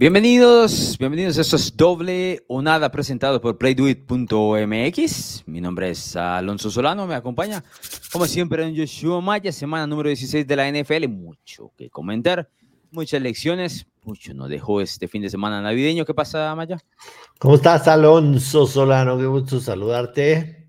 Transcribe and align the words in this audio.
Bienvenidos, 0.00 0.96
bienvenidos 0.96 1.38
a 1.38 1.40
esto 1.40 1.56
es 1.56 1.76
doble 1.76 2.44
o 2.46 2.62
nada 2.62 2.88
presentado 2.92 3.40
por 3.40 3.58
playduit.mx. 3.58 5.42
Mi 5.46 5.60
nombre 5.60 5.90
es 5.90 6.14
Alonso 6.14 6.70
Solano, 6.70 7.04
me 7.08 7.16
acompaña 7.16 7.64
como 8.12 8.26
siempre 8.26 8.64
en 8.64 8.76
Joshua 8.76 9.20
Maya, 9.20 9.50
semana 9.50 9.88
número 9.88 10.08
16 10.08 10.46
de 10.46 10.56
la 10.56 10.70
NFL. 10.70 11.08
Mucho 11.08 11.72
que 11.76 11.90
comentar, 11.90 12.48
muchas 12.92 13.20
lecciones, 13.20 13.88
mucho 14.08 14.32
nos 14.32 14.48
dejó 14.48 14.80
este 14.80 15.06
fin 15.06 15.20
de 15.20 15.28
semana 15.28 15.60
navideño. 15.60 16.06
¿Qué 16.06 16.14
pasa, 16.14 16.54
Maya? 16.54 16.78
¿Cómo 17.38 17.56
estás, 17.56 17.86
Alonso 17.88 18.66
Solano? 18.66 19.18
Qué 19.18 19.26
gusto 19.26 19.60
saludarte. 19.60 20.66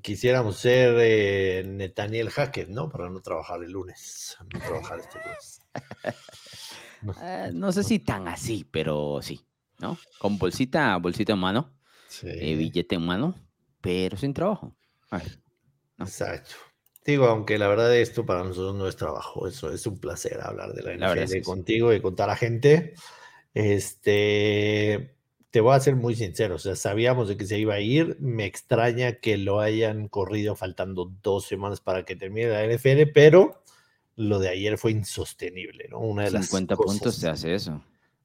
quisiéramos 0.00 0.56
ser 0.56 0.94
eh, 1.00 1.64
Nathaniel 1.66 2.30
Hackett, 2.30 2.68
¿no? 2.68 2.88
Para 2.88 3.10
no 3.10 3.20
trabajar 3.20 3.62
el 3.64 3.72
lunes, 3.72 4.36
no 4.52 4.60
trabajar 4.60 5.00
este 5.00 5.18
lunes. 5.18 5.60
Eh, 7.20 7.50
no 7.52 7.70
sé 7.70 7.84
si 7.84 7.98
tan 7.98 8.28
así, 8.28 8.66
pero 8.70 9.20
sí, 9.20 9.38
¿no? 9.78 9.98
Con 10.18 10.38
bolsita, 10.38 10.96
bolsita 10.96 11.34
en 11.34 11.38
mano, 11.38 11.70
eh, 12.22 12.56
billete 12.56 12.94
en 12.94 13.04
mano, 13.04 13.34
pero 13.82 14.16
sin 14.16 14.32
trabajo. 14.32 14.74
Exacto. 15.98 16.54
Digo, 17.04 17.26
aunque 17.26 17.58
la 17.58 17.68
verdad 17.68 17.94
esto 17.94 18.24
para 18.24 18.44
nosotros 18.44 18.74
no 18.74 18.88
es 18.88 18.96
trabajo, 18.96 19.46
eso 19.46 19.70
es 19.70 19.86
un 19.86 19.98
placer 19.98 20.40
hablar 20.40 20.72
de 20.72 20.96
la, 20.96 21.14
NFL 21.14 21.42
contigo 21.42 21.92
y 21.92 22.00
con 22.00 22.16
toda 22.16 22.28
la 22.28 22.36
gente. 22.36 22.94
Este, 23.52 25.14
te 25.50 25.60
voy 25.60 25.74
a 25.74 25.80
ser 25.80 25.96
muy 25.96 26.14
sincero, 26.14 26.54
o 26.54 26.58
sea, 26.58 26.76
sabíamos 26.76 27.28
de 27.28 27.36
que 27.36 27.44
se 27.44 27.58
iba 27.58 27.74
a 27.74 27.80
ir, 27.80 28.16
me 28.20 28.46
extraña 28.46 29.20
que 29.20 29.36
lo 29.36 29.60
hayan 29.60 30.08
corrido 30.08 30.56
faltando 30.56 31.12
dos 31.22 31.46
semamas 31.46 31.80
para 31.80 32.04
que 32.06 32.16
termine 32.16 32.48
la 32.48 32.66
NFL, 32.66 33.10
pero 33.12 33.62
lo 34.16 34.38
de 34.38 34.48
ayer 34.48 34.78
fue 34.78 34.92
insostenible, 34.92 35.88
¿no? 35.90 36.00
Una 36.00 36.24
de 36.24 36.30
50 36.30 36.74
puntos 36.76 37.16
se 37.16 37.28
hace 37.28 37.54
eso. 37.54 37.82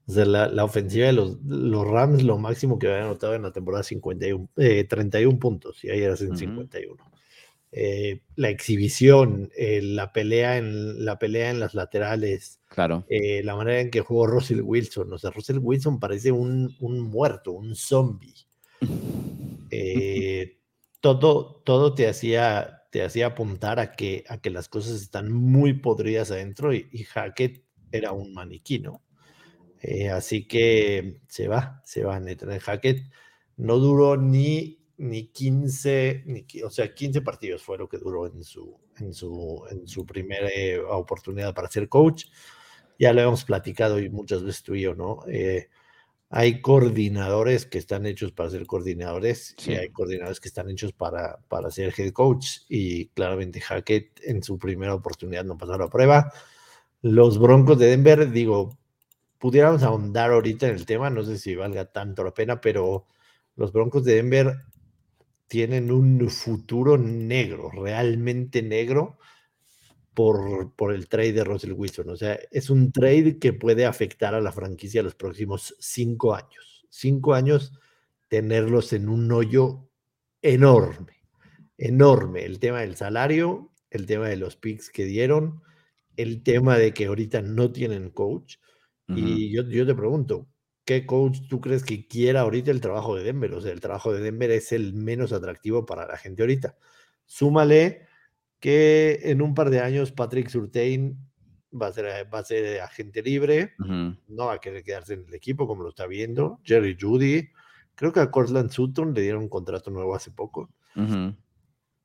O 0.07 0.11
sea, 0.11 0.25
la, 0.25 0.63
ofensiva 0.63 1.05
de 1.07 1.13
los, 1.13 1.37
los, 1.43 1.85
Rams, 1.85 2.23
lo 2.23 2.37
máximo 2.37 2.79
que 2.79 2.87
habían 2.87 3.03
anotado 3.03 3.35
en 3.35 3.43
la 3.43 3.51
temporada, 3.51 3.83
51, 3.83 4.49
31 4.87 5.35
eh, 5.35 5.39
puntos, 5.39 5.83
y 5.83 5.91
ayer 5.91 6.11
hacen 6.11 6.35
51. 6.35 7.08
Eh, 7.71 8.21
la 8.35 8.49
exhibición, 8.49 9.51
eh, 9.55 9.81
la, 9.81 10.11
pelea 10.11 10.57
en, 10.57 11.05
la 11.05 11.19
pelea 11.19 11.51
en 11.51 11.59
las 11.59 11.75
laterales, 11.75 12.59
claro. 12.67 13.05
la 13.09 13.55
manera 13.55 13.81
en 13.81 13.91
que 13.91 14.01
jugó 14.01 14.27
Russell 14.27 14.61
Wilson. 14.61 15.13
O 15.13 15.17
sea, 15.17 15.31
Russell 15.31 15.59
Wilson 15.59 15.99
parece 15.99 16.31
un, 16.31 16.75
un 16.79 16.99
muerto, 17.01 17.51
un 17.51 17.75
zombie. 17.75 18.35
todo, 21.01 21.61
todo 21.63 21.93
te 21.93 22.07
hacía 22.07 22.79
te 22.89 23.03
hacía 23.03 23.27
apuntar 23.27 23.79
a 23.79 23.91
que, 23.91 24.23
a 24.27 24.39
que 24.39 24.49
las 24.49 24.67
cosas 24.67 25.01
están 25.01 25.31
muy 25.31 25.73
podridas 25.73 26.31
adentro 26.31 26.73
y, 26.73 26.87
Hackett 27.05 27.63
era 27.91 28.11
un 28.11 28.33
maniquí, 28.33 28.79
¿no? 28.79 29.03
Eh, 29.81 30.09
así 30.09 30.47
que 30.47 31.21
se 31.27 31.47
va, 31.47 31.81
se 31.85 32.03
va 32.03 32.19
Nathan 32.19 32.59
Hackett. 32.59 33.09
No 33.57 33.77
duró 33.77 34.17
ni, 34.17 34.78
ni 34.99 35.27
15, 35.27 36.23
ni, 36.25 36.45
o 36.61 36.69
sea, 36.69 36.93
15 36.93 37.21
partidos 37.21 37.63
fue 37.63 37.77
lo 37.77 37.87
que 37.87 37.97
duró 37.97 38.27
en 38.27 38.43
su, 38.43 38.77
en 38.97 39.13
su, 39.13 39.65
en 39.71 39.87
su 39.87 40.05
primera 40.05 40.49
eh, 40.49 40.77
oportunidad 40.79 41.53
para 41.53 41.69
ser 41.69 41.87
coach. 41.87 42.25
Ya 42.99 43.13
lo 43.13 43.21
hemos 43.21 43.45
platicado 43.45 43.99
y 43.99 44.09
muchas 44.09 44.43
veces 44.43 44.61
tú 44.61 44.75
y 44.75 44.81
yo, 44.81 44.95
¿no? 44.95 45.21
Eh, 45.29 45.69
hay 46.29 46.61
coordinadores 46.61 47.65
que 47.65 47.77
están 47.77 48.05
hechos 48.05 48.33
para 48.33 48.49
ser 48.49 48.67
coordinadores 48.67 49.55
y 49.65 49.71
hay 49.71 49.89
coordinadores 49.89 50.41
que 50.41 50.49
están 50.49 50.69
hechos 50.69 50.91
para, 50.91 51.39
para 51.47 51.71
ser 51.71 51.93
head 51.97 52.11
coach. 52.11 52.59
Y 52.67 53.07
claramente 53.09 53.61
Hackett 53.61 54.19
en 54.23 54.43
su 54.43 54.59
primera 54.59 54.93
oportunidad 54.93 55.45
no 55.45 55.57
pasó 55.57 55.77
la 55.77 55.89
prueba. 55.89 56.31
Los 57.01 57.39
Broncos 57.39 57.79
de 57.79 57.87
Denver, 57.87 58.29
digo, 58.31 58.77
pudiéramos 59.37 59.81
ahondar 59.83 60.31
ahorita 60.31 60.67
en 60.67 60.75
el 60.75 60.85
tema, 60.85 61.09
no 61.09 61.23
sé 61.23 61.37
si 61.37 61.55
valga 61.55 61.85
tanto 61.85 62.23
la 62.25 62.33
pena, 62.33 62.59
pero 62.59 63.07
los 63.55 63.71
Broncos 63.71 64.03
de 64.03 64.15
Denver 64.15 64.57
tienen 65.49 65.91
un 65.91 66.29
futuro 66.29 66.97
negro, 66.97 67.69
realmente 67.71 68.61
negro, 68.61 69.17
por, 70.13 70.93
el 70.93 71.07
trade 71.07 71.33
de 71.33 71.43
Russell 71.43 71.73
Wilson. 71.73 72.09
O 72.09 72.15
sea, 72.15 72.39
es 72.51 72.69
un 72.69 72.91
trade 72.91 73.39
que 73.39 73.53
puede 73.53 73.85
afectar 73.85 74.35
a 74.35 74.41
la 74.41 74.51
franquicia 74.51 75.03
los 75.03 75.15
próximos 75.15 75.75
cinco 75.79 76.35
años. 76.35 76.85
Cinco 76.89 77.33
años 77.33 77.73
tenerlos 78.27 78.93
en 78.93 79.09
un 79.09 79.31
hoyo 79.31 79.89
enorme, 80.41 81.23
enorme. 81.77 82.45
El 82.45 82.59
tema 82.59 82.81
del 82.81 82.95
salario, 82.95 83.71
el 83.89 84.05
tema 84.05 84.27
de 84.27 84.37
los 84.37 84.55
picks 84.55 84.89
que 84.89 85.05
dieron, 85.05 85.61
el 86.15 86.43
tema 86.43 86.77
de 86.77 86.93
que 86.93 87.05
ahorita 87.05 87.41
no 87.41 87.71
tienen 87.71 88.09
coach. 88.09 88.57
Y 89.07 89.51
yo, 89.51 89.63
yo 89.63 89.87
te 89.87 89.95
pregunto, 89.95 90.47
¿qué 90.89 91.05
coach 91.05 91.41
tú 91.47 91.61
crees 91.61 91.83
que 91.83 92.07
quiera 92.07 92.41
ahorita 92.41 92.71
el 92.71 92.81
trabajo 92.81 93.15
de 93.15 93.23
Denver? 93.23 93.53
O 93.53 93.61
sea, 93.61 93.71
el 93.71 93.79
trabajo 93.79 94.11
de 94.11 94.21
Denver 94.21 94.49
es 94.49 94.71
el 94.71 94.95
menos 94.95 95.31
atractivo 95.31 95.85
para 95.85 96.07
la 96.07 96.17
gente 96.17 96.41
ahorita. 96.41 96.77
Súmale 97.27 98.07
que 98.59 99.19
en 99.21 99.43
un 99.43 99.53
par 99.53 99.69
de 99.69 99.81
años 99.81 100.11
Patrick 100.11 100.49
Surtain 100.49 101.15
va 101.79 101.89
a 101.89 101.93
ser, 101.93 102.27
va 102.33 102.39
a 102.39 102.43
ser 102.43 102.81
agente 102.81 103.21
libre, 103.21 103.75
no 103.77 104.47
va 104.47 104.53
a 104.53 104.59
querer 104.59 104.83
quedarse 104.83 105.13
en 105.13 105.25
el 105.27 105.33
equipo 105.35 105.67
como 105.67 105.83
lo 105.83 105.89
está 105.89 106.07
viendo. 106.07 106.59
Jerry 106.63 106.97
Judy, 106.99 107.49
creo 107.93 108.11
que 108.11 108.21
a 108.21 108.31
Cortland 108.31 108.71
Sutton 108.71 109.13
le 109.13 109.21
dieron 109.21 109.43
un 109.43 109.49
contrato 109.49 109.91
nuevo 109.91 110.15
hace 110.15 110.31
poco. 110.31 110.71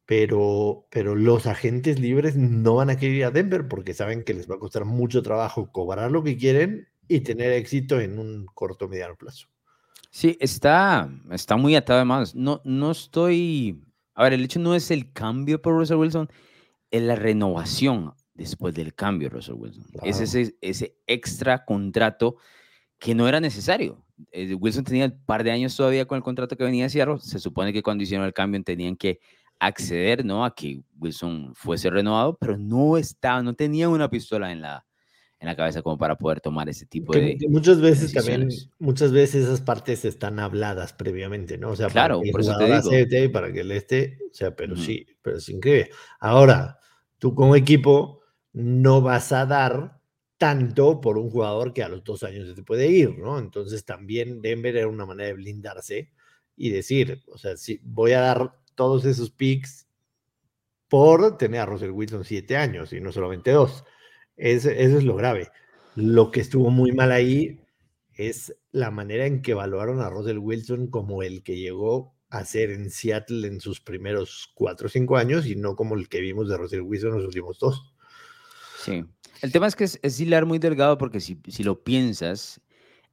Pero, 0.05 0.87
pero 0.91 1.15
los 1.15 1.47
agentes 1.47 1.99
libres 1.99 2.37
no 2.37 2.75
van 2.75 2.91
a 2.91 2.99
querer 2.99 3.17
ir 3.17 3.25
a 3.25 3.31
Denver 3.31 3.67
porque 3.67 3.95
saben 3.95 4.25
que 4.25 4.35
les 4.35 4.51
va 4.51 4.57
a 4.57 4.59
costar 4.59 4.85
mucho 4.85 5.23
trabajo 5.23 5.73
cobrar 5.73 6.13
lo 6.13 6.23
que 6.23 6.37
quieren 6.37 6.87
y 7.09 7.21
tener 7.21 7.53
éxito 7.53 8.01
en 8.01 8.19
un 8.19 8.47
corto 8.47 8.87
o 8.87 8.89
mediano 8.89 9.17
plazo. 9.17 9.49
Sí, 10.11 10.37
está, 10.41 11.11
está 11.33 11.57
muy 11.57 11.75
atado 11.75 11.99
además. 11.99 12.35
No, 12.35 12.61
no 12.65 12.93
estoy 12.93 13.83
a 14.15 14.23
ver, 14.23 14.33
el 14.33 14.45
hecho 14.45 14.61
no 14.61 14.75
es 14.75 14.91
el 14.91 15.13
cambio 15.13 15.61
por 15.61 15.75
Russell 15.75 15.97
Wilson, 15.97 16.31
es 16.91 17.03
la 17.03 17.17
renovación 17.17 18.15
después 18.35 18.75
del 18.75 18.95
cambio, 18.95 19.29
Russell 19.29 19.55
Wilson. 19.55 19.85
Es 20.03 20.21
ese, 20.21 20.57
ese 20.61 20.97
extra 21.07 21.65
contrato 21.65 22.37
que 22.99 23.15
no 23.15 23.29
era 23.29 23.41
necesario. 23.41 24.05
Eh, 24.31 24.55
Wilson 24.55 24.85
tenía 24.85 25.07
un 25.07 25.25
par 25.27 25.43
de 25.43 25.51
años 25.51 25.77
todavía 25.77 26.07
con 26.07 26.17
el 26.17 26.23
contrato 26.23 26.57
que 26.57 26.65
venía 26.65 26.87
a 26.87 26.89
Seattle. 26.89 27.19
Se 27.19 27.41
supone 27.41 27.73
que 27.73 27.83
cuando 27.83 28.05
hicieron 28.05 28.25
el 28.25 28.33
cambio 28.33 28.63
tenían 28.63 28.97
que 28.97 29.19
acceder 29.59 30.25
¿no? 30.25 30.45
a 30.45 30.55
que 30.55 30.83
Wilson 30.99 31.53
fuese 31.55 31.91
renovado, 31.91 32.37
pero 32.39 32.57
no 32.57 32.97
estaba, 32.97 33.43
no 33.43 33.55
tenía 33.55 33.89
una 33.89 34.09
pistola 34.09 34.53
en 34.53 34.63
la, 34.63 34.87
en 35.45 35.49
la 35.49 35.57
cabeza 35.57 35.83
como 35.83 35.99
para 35.99 36.17
poder 36.17 36.41
tomar 36.41 36.69
ese 36.69 36.87
tipo 36.87 37.13
de. 37.13 37.39
muchas 37.49 37.81
veces 37.81 38.13
también, 38.13 38.49
muchas 38.79 39.13
veces 39.13 39.45
esas 39.45 39.61
partes 39.61 40.05
están 40.05 40.41
habladas 40.41 40.93
previamente, 40.93 41.59
¿no? 41.59 41.71
O 41.71 41.77
sea, 41.77 41.89
claro, 41.89 42.21
para 42.21 42.33
por 42.33 42.41
eso 42.41 42.57
te 42.57 43.05
digo. 43.05 43.33
para 43.33 43.53
que 43.53 43.61
él 43.61 43.71
esté, 43.73 44.19
o 44.31 44.35
sea, 44.35 44.57
pero 44.57 44.75
sí, 44.75 45.07
pero 45.23 45.37
es 45.37 45.49
increíble. 45.49 45.91
Ahora, 46.19 46.79
tú 47.19 47.35
como 47.35 47.57
equipo 47.57 48.23
no 48.53 49.03
vas 49.03 49.33
a 49.33 49.45
dar 49.45 50.01
tanto 50.39 51.01
por 51.01 51.19
un 51.19 51.31
jugador 51.31 51.73
que 51.73 51.83
a 51.83 51.89
los 51.89 52.03
dos 52.03 52.23
años 52.23 52.49
se 52.49 52.55
te 52.55 52.63
puede 52.63 52.89
ir, 52.89 53.19
¿no? 53.19 53.39
Entonces 53.39 53.85
también 53.85 54.41
Denver 54.41 54.77
era 54.77 54.89
una 54.89 55.07
manera 55.07 55.29
de 55.29 55.35
blindarse 55.35 56.11
y 56.57 56.71
decir, 56.71 57.23
o 57.27 57.39
sea, 57.39 57.57
si 57.57 57.81
voy 57.83 58.13
a 58.13 58.21
dar 58.21 58.59
todos 58.75 59.05
esos 59.05 59.31
picks 59.31 59.87
por 60.89 61.37
tener 61.37 61.61
a 61.61 61.67
Russell 61.67 61.91
Wilson 61.91 62.25
siete 62.25 62.57
años 62.57 62.93
y 62.93 63.01
no 63.01 63.13
solamente 63.13 63.51
dos 63.51 63.85
eso 64.37 64.71
es 64.71 65.05
lo 65.05 65.17
grave. 65.17 65.49
Lo 65.95 66.31
que 66.31 66.41
estuvo 66.41 66.71
muy 66.71 66.93
mal 66.93 67.13
ahí 67.13 67.61
es 68.15 68.55
la 68.73 68.91
manera 68.91 69.27
en 69.27 69.43
que 69.43 69.53
evaluaron 69.53 70.01
a 70.01 70.11
Russell 70.11 70.39
Wilson 70.39 70.89
como 70.89 71.23
el 71.23 71.43
que 71.43 71.57
llegó 71.57 72.15
a 72.31 72.45
ser 72.45 72.71
en 72.71 72.91
Seattle 72.91 73.47
en 73.47 73.61
sus 73.61 73.81
primeros 73.81 74.51
cuatro 74.55 74.87
o 74.87 74.91
cinco 74.91 75.17
años 75.17 75.47
y 75.47 75.55
no 75.55 75.77
como 75.77 75.95
el 75.95 76.09
que 76.09 76.21
vimos 76.21 76.49
de 76.49 76.57
Russell 76.57 76.81
Wilson 76.81 77.11
en 77.11 77.17
los 77.19 77.27
últimos 77.27 77.59
dos. 77.59 77.95
Sí. 78.85 79.05
El 79.41 79.53
tema 79.53 79.67
es 79.67 79.77
que 79.77 79.85
es, 79.85 79.99
es 80.03 80.19
hilar 80.19 80.47
muy 80.47 80.59
delgado 80.59 80.99
porque 80.99 81.21
si, 81.21 81.39
si 81.49 81.63
lo 81.63 81.83
piensas, 81.83 82.61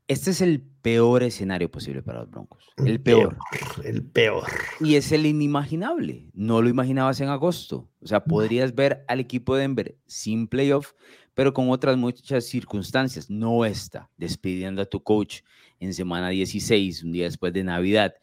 este 0.07 0.31
es 0.31 0.41
el 0.41 0.63
peor 0.81 1.23
escenario 1.23 1.69
posible 1.69 2.01
para 2.01 2.21
los 2.21 2.29
Broncos. 2.29 2.65
El 2.77 2.99
peor. 3.01 3.37
El 3.83 4.03
peor. 4.03 4.43
Y 4.79 4.95
es 4.95 5.11
el 5.11 5.25
inimaginable. 5.25 6.29
No 6.33 6.61
lo 6.61 6.69
imaginabas 6.69 7.21
en 7.21 7.29
agosto. 7.29 7.89
O 8.01 8.07
sea, 8.07 8.23
podrías 8.23 8.73
ver 8.73 9.03
al 9.07 9.19
equipo 9.19 9.55
de 9.55 9.61
Denver 9.61 9.97
sin 10.05 10.47
playoff, 10.47 10.93
pero 11.33 11.53
con 11.53 11.69
otras 11.69 11.97
muchas 11.97 12.45
circunstancias. 12.45 13.29
No 13.29 13.65
está 13.65 14.09
despidiendo 14.17 14.81
a 14.81 14.85
tu 14.85 15.01
coach 15.01 15.41
en 15.79 15.93
semana 15.93 16.29
16, 16.29 17.03
un 17.03 17.11
día 17.11 17.25
después 17.25 17.53
de 17.53 17.63
Navidad, 17.63 18.13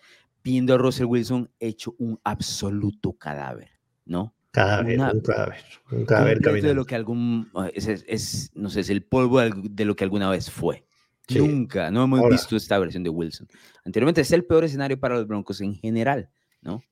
viendo 0.43 0.75
a 0.75 0.79
Russell 0.79 1.07
Wilson 1.07 1.51
hecho 1.59 1.95
un 1.99 2.19
absoluto 2.25 3.13
cadáver, 3.13 3.71
¿no? 4.05 4.35
Cadáver, 4.51 4.99
un 4.99 5.21
cadáver, 5.21 5.65
un 5.93 6.05
cadáver 6.07 6.41
de 6.41 6.75
lo 6.75 6.85
que 6.85 6.95
algún, 6.95 7.51
es, 7.75 7.87
es, 7.87 8.51
no 8.55 8.71
sé, 8.71 8.81
es 8.81 8.91
el 8.91 9.03
polvo 9.03 9.41
de 9.41 9.85
lo 9.85 9.95
que 9.95 10.05
alguna 10.05 10.31
vez 10.31 10.51
fue. 10.51 10.88
Nunca, 11.31 11.91
no 11.91 12.05
hemos 12.05 12.29
visto 12.29 12.57
esta 12.57 12.79
versión 12.79 13.03
de 13.03 13.11
Wilson. 13.11 13.49
Anteriormente 13.85 14.23
es 14.23 14.33
el 14.33 14.45
peor 14.45 14.65
escenario 14.65 14.99
para 14.99 15.17
los 15.17 15.27
Broncos 15.27 15.61
en 15.61 15.75
general, 15.75 16.31
¿no? 16.63 16.83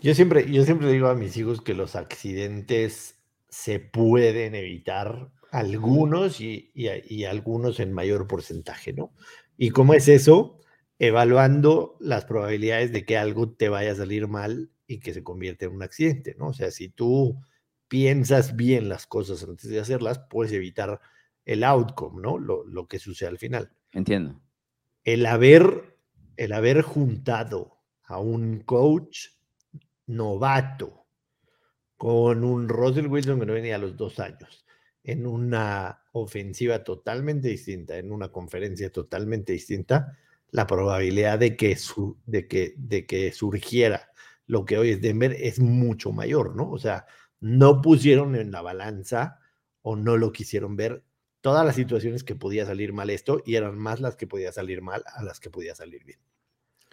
Yo 0.00 0.14
siempre, 0.14 0.50
yo 0.50 0.64
siempre 0.64 0.90
digo 0.90 1.08
a 1.08 1.14
mis 1.14 1.36
hijos 1.36 1.60
que 1.60 1.74
los 1.74 1.94
accidentes 1.94 3.20
se 3.48 3.78
pueden 3.78 4.54
evitar, 4.54 5.30
algunos 5.52 6.40
y, 6.40 6.72
y 6.74 7.24
algunos 7.24 7.78
en 7.78 7.92
mayor 7.92 8.26
porcentaje, 8.26 8.92
¿no? 8.92 9.12
¿Y 9.56 9.70
cómo 9.70 9.94
es 9.94 10.08
eso? 10.08 10.58
Evaluando 10.98 11.96
las 12.00 12.24
probabilidades 12.24 12.90
de 12.90 13.04
que 13.04 13.16
algo 13.16 13.52
te 13.52 13.68
vaya 13.68 13.92
a 13.92 13.94
salir 13.94 14.26
mal 14.26 14.72
y 14.88 14.98
que 14.98 15.14
se 15.14 15.22
convierta 15.22 15.66
en 15.66 15.72
un 15.72 15.82
accidente, 15.84 16.34
¿no? 16.36 16.48
O 16.48 16.52
sea, 16.52 16.72
si 16.72 16.88
tú 16.88 17.40
piensas 17.86 18.56
bien 18.56 18.88
las 18.88 19.06
cosas 19.06 19.44
antes 19.44 19.70
de 19.70 19.78
hacerlas, 19.78 20.20
puedes 20.28 20.52
evitar 20.52 21.00
el 21.44 21.64
outcome, 21.64 22.20
¿no? 22.22 22.38
Lo, 22.38 22.64
lo 22.64 22.86
que 22.86 22.98
sucede 22.98 23.28
al 23.28 23.38
final. 23.38 23.72
Entiendo. 23.92 24.40
El 25.04 25.26
haber, 25.26 25.98
el 26.36 26.52
haber 26.52 26.82
juntado 26.82 27.78
a 28.04 28.18
un 28.18 28.60
coach 28.60 29.28
novato 30.06 31.06
con 31.96 32.44
un 32.44 32.68
Russell 32.68 33.06
Wilson 33.06 33.40
que 33.40 33.46
no 33.46 33.52
venía 33.54 33.76
a 33.76 33.78
los 33.78 33.96
dos 33.96 34.18
años, 34.20 34.66
en 35.02 35.26
una 35.26 36.02
ofensiva 36.12 36.82
totalmente 36.82 37.48
distinta, 37.48 37.96
en 37.98 38.12
una 38.12 38.28
conferencia 38.28 38.90
totalmente 38.90 39.52
distinta, 39.52 40.18
la 40.50 40.66
probabilidad 40.66 41.38
de 41.38 41.56
que, 41.56 41.76
su, 41.76 42.18
de 42.26 42.46
que, 42.46 42.74
de 42.76 43.06
que 43.06 43.32
surgiera 43.32 44.10
lo 44.46 44.64
que 44.64 44.78
hoy 44.78 44.90
es 44.90 45.00
Denver 45.00 45.32
es 45.32 45.58
mucho 45.60 46.12
mayor, 46.12 46.54
¿no? 46.54 46.70
O 46.70 46.78
sea, 46.78 47.06
no 47.40 47.80
pusieron 47.80 48.36
en 48.36 48.50
la 48.50 48.62
balanza 48.62 49.40
o 49.82 49.96
no 49.96 50.16
lo 50.16 50.32
quisieron 50.32 50.76
ver 50.76 51.04
todas 51.44 51.66
las 51.66 51.74
situaciones 51.74 52.24
que 52.24 52.34
podía 52.34 52.64
salir 52.64 52.94
mal 52.94 53.10
esto 53.10 53.42
y 53.44 53.56
eran 53.56 53.76
más 53.76 54.00
las 54.00 54.16
que 54.16 54.26
podía 54.26 54.50
salir 54.50 54.80
mal 54.80 55.04
a 55.14 55.22
las 55.22 55.40
que 55.40 55.50
podía 55.50 55.74
salir 55.74 56.02
bien. 56.02 56.18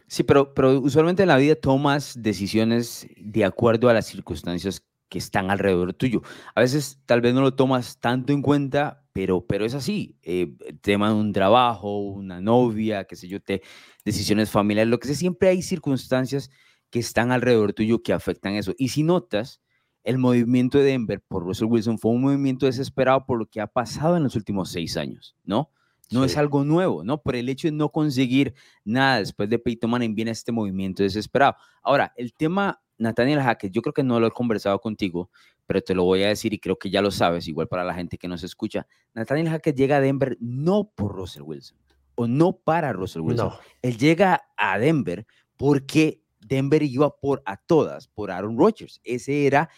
Sí, 0.08 0.24
pero, 0.24 0.54
pero 0.54 0.78
usualmente 0.78 1.24
en 1.24 1.30
la 1.30 1.38
vida 1.38 1.56
tomas 1.56 2.22
decisiones 2.22 3.08
de 3.16 3.46
acuerdo 3.46 3.88
a 3.88 3.94
las 3.94 4.08
circunstancias 4.08 4.86
que 5.08 5.20
están 5.20 5.52
alrededor 5.52 5.94
tuyo. 5.94 6.22
A 6.54 6.60
veces 6.60 7.00
tal 7.06 7.22
vez 7.22 7.34
no 7.34 7.40
lo 7.40 7.56
tomas 7.56 8.02
tanto 8.02 8.34
en 8.34 8.42
cuenta, 8.42 9.06
pero, 9.14 9.40
pero 9.48 9.64
es 9.64 9.74
así. 9.74 10.18
Eh, 10.22 10.54
tema 10.82 11.08
de 11.08 11.16
un 11.16 11.32
trabajo, 11.32 12.00
una 12.00 12.42
novia, 12.42 13.06
qué 13.06 13.16
sé 13.16 13.30
yo, 13.30 13.42
te, 13.42 13.62
decisiones 14.04 14.50
familiares, 14.50 14.92
lo 14.92 15.00
que 15.00 15.08
sea, 15.08 15.16
siempre 15.16 15.48
hay 15.48 15.62
circunstancias 15.62 16.50
que 16.90 17.00
están 17.00 17.32
alrededor 17.32 17.72
tuyo 17.72 18.04
que 18.04 18.12
afectan 18.12 18.56
eso. 18.56 18.74
Y 18.78 18.90
si 18.90 19.04
notas, 19.04 19.62
el 20.04 20.18
movimiento 20.18 20.78
de 20.78 20.86
Denver 20.86 21.22
por 21.22 21.44
Russell 21.44 21.68
Wilson 21.68 22.00
fue 22.00 22.12
un 22.12 22.22
movimiento 22.22 22.66
desesperado 22.66 23.26
por 23.26 23.38
lo 23.38 23.46
que 23.46 23.62
ha 23.62 23.68
pasado 23.68 24.18
en 24.18 24.24
los 24.24 24.36
últimos 24.36 24.72
seis 24.72 24.98
años, 24.98 25.36
¿no? 25.44 25.70
No 26.12 26.26
es 26.26 26.36
algo 26.36 26.66
nuevo, 26.66 27.06
¿no? 27.06 27.22
Por 27.22 27.38
el 27.38 27.48
hecho 27.48 27.70
de 27.70 27.72
no 27.72 27.90
conseguir 27.90 28.54
nada 28.84 29.20
después 29.20 29.50
de 29.50 29.60
Peyton 29.60 29.90
Manning 29.90 30.14
viene 30.14 30.32
este 30.32 30.52
movimiento 30.52 31.04
desesperado. 31.04 31.56
Ahora, 31.82 32.12
el 32.18 32.34
tema 32.34 32.82
Nathaniel 32.98 33.40
Hackett, 33.40 33.72
yo 33.72 33.82
creo 33.82 33.94
que 33.94 34.04
no 34.04 34.20
lo 34.20 34.28
he 34.28 34.32
conversado 34.32 34.80
contigo, 34.80 35.30
pero 35.66 35.82
te 35.82 35.96
lo 35.96 36.04
voy 36.04 36.24
a 36.24 36.28
decir 36.28 36.54
y 36.54 36.60
creo 36.60 36.78
que 36.78 36.90
ya 36.90 37.02
lo 37.02 37.12
sabes, 37.12 37.48
igual 37.48 37.68
para 37.68 37.86
la 37.86 37.94
gente 37.94 38.18
que 38.18 38.28
nos 38.28 38.44
escucha. 38.44 38.88
Nathaniel 39.14 39.50
Hackett 39.50 39.78
llega 39.78 39.98
a 39.98 40.02
Denver 40.02 40.38
no 40.42 40.92
por 40.94 41.16
Russell 41.16 41.44
Wilson 41.44 41.78
o 42.16 42.28
no 42.28 42.54
para 42.54 42.94
Russell 42.94 43.22
Wilson. 43.22 43.50
No. 43.50 43.60
Él 43.82 43.98
llega 43.98 44.44
a 44.58 44.78
Denver 44.78 45.26
porque 45.58 46.21
Denver 46.52 46.84
iba 46.84 47.16
por 47.16 47.42
a 47.46 47.56
todas, 47.56 48.10
por 48.10 48.30
Aaron 48.30 48.58
Rodgers. 48.58 49.00
Ese 49.06 49.48
era 49.48 49.70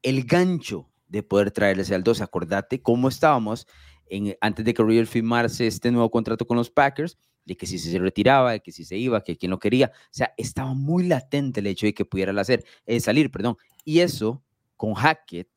el 0.00 0.24
gancho 0.24 0.88
de 1.06 1.22
poder 1.22 1.50
traerles 1.50 1.92
al 1.92 2.02
12. 2.02 2.22
Acordate 2.22 2.80
cómo 2.80 3.08
estábamos 3.08 3.66
en, 4.06 4.34
antes 4.40 4.64
de 4.64 4.72
que 4.72 4.82
Rodgers 4.82 5.10
firmase 5.10 5.66
este 5.66 5.90
nuevo 5.90 6.10
contrato 6.10 6.46
con 6.46 6.56
los 6.56 6.70
Packers, 6.70 7.18
de 7.44 7.54
que 7.54 7.66
si 7.66 7.78
se 7.78 7.98
retiraba, 7.98 8.52
de 8.52 8.60
que 8.60 8.72
si 8.72 8.84
se 8.84 8.96
iba, 8.96 9.22
que 9.22 9.36
quien 9.36 9.50
lo 9.50 9.58
quería. 9.58 9.92
O 9.94 10.08
sea, 10.10 10.32
estaba 10.38 10.72
muy 10.72 11.06
latente 11.06 11.60
el 11.60 11.66
hecho 11.66 11.84
de 11.84 11.92
que 11.92 12.06
pudiera 12.06 12.32
hacer, 12.40 12.64
eh, 12.86 12.98
salir, 12.98 13.30
perdón. 13.30 13.58
Y 13.84 14.00
eso, 14.00 14.42
con 14.78 14.94
Hackett, 14.94 15.50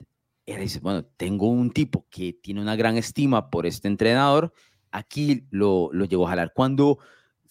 era, 0.45 0.60
dice, 0.60 0.80
bueno, 0.80 1.06
tengo 1.06 1.48
un 1.48 1.71
tipo 1.71 2.06
que 2.10 2.33
tiene 2.33 2.62
una 2.62 2.75
gran 2.75 2.98
estima 2.98 3.50
por 3.50 3.66
este 3.66 3.88
entrenador, 3.88 4.51
aquí 4.92 5.48
lo, 5.51 5.89
lo 5.94 6.04
llegó 6.04 6.28
a 6.28 6.31
jalar. 6.31 6.51
Cuando 6.54 7.00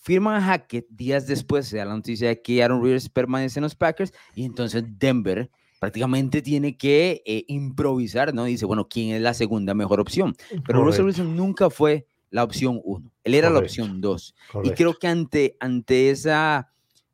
firman 0.04 0.36
a 0.36 0.42
Hackett, 0.42 0.86
días 0.90 1.26
después 1.26 1.66
se 1.66 1.78
da 1.78 1.86
la 1.86 1.94
noticia 1.94 2.28
de 2.28 2.42
que 2.42 2.62
Aaron 2.62 2.82
Rodgers 2.82 3.08
permanece 3.08 3.58
en 3.58 3.62
los 3.62 3.74
Packers 3.74 4.12
y 4.34 4.44
entonces 4.44 4.84
Denver 4.98 5.50
prácticamente 5.80 6.42
tiene 6.42 6.76
que 6.76 7.22
eh, 7.24 7.44
improvisar, 7.48 8.34
¿no? 8.34 8.44
Dice, 8.44 8.66
bueno, 8.66 8.86
¿quién 8.86 9.14
es 9.14 9.22
la 9.22 9.32
segunda 9.32 9.72
mejor 9.72 10.00
opción? 10.00 10.36
Pero 10.66 10.84
Russell 10.84 11.06
Wilson 11.06 11.34
nunca 11.34 11.70
fue 11.70 12.06
la 12.28 12.44
opción 12.44 12.82
uno, 12.84 13.10
él 13.22 13.32
era 13.32 13.48
la 13.48 13.60
opción 13.60 14.02
dos. 14.02 14.34
Y 14.62 14.70
creo 14.72 14.92
que 14.92 15.06
ante, 15.06 15.56
ante 15.58 16.10
esa, 16.10 16.70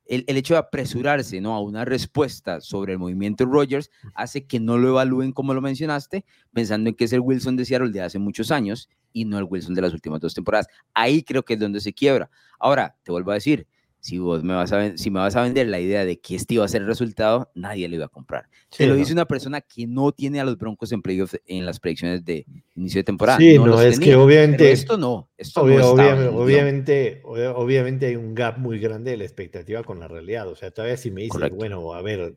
el, 0.06 0.24
el, 0.26 0.36
hecho 0.36 0.54
de 0.54 0.58
apresurarse, 0.58 1.40
¿no? 1.40 1.54
A 1.54 1.60
una 1.60 1.84
respuesta 1.84 2.60
sobre 2.60 2.94
el 2.94 2.98
movimiento 2.98 3.44
Rodgers 3.44 3.90
hace 4.16 4.46
que 4.46 4.58
no 4.58 4.78
lo 4.78 4.88
evalúen 4.88 5.30
como 5.30 5.54
lo 5.54 5.60
mencionaste, 5.60 6.24
pensando 6.52 6.90
en 6.90 6.96
que 6.96 7.04
es 7.04 7.12
el 7.12 7.20
Wilson 7.20 7.54
de 7.54 7.66
Seattle 7.66 7.92
de 7.92 8.02
hace 8.02 8.18
muchos 8.18 8.50
años 8.50 8.88
y 9.12 9.24
no 9.24 9.38
el 9.38 9.44
Wilson 9.48 9.74
de 9.74 9.82
las 9.82 9.92
últimas 9.92 10.20
dos 10.20 10.34
temporadas. 10.34 10.66
Ahí 10.94 11.22
creo 11.22 11.42
que 11.42 11.54
es 11.54 11.60
donde 11.60 11.80
se 11.80 11.92
quiebra. 11.92 12.30
Ahora, 12.58 12.96
te 13.02 13.12
vuelvo 13.12 13.30
a 13.30 13.34
decir, 13.34 13.66
si 14.00 14.18
vos 14.18 14.42
me 14.42 14.54
vas 14.54 14.72
a, 14.72 14.96
si 14.96 15.10
me 15.10 15.20
vas 15.20 15.36
a 15.36 15.42
vender 15.42 15.68
la 15.68 15.78
idea 15.78 16.04
de 16.04 16.18
que 16.18 16.34
este 16.34 16.54
iba 16.54 16.64
a 16.64 16.68
ser 16.68 16.82
el 16.82 16.88
resultado, 16.88 17.50
nadie 17.54 17.86
le 17.88 17.96
iba 17.96 18.06
a 18.06 18.08
comprar. 18.08 18.48
Se 18.70 18.86
lo 18.86 18.94
dice 18.94 19.12
una 19.12 19.26
persona 19.26 19.60
que 19.60 19.86
no 19.86 20.12
tiene 20.12 20.40
a 20.40 20.44
los 20.44 20.56
Broncos 20.56 20.90
en 20.92 21.02
playoff 21.02 21.34
en 21.46 21.66
las 21.66 21.80
predicciones 21.80 22.24
de 22.24 22.46
inicio 22.74 23.00
de 23.00 23.04
temporada. 23.04 23.38
Sí, 23.38 23.58
no, 23.58 23.80
es 23.80 24.00
que 24.00 24.16
obviamente... 24.16 24.72
esto 24.72 24.96
no. 24.96 25.28
Esto 25.36 25.62
obviamente, 25.62 27.20
obviamente, 27.24 28.06
hay 28.06 28.16
un 28.16 28.34
gap 28.34 28.58
muy 28.58 28.78
grande 28.78 29.10
de 29.10 29.16
la 29.18 29.24
expectativa 29.24 29.82
con 29.84 30.00
la 30.00 30.08
realidad. 30.08 30.48
O 30.48 30.56
sea, 30.56 30.70
todavía 30.70 30.96
si 30.96 31.10
me 31.10 31.22
dices, 31.22 31.50
bueno, 31.50 31.92
a 31.92 32.00
ver, 32.00 32.36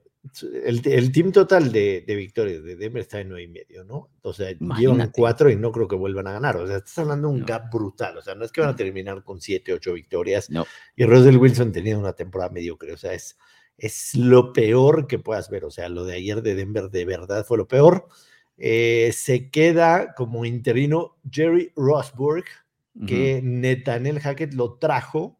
el, 0.63 0.81
el, 0.85 1.11
team 1.11 1.31
total 1.33 1.71
de, 1.71 2.03
de, 2.07 2.15
victorias 2.15 2.63
de 2.63 2.77
Denver 2.77 3.01
está 3.01 3.19
en 3.19 3.29
nueve 3.29 3.43
y 3.43 3.47
medio, 3.49 3.83
¿no? 3.83 4.09
O 4.21 4.31
sea, 4.31 4.51
llevan 4.51 5.11
cuatro 5.11 5.49
y 5.49 5.57
no 5.57 5.71
creo 5.71 5.87
que 5.87 5.97
vuelvan 5.97 6.27
a 6.27 6.33
ganar. 6.33 6.55
O 6.57 6.65
sea, 6.65 6.77
estás 6.77 6.99
hablando 6.99 7.27
de 7.27 7.33
un 7.33 7.45
gap 7.45 7.69
brutal. 7.71 8.17
O 8.17 8.21
sea, 8.21 8.33
no 8.33 8.45
es 8.45 8.51
que 8.51 8.61
van 8.61 8.69
a 8.69 8.75
terminar 8.75 9.23
con 9.23 9.41
siete, 9.41 9.73
ocho 9.73 9.93
victorias. 9.93 10.49
No. 10.49 10.65
Y 10.95 11.03
Russell 11.03 11.35
Wilson 11.35 11.73
teniendo 11.73 11.99
una 11.99 12.13
temporada 12.13 12.51
mediocre. 12.51 12.93
O 12.93 12.97
sea, 12.97 13.13
es, 13.13 13.37
es 13.77 14.15
lo 14.15 14.53
peor 14.53 15.07
que 15.07 15.19
puedas 15.19 15.49
ver. 15.49 15.65
O 15.65 15.71
sea, 15.71 15.89
lo 15.89 16.05
de 16.05 16.15
ayer 16.15 16.41
de 16.41 16.55
Denver 16.55 16.89
de 16.89 17.03
verdad 17.03 17.45
fue 17.45 17.57
lo 17.57 17.67
peor. 17.67 18.07
Eh, 18.57 19.11
se 19.13 19.49
queda 19.49 20.13
como 20.15 20.45
interino 20.45 21.17
Jerry 21.29 21.73
Rosburg, 21.75 22.45
que 23.07 23.41
Netanel 23.43 24.19
Hackett 24.19 24.53
lo 24.53 24.77
trajo 24.77 25.39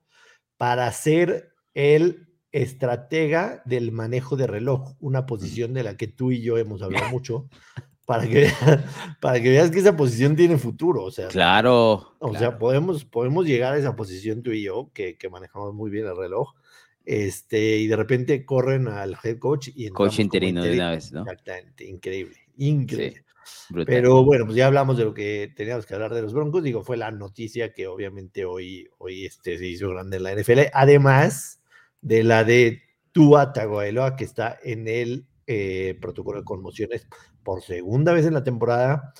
para 0.57 0.91
ser 0.91 1.53
el 1.75 2.32
estratega 2.53 3.61
del 3.65 3.91
manejo 3.91 4.37
de 4.37 4.47
reloj, 4.47 4.95
una 5.01 5.25
posición 5.25 5.73
de 5.73 5.83
la 5.83 5.97
que 5.97 6.07
tú 6.07 6.31
y 6.31 6.41
yo 6.41 6.57
hemos 6.57 6.81
hablado 6.81 7.09
mucho, 7.09 7.49
para 8.05 8.27
que, 8.27 8.47
para 9.19 9.41
que 9.41 9.49
veas 9.49 9.71
que 9.71 9.79
esa 9.79 9.97
posición 9.97 10.35
tiene 10.35 10.57
futuro. 10.57 11.03
O 11.03 11.11
sea, 11.11 11.27
claro. 11.27 12.15
O 12.19 12.37
sea, 12.37 12.57
podemos, 12.57 13.03
podemos 13.03 13.45
llegar 13.45 13.73
a 13.73 13.77
esa 13.77 13.95
posición 13.95 14.43
tú 14.43 14.51
y 14.51 14.63
yo, 14.63 14.91
que, 14.93 15.17
que, 15.17 15.29
manejamos 15.29 15.73
muy 15.73 15.89
bien 15.89 16.05
el 16.05 16.15
reloj, 16.15 16.53
este, 17.05 17.77
y 17.77 17.87
de 17.87 17.95
repente 17.95 18.45
corren 18.45 18.87
al 18.87 19.17
head 19.21 19.39
coach 19.39 19.69
y 19.73 19.89
coach 19.89 20.19
interino, 20.19 20.63
de 20.63 20.73
una 20.73 20.91
vez, 20.91 21.11
¿no? 21.11 21.21
Exactamente, 21.21 21.85
increíble, 21.85 22.37
increíble. 22.57 23.25
Pero 23.85 24.23
bueno, 24.23 24.45
pues 24.45 24.55
ya 24.55 24.67
hablamos 24.67 24.97
de 24.97 25.03
lo 25.03 25.13
que 25.13 25.51
teníamos 25.53 25.85
que 25.85 25.93
hablar 25.93 26.13
de 26.13 26.21
los 26.21 26.33
Broncos. 26.33 26.63
Digo, 26.63 26.81
fue 26.81 26.95
la 26.95 27.11
noticia 27.11 27.73
que 27.73 27.87
obviamente 27.87 28.45
hoy, 28.45 28.87
hoy 28.99 29.25
este, 29.25 29.57
se 29.57 29.67
hizo 29.67 29.89
grande 29.89 30.15
en 30.15 30.23
la 30.23 30.33
NFL. 30.33 30.59
Además, 30.73 31.62
de 32.03 32.23
la 32.23 32.43
de 32.43 32.83
Tua 33.11 33.53
Tagovailoa, 33.53 34.15
que 34.15 34.25
está 34.25 34.59
en 34.61 34.87
el 34.87 35.25
eh, 35.47 35.97
protocolo 35.99 36.39
de 36.39 36.45
conmociones 36.45 37.07
por 37.43 37.63
segunda 37.63 38.13
vez 38.13 38.25
en 38.25 38.33
la 38.33 38.43
temporada 38.43 39.13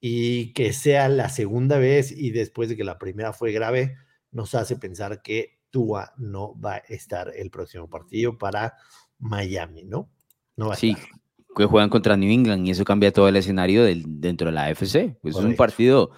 y 0.00 0.52
que 0.54 0.72
sea 0.72 1.08
la 1.08 1.28
segunda 1.28 1.78
vez 1.78 2.10
y 2.10 2.30
después 2.30 2.68
de 2.68 2.76
que 2.76 2.84
la 2.84 2.98
primera 2.98 3.32
fue 3.32 3.52
grave, 3.52 3.96
nos 4.32 4.54
hace 4.54 4.76
pensar 4.76 5.22
que 5.22 5.60
Tua 5.70 6.12
no 6.16 6.58
va 6.58 6.76
a 6.76 6.78
estar 6.78 7.32
el 7.36 7.50
próximo 7.50 7.88
partido 7.88 8.38
para 8.38 8.74
Miami, 9.18 9.84
¿no? 9.84 10.10
No 10.56 10.68
va 10.68 10.74
a 10.74 10.76
sí, 10.76 10.96
que 11.54 11.64
juegan 11.66 11.90
contra 11.90 12.16
New 12.16 12.30
England 12.30 12.66
y 12.66 12.70
eso 12.70 12.84
cambia 12.84 13.12
todo 13.12 13.28
el 13.28 13.36
escenario 13.36 13.84
del, 13.84 14.04
dentro 14.06 14.46
de 14.46 14.52
la 14.52 14.64
AFC. 14.66 15.18
Pues 15.20 15.36
es 15.36 15.44
un 15.44 15.56
partido 15.56 16.10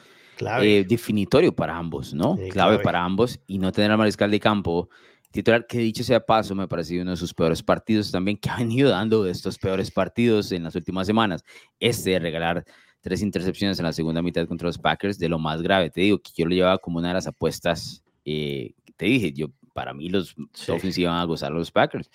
eh, 0.60 0.84
definitorio 0.88 1.54
para 1.54 1.76
ambos, 1.76 2.14
¿no? 2.14 2.38
clave, 2.50 2.78
para 2.78 3.02
ambos 3.02 3.40
y 3.46 3.58
no 3.58 3.72
tener 3.72 3.90
al 3.90 3.98
mariscal 3.98 4.30
de 4.30 4.40
campo 4.40 4.88
titular 5.32 5.66
que 5.66 5.78
dicho 5.78 6.04
sea 6.04 6.24
paso, 6.24 6.54
me 6.54 6.64
ha 6.64 6.68
parecido 6.68 7.02
uno 7.02 7.12
de 7.12 7.16
sus 7.16 7.34
peores 7.34 7.62
partidos 7.62 8.10
también, 8.10 8.36
que 8.36 8.50
ha 8.50 8.58
venido 8.58 8.90
dando 8.90 9.24
de 9.24 9.32
estos 9.32 9.58
peores 9.58 9.90
partidos 9.90 10.52
en 10.52 10.64
las 10.64 10.74
últimas 10.74 11.06
semanas. 11.06 11.44
Este 11.80 12.10
de 12.10 12.18
regalar 12.20 12.64
tres 13.00 13.22
intercepciones 13.22 13.78
en 13.78 13.84
la 13.84 13.92
segunda 13.92 14.22
mitad 14.22 14.46
contra 14.46 14.66
los 14.66 14.78
Packers, 14.78 15.18
de 15.18 15.28
lo 15.28 15.38
más 15.38 15.62
grave. 15.62 15.90
Te 15.90 16.02
digo 16.02 16.18
que 16.18 16.30
yo 16.36 16.46
lo 16.46 16.54
llevaba 16.54 16.78
como 16.78 16.98
una 16.98 17.08
de 17.08 17.14
las 17.14 17.26
apuestas, 17.26 18.04
eh, 18.24 18.74
te 18.96 19.06
dije, 19.06 19.32
yo 19.32 19.48
para 19.72 19.94
mí 19.94 20.08
los 20.08 20.36
Dolphins 20.66 20.98
iban 20.98 21.16
a 21.16 21.24
gozar 21.24 21.50
a 21.50 21.54
los 21.54 21.70
Packers 21.70 22.10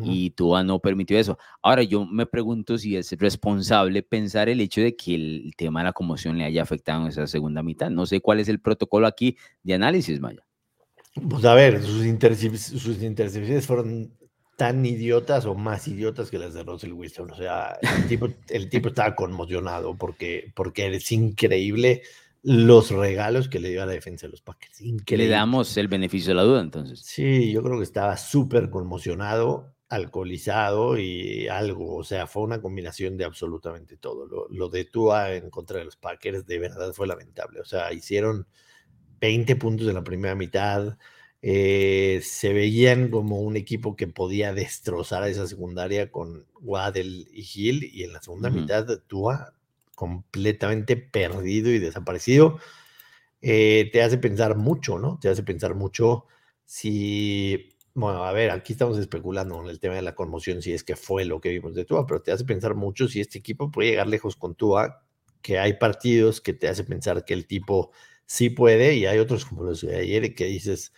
y 0.00 0.30
Tua 0.30 0.62
no 0.62 0.78
permitió 0.78 1.18
eso. 1.18 1.38
Ahora 1.60 1.82
yo 1.82 2.06
me 2.06 2.26
pregunto 2.26 2.78
si 2.78 2.96
es 2.96 3.12
responsable 3.18 4.02
pensar 4.02 4.48
el 4.48 4.60
hecho 4.60 4.80
de 4.80 4.96
que 4.96 5.14
el 5.14 5.52
tema 5.56 5.80
de 5.80 5.84
la 5.84 5.92
conmoción 5.92 6.38
le 6.38 6.44
haya 6.44 6.62
afectado 6.62 7.02
en 7.02 7.08
esa 7.08 7.26
segunda 7.26 7.62
mitad. 7.62 7.90
No 7.90 8.06
sé 8.06 8.20
cuál 8.20 8.40
es 8.40 8.48
el 8.48 8.60
protocolo 8.60 9.06
aquí 9.06 9.36
de 9.62 9.74
análisis, 9.74 10.20
Maya. 10.20 10.42
Pues 11.14 11.44
a 11.44 11.54
ver, 11.54 11.82
sus, 11.82 12.02
sus 12.60 13.02
intercepciones 13.02 13.66
fueron 13.66 14.12
tan 14.56 14.84
idiotas 14.84 15.44
o 15.46 15.54
más 15.54 15.88
idiotas 15.88 16.30
que 16.30 16.38
las 16.38 16.54
de 16.54 16.62
Russell 16.62 16.92
Wilson. 16.92 17.30
O 17.30 17.36
sea, 17.36 17.78
el 17.82 18.06
tipo, 18.06 18.28
el 18.48 18.68
tipo 18.68 18.88
estaba 18.88 19.14
conmocionado 19.14 19.96
porque, 19.96 20.52
porque 20.54 20.86
es 20.94 21.12
increíble 21.12 22.02
los 22.42 22.90
regalos 22.90 23.48
que 23.48 23.60
le 23.60 23.70
dio 23.70 23.82
a 23.82 23.86
la 23.86 23.92
defensa 23.92 24.26
de 24.26 24.30
los 24.30 24.40
Packers. 24.40 24.80
Increíble. 24.80 25.26
Le 25.26 25.30
damos 25.32 25.76
el 25.76 25.88
beneficio 25.88 26.30
de 26.30 26.34
la 26.34 26.42
duda 26.42 26.60
entonces. 26.60 27.00
Sí, 27.00 27.52
yo 27.52 27.62
creo 27.62 27.78
que 27.78 27.84
estaba 27.84 28.16
súper 28.16 28.70
conmocionado, 28.70 29.74
alcoholizado 29.88 30.98
y 30.98 31.48
algo. 31.48 31.96
O 31.96 32.04
sea, 32.04 32.26
fue 32.26 32.42
una 32.42 32.60
combinación 32.60 33.16
de 33.16 33.24
absolutamente 33.24 33.96
todo. 33.96 34.26
Lo, 34.26 34.48
lo 34.48 34.68
de 34.68 34.84
Tua 34.84 35.34
en 35.34 35.50
contra 35.50 35.78
de 35.78 35.84
los 35.84 35.96
Packers 35.96 36.46
de 36.46 36.58
verdad 36.58 36.92
fue 36.92 37.06
lamentable. 37.06 37.60
O 37.60 37.64
sea, 37.64 37.92
hicieron 37.92 38.46
20 39.22 39.54
puntos 39.56 39.86
en 39.86 39.94
la 39.94 40.04
primera 40.04 40.34
mitad. 40.34 40.98
Eh, 41.42 42.20
se 42.24 42.52
veían 42.52 43.08
como 43.08 43.40
un 43.40 43.56
equipo 43.56 43.96
que 43.96 44.08
podía 44.08 44.52
destrozar 44.52 45.22
a 45.22 45.28
esa 45.28 45.46
secundaria 45.46 46.10
con 46.10 46.44
Waddell 46.60 47.28
y 47.32 47.48
Hill, 47.54 47.84
y 47.84 48.02
en 48.02 48.12
la 48.12 48.20
segunda 48.20 48.50
mitad 48.50 48.86
Tua 49.06 49.54
completamente 49.94 50.96
perdido 50.96 51.70
y 51.70 51.78
desaparecido. 51.78 52.58
Eh, 53.40 53.90
te 53.92 54.02
hace 54.02 54.18
pensar 54.18 54.56
mucho, 54.56 54.98
¿no? 54.98 55.18
Te 55.20 55.28
hace 55.28 55.44
pensar 55.44 55.76
mucho 55.76 56.26
si, 56.64 57.76
bueno, 57.94 58.24
a 58.24 58.32
ver, 58.32 58.50
aquí 58.50 58.72
estamos 58.72 58.98
especulando 58.98 59.60
en 59.62 59.68
el 59.68 59.78
tema 59.78 59.94
de 59.94 60.02
la 60.02 60.16
conmoción, 60.16 60.62
si 60.62 60.72
es 60.72 60.82
que 60.82 60.96
fue 60.96 61.24
lo 61.24 61.40
que 61.40 61.50
vimos 61.50 61.74
de 61.74 61.84
Tua, 61.84 62.06
pero 62.06 62.22
te 62.22 62.32
hace 62.32 62.44
pensar 62.44 62.74
mucho 62.74 63.06
si 63.06 63.20
este 63.20 63.38
equipo 63.38 63.70
puede 63.70 63.90
llegar 63.90 64.08
lejos 64.08 64.34
con 64.34 64.56
Tua, 64.56 65.04
que 65.42 65.58
hay 65.58 65.74
partidos 65.74 66.40
que 66.40 66.52
te 66.52 66.68
hace 66.68 66.82
pensar 66.84 67.24
que 67.24 67.34
el 67.34 67.46
tipo 67.46 67.92
sí 68.32 68.48
puede, 68.48 68.94
y 68.94 69.04
hay 69.04 69.18
otros 69.18 69.44
como 69.44 69.62
los 69.62 69.82
de 69.82 69.94
ayer 69.94 70.34
que 70.34 70.46
dices, 70.46 70.94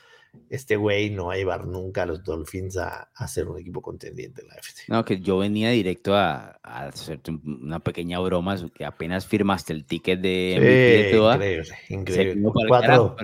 este 0.51 0.77
güey 0.77 1.11
no 1.11 1.27
va 1.27 1.35
a 1.35 1.37
llevar 1.37 1.67
nunca 1.67 2.05
a 2.05 2.07
los 2.07 2.23
Dolphins 2.23 2.77
a, 2.77 3.11
a 3.13 3.27
ser 3.27 3.49
un 3.49 3.59
equipo 3.59 3.83
contendiente 3.83 4.43
en 4.43 4.49
la 4.49 4.55
FC. 4.55 4.85
No, 4.87 5.05
que 5.05 5.19
yo 5.19 5.39
venía 5.39 5.71
directo 5.71 6.15
a, 6.15 6.61
a 6.63 6.87
hacerte 6.87 7.33
una 7.33 7.81
pequeña 7.81 8.21
broma, 8.21 8.57
que 8.73 8.85
apenas 8.85 9.27
firmaste 9.27 9.73
el 9.73 9.85
ticket 9.85 10.21
de 10.21 10.55
sí, 10.55 11.09
increíble, 11.09 11.77
increíble. 11.89 12.51
Cuatro, 12.69 13.17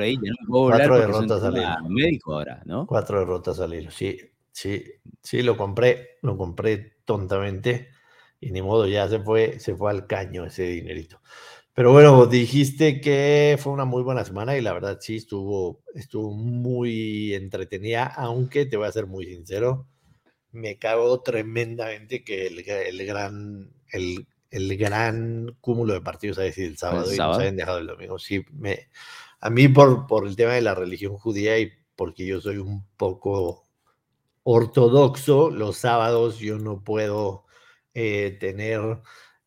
cuatro 0.49 0.99
derrotas 0.99 1.45
al 1.45 1.88
médico 1.88 2.35
ahora, 2.35 2.62
¿no? 2.64 2.88
Cuatro 2.88 3.21
derrotas 3.21 3.61
al 3.61 3.75
hilo, 3.75 3.93
sí, 3.93 4.19
sí, 4.50 4.83
sí, 5.23 5.43
lo 5.45 5.57
compré, 5.57 6.19
lo 6.23 6.37
compré 6.37 6.97
tontamente 7.05 7.90
y 8.40 8.50
ni 8.50 8.61
modo, 8.61 8.88
ya 8.88 9.07
se 9.09 9.21
fue, 9.21 9.61
se 9.61 9.76
fue 9.76 9.93
al 9.93 10.09
caño 10.09 10.47
ese 10.47 10.64
dinerito. 10.64 11.21
Pero 11.74 11.92
bueno, 11.92 12.26
dijiste 12.26 13.00
que 13.00 13.56
fue 13.60 13.72
una 13.72 13.84
muy 13.84 14.02
buena 14.02 14.24
semana 14.24 14.56
y 14.56 14.60
la 14.60 14.72
verdad 14.72 14.98
sí 15.00 15.16
estuvo, 15.16 15.82
estuvo 15.94 16.32
muy 16.32 17.34
entretenida, 17.34 18.06
aunque 18.06 18.66
te 18.66 18.76
voy 18.76 18.88
a 18.88 18.92
ser 18.92 19.06
muy 19.06 19.26
sincero, 19.26 19.86
me 20.52 20.78
cago 20.78 21.22
tremendamente 21.22 22.24
que 22.24 22.48
el, 22.48 22.68
el 22.68 23.06
gran, 23.06 23.72
el, 23.92 24.26
el, 24.50 24.76
gran 24.76 25.56
cúmulo 25.60 25.94
de 25.94 26.00
partidos 26.00 26.38
ha 26.38 26.42
decidido 26.42 26.72
el 26.72 26.78
sábado, 26.78 27.10
¿El 27.10 27.16
sábado? 27.16 27.34
y 27.34 27.36
nos 27.36 27.42
hayan 27.42 27.56
dejado 27.56 27.78
el 27.78 27.86
domingo. 27.86 28.18
Sí, 28.18 28.44
me, 28.52 28.88
a 29.40 29.48
mí 29.48 29.68
por, 29.68 30.06
por 30.06 30.26
el 30.26 30.36
tema 30.36 30.54
de 30.54 30.62
la 30.62 30.74
religión 30.74 31.16
judía 31.16 31.58
y 31.58 31.70
porque 31.94 32.26
yo 32.26 32.40
soy 32.40 32.58
un 32.58 32.84
poco 32.96 33.64
ortodoxo, 34.42 35.50
los 35.50 35.76
sábados 35.76 36.38
yo 36.38 36.58
no 36.58 36.82
puedo 36.82 37.44
eh, 37.94 38.36
tener 38.40 39.00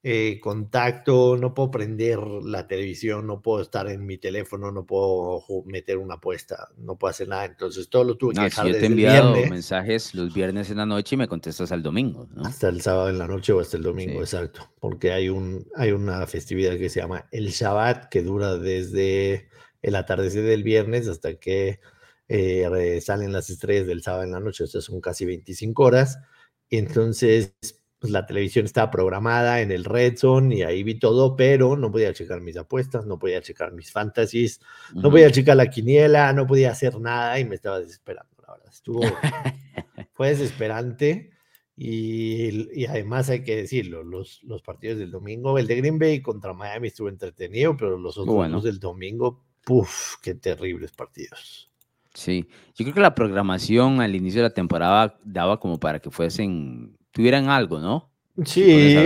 eh, 0.05 0.41
contacto, 0.41 1.37
no 1.37 1.53
puedo 1.53 1.71
prender 1.71 2.19
la 2.19 2.67
televisión, 2.67 3.25
no 3.25 3.41
puedo 3.41 3.61
estar 3.61 3.87
en 3.87 4.05
mi 4.05 4.17
teléfono, 4.17 4.69
no 4.69 4.85
puedo 4.85 5.45
meter 5.65 5.97
una 5.97 6.15
apuesta, 6.15 6.67
no 6.75 6.97
puedo 6.97 7.11
hacer 7.11 7.29
nada. 7.29 7.45
Entonces 7.45 7.87
todo 7.89 8.03
lo 8.03 8.17
tuve 8.17 8.33
que 8.33 8.41
dejar 8.41 8.65
si 8.65 8.73
yo 8.73 8.79
te 8.79 8.83
he 8.83 8.87
enviado 8.87 9.33
mensajes 9.49 10.13
los 10.13 10.33
viernes 10.33 10.69
en 10.69 10.77
la 10.77 10.85
noche 10.85 11.15
y 11.15 11.19
me 11.19 11.29
contestas 11.29 11.71
al 11.71 11.81
domingo. 11.81 12.27
¿no? 12.33 12.43
Hasta 12.43 12.67
el 12.67 12.81
sábado 12.81 13.07
en 13.07 13.17
la 13.17 13.27
noche 13.27 13.53
o 13.53 13.61
hasta 13.61 13.77
el 13.77 13.83
domingo, 13.83 14.19
exacto. 14.19 14.69
Porque 14.81 15.13
hay, 15.13 15.29
un, 15.29 15.65
hay 15.73 15.93
una 15.93 16.27
festividad 16.27 16.77
que 16.77 16.89
se 16.89 16.99
llama 16.99 17.29
el 17.31 17.47
Shabbat, 17.51 18.09
que 18.09 18.23
dura 18.23 18.57
desde 18.57 19.47
el 19.81 19.95
atardecer 19.95 20.43
del 20.43 20.63
viernes 20.63 21.07
hasta 21.07 21.35
que 21.35 21.79
eh, 22.27 22.99
salen 23.01 23.31
las 23.31 23.49
estrellas 23.49 23.87
del 23.87 24.03
sábado 24.03 24.23
en 24.23 24.31
la 24.33 24.41
noche. 24.41 24.65
O 24.65 24.67
sea, 24.67 24.81
son 24.81 24.99
casi 24.99 25.23
25 25.23 25.81
horas. 25.81 26.19
Y 26.67 26.77
entonces 26.77 27.55
pues 28.03 28.11
la 28.11 28.25
televisión 28.25 28.65
estaba 28.65 28.91
programada 28.91 29.61
en 29.61 29.71
el 29.71 29.85
Red 29.85 30.17
Zone 30.17 30.57
y 30.57 30.61
ahí 30.61 30.83
vi 30.83 30.95
todo, 30.95 31.37
pero 31.37 31.77
no 31.77 31.89
podía 31.89 32.11
checar 32.11 32.41
mis 32.41 32.57
apuestas, 32.57 33.05
no 33.05 33.17
podía 33.17 33.41
checar 33.41 33.71
mis 33.71 33.93
fantasies, 33.93 34.59
no 34.93 35.09
podía 35.09 35.31
checar 35.31 35.55
la 35.55 35.69
quiniela, 35.69 36.33
no 36.33 36.45
podía 36.45 36.71
hacer 36.71 36.99
nada 36.99 37.39
y 37.39 37.45
me 37.45 37.55
estaba 37.55 37.79
desesperando, 37.79 38.35
la 38.45 38.55
verdad. 38.55 38.73
Estuvo, 38.73 38.99
fue 40.15 40.31
desesperante 40.31 41.31
y, 41.77 42.77
y, 42.77 42.85
además 42.87 43.29
hay 43.29 43.41
que 43.45 43.55
decirlo, 43.55 44.03
los, 44.03 44.43
los 44.43 44.61
partidos 44.61 44.97
del 44.99 45.09
domingo, 45.09 45.57
el 45.57 45.65
de 45.65 45.77
Green 45.77 45.97
Bay 45.97 46.21
contra 46.21 46.51
Miami 46.51 46.89
estuvo 46.89 47.07
entretenido, 47.07 47.77
pero 47.77 47.97
los 47.97 48.17
otros 48.17 48.35
bueno. 48.35 48.59
del 48.59 48.81
domingo, 48.81 49.45
puff, 49.63 50.15
qué 50.21 50.35
terribles 50.35 50.91
partidos. 50.91 51.71
Sí, 52.13 52.49
yo 52.75 52.83
creo 52.83 52.95
que 52.95 52.99
la 52.99 53.15
programación 53.15 54.01
al 54.01 54.13
inicio 54.13 54.41
de 54.41 54.49
la 54.49 54.53
temporada 54.53 55.17
daba 55.23 55.61
como 55.61 55.79
para 55.79 55.99
que 55.99 56.11
fuesen 56.11 56.97
tuvieran 57.13 57.47
algo, 57.47 57.79
¿no? 57.79 58.11
Sí. 58.43 58.97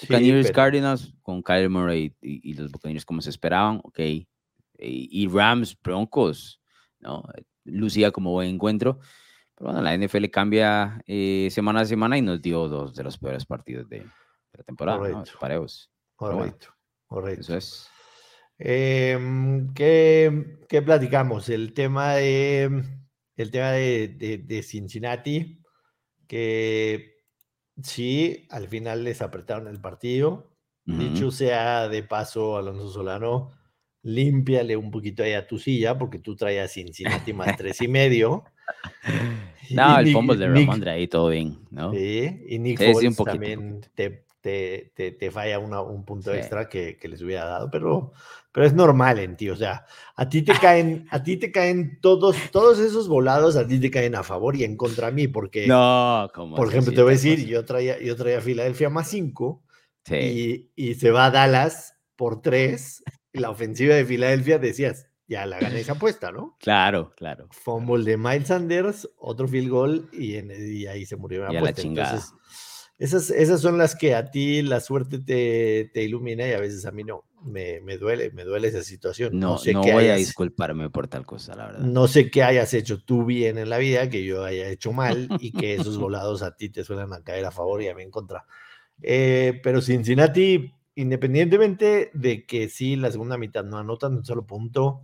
Buccaneers 0.00 0.52
Cardinals 0.52 1.14
con 1.22 1.42
Kyler 1.42 1.70
Murray 1.70 2.14
y, 2.20 2.50
y, 2.50 2.54
los 2.54 2.70
Buccaneers 2.70 3.04
como 3.04 3.20
se 3.20 3.30
esperaban, 3.30 3.80
ok. 3.82 3.98
Y, 3.98 4.28
y, 4.78 5.28
Rams 5.28 5.76
Broncos, 5.80 6.60
¿no? 7.00 7.24
Lucía 7.64 8.10
como 8.10 8.32
buen 8.32 8.48
encuentro. 8.50 8.98
Pero 9.54 9.72
bueno, 9.72 9.82
la 9.82 9.96
NFL 9.96 10.26
cambia 10.26 11.00
eh, 11.06 11.48
semana 11.50 11.80
a 11.80 11.84
semana 11.84 12.18
y 12.18 12.22
nos 12.22 12.42
dio 12.42 12.68
dos 12.68 12.94
de 12.94 13.04
los 13.04 13.18
peores 13.18 13.46
partidos 13.46 13.88
de, 13.88 14.00
de 14.00 14.58
la 14.58 14.64
temporada, 14.64 14.98
correcto. 14.98 15.30
¿no? 15.32 15.40
Pareos. 15.40 15.90
Correcto, 16.16 16.68
bueno, 16.68 17.06
correcto. 17.06 17.40
Eso 17.40 17.56
es. 17.56 17.90
Eh, 18.58 19.18
¿qué, 19.74 20.58
¿qué, 20.68 20.82
platicamos? 20.82 21.48
El 21.48 21.72
tema 21.72 22.14
de, 22.14 22.84
el 23.36 23.50
tema 23.50 23.70
de, 23.70 24.08
de, 24.08 24.38
de 24.38 24.62
Cincinnati, 24.62 25.60
que 26.26 27.13
Sí, 27.82 28.46
al 28.50 28.68
final 28.68 29.04
les 29.04 29.22
apretaron 29.22 29.68
el 29.68 29.80
partido. 29.80 30.50
Uh 30.86 30.92
-huh. 30.92 30.98
Dicho 30.98 31.30
sea 31.30 31.88
de 31.88 32.02
paso, 32.02 32.56
Alonso 32.56 32.90
Solano, 32.90 33.50
límpiale 34.02 34.76
un 34.76 34.90
poquito 34.90 35.22
ahí 35.22 35.32
a 35.32 35.46
tu 35.46 35.58
silla, 35.58 35.98
porque 35.98 36.18
tú 36.18 36.36
traías 36.36 36.72
Cincinnati 36.72 37.32
más 37.32 37.56
tres 37.56 37.80
y 37.80 37.88
medio. 37.88 38.44
No, 39.70 39.98
y 40.02 40.08
el 40.08 40.12
fumble 40.12 40.36
de 40.36 40.46
Ramondre 40.46 40.90
ahí 40.90 41.08
todo 41.08 41.30
bien, 41.30 41.58
¿no? 41.70 41.90
Sí, 41.90 42.44
y 42.48 42.58
Nick 42.58 42.78
sí, 42.78 42.94
sí, 43.00 43.06
un 43.06 43.14
poquito, 43.14 43.32
también 43.32 43.58
un 43.60 43.80
te, 43.94 44.26
te, 44.42 44.92
te, 44.94 45.12
te, 45.12 45.30
falla 45.30 45.58
una, 45.58 45.80
un 45.80 46.04
punto 46.04 46.32
sí. 46.32 46.36
extra 46.36 46.68
que, 46.68 46.98
que, 46.98 47.08
les 47.08 47.22
hubiera 47.22 47.46
dado, 47.46 47.70
pero, 47.70 48.12
pero 48.54 48.68
es 48.68 48.72
normal 48.72 49.18
en 49.18 49.36
ti, 49.36 49.50
o 49.50 49.56
sea, 49.56 49.84
a 50.14 50.28
ti 50.28 50.42
te 50.42 50.52
caen, 50.52 51.08
a 51.10 51.20
ti 51.24 51.36
te 51.36 51.50
caen 51.50 51.98
todos, 52.00 52.36
todos 52.52 52.78
esos 52.78 53.08
volados, 53.08 53.56
a 53.56 53.66
ti 53.66 53.80
te 53.80 53.90
caen 53.90 54.14
a 54.14 54.22
favor 54.22 54.54
y 54.54 54.62
en 54.62 54.76
contra 54.76 55.08
a 55.08 55.10
mí, 55.10 55.26
porque, 55.26 55.66
no, 55.66 56.30
como 56.32 56.54
por 56.54 56.68
ejemplo, 56.68 56.92
te 56.92 57.02
voy 57.02 57.10
a 57.10 57.16
decir, 57.16 57.44
yo 57.48 57.64
traía, 57.64 58.00
yo 58.00 58.14
traía 58.14 58.40
Filadelfia 58.40 58.90
más 58.90 59.08
cinco 59.08 59.64
y, 60.08 60.70
y 60.76 60.94
se 60.94 61.10
va 61.10 61.26
a 61.26 61.30
Dallas 61.32 61.96
por 62.14 62.42
tres, 62.42 63.02
la 63.32 63.50
ofensiva 63.50 63.96
de 63.96 64.04
Filadelfia 64.04 64.60
decías, 64.60 65.08
ya 65.26 65.46
la 65.46 65.58
gané 65.58 65.80
esa 65.80 65.94
apuesta, 65.94 66.30
¿no? 66.30 66.56
Claro, 66.60 67.12
claro. 67.16 67.48
Fumble 67.50 68.04
de 68.04 68.16
Miles 68.16 68.46
Sanders, 68.46 69.10
otro 69.18 69.48
field 69.48 69.68
goal 69.68 70.08
y, 70.12 70.36
en, 70.36 70.52
y 70.56 70.86
ahí 70.86 71.04
se 71.06 71.16
murió 71.16 71.44
la 71.44 71.54
y 71.54 71.56
apuesta. 71.56 71.80
La 71.80 71.82
chingada. 71.82 72.10
Entonces, 72.10 72.34
esas, 72.98 73.30
esas 73.30 73.60
son 73.60 73.76
las 73.76 73.96
que 73.96 74.14
a 74.14 74.30
ti 74.30 74.62
la 74.62 74.80
suerte 74.80 75.18
te, 75.18 75.90
te 75.92 76.04
ilumina 76.04 76.46
y 76.46 76.52
a 76.52 76.60
veces 76.60 76.86
a 76.86 76.92
mí 76.92 77.02
no. 77.04 77.24
Me, 77.42 77.80
me 77.82 77.98
duele, 77.98 78.30
me 78.30 78.44
duele 78.44 78.68
esa 78.68 78.82
situación. 78.82 79.38
No, 79.38 79.52
no, 79.52 79.58
sé 79.58 79.74
no 79.74 79.82
qué 79.82 79.92
voy 79.92 80.04
hayas, 80.04 80.14
a 80.14 80.18
disculparme 80.18 80.88
por 80.88 81.08
tal 81.08 81.26
cosa, 81.26 81.54
la 81.54 81.66
verdad. 81.66 81.80
No 81.80 82.08
sé 82.08 82.30
qué 82.30 82.42
hayas 82.42 82.72
hecho 82.72 83.02
tú 83.02 83.26
bien 83.26 83.58
en 83.58 83.68
la 83.68 83.76
vida, 83.76 84.08
que 84.08 84.24
yo 84.24 84.44
haya 84.44 84.68
hecho 84.70 84.92
mal 84.92 85.28
y 85.40 85.52
que 85.52 85.74
esos 85.74 85.98
volados 85.98 86.42
a 86.42 86.56
ti 86.56 86.70
te 86.70 86.84
suelen 86.84 87.12
a 87.12 87.22
caer 87.22 87.44
a 87.44 87.50
favor 87.50 87.82
y 87.82 87.88
a 87.88 87.94
mí 87.94 88.02
en 88.02 88.10
contra. 88.10 88.46
Eh, 89.02 89.60
pero 89.62 89.82
Cincinnati, 89.82 90.72
independientemente 90.94 92.10
de 92.14 92.46
que 92.46 92.68
sí, 92.68 92.96
la 92.96 93.10
segunda 93.10 93.36
mitad 93.36 93.64
no 93.64 93.76
anotan 93.76 94.14
un 94.14 94.24
solo 94.24 94.46
punto, 94.46 95.02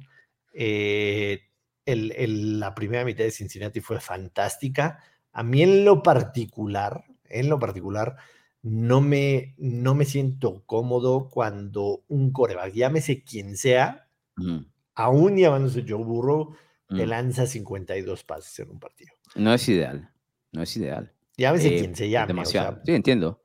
eh, 0.55 1.43
el, 1.85 2.13
el, 2.13 2.61
la 2.61 2.75
primera 2.75 3.05
mitad 3.05 3.25
de 3.25 3.33
Cincinnati 3.33 3.81
fue 3.81 4.01
fantástica. 4.01 5.03
A 5.33 5.43
mí 5.43 5.63
en 5.63 5.85
lo 5.85 6.03
particular, 6.03 7.05
en 7.31 7.49
lo 7.49 7.59
particular, 7.59 8.17
no 8.63 9.01
me, 9.01 9.55
no 9.59 9.95
me 9.95 10.05
siento 10.05 10.63
cómodo 10.67 11.29
cuando 11.31 12.03
un 12.09 12.31
coreback, 12.33 12.75
llámese 12.75 13.23
quien 13.25 13.57
sea, 13.57 14.09
mm. 14.37 14.59
aún 14.95 15.37
llamándose 15.37 15.85
Joe 15.89 16.05
Burrow, 16.05 16.55
te 16.89 17.07
Mm. 17.07 17.09
lanza 17.09 17.47
52 17.47 18.25
pases 18.25 18.59
en 18.59 18.71
un 18.71 18.81
partido. 18.81 19.13
No 19.37 19.55
es 19.55 19.69
ideal, 19.69 20.11
no 20.53 20.63
es 20.63 20.77
ideal. 20.77 21.13
Llámese 21.37 21.75
Eh, 21.77 21.79
quien 21.79 21.95
se 21.97 22.11
llame. 22.11 22.25
o 22.25 22.27
demasiado. 22.29 22.73
sea, 22.75 22.83
Sí, 22.85 22.93
entiendo. 22.93 23.41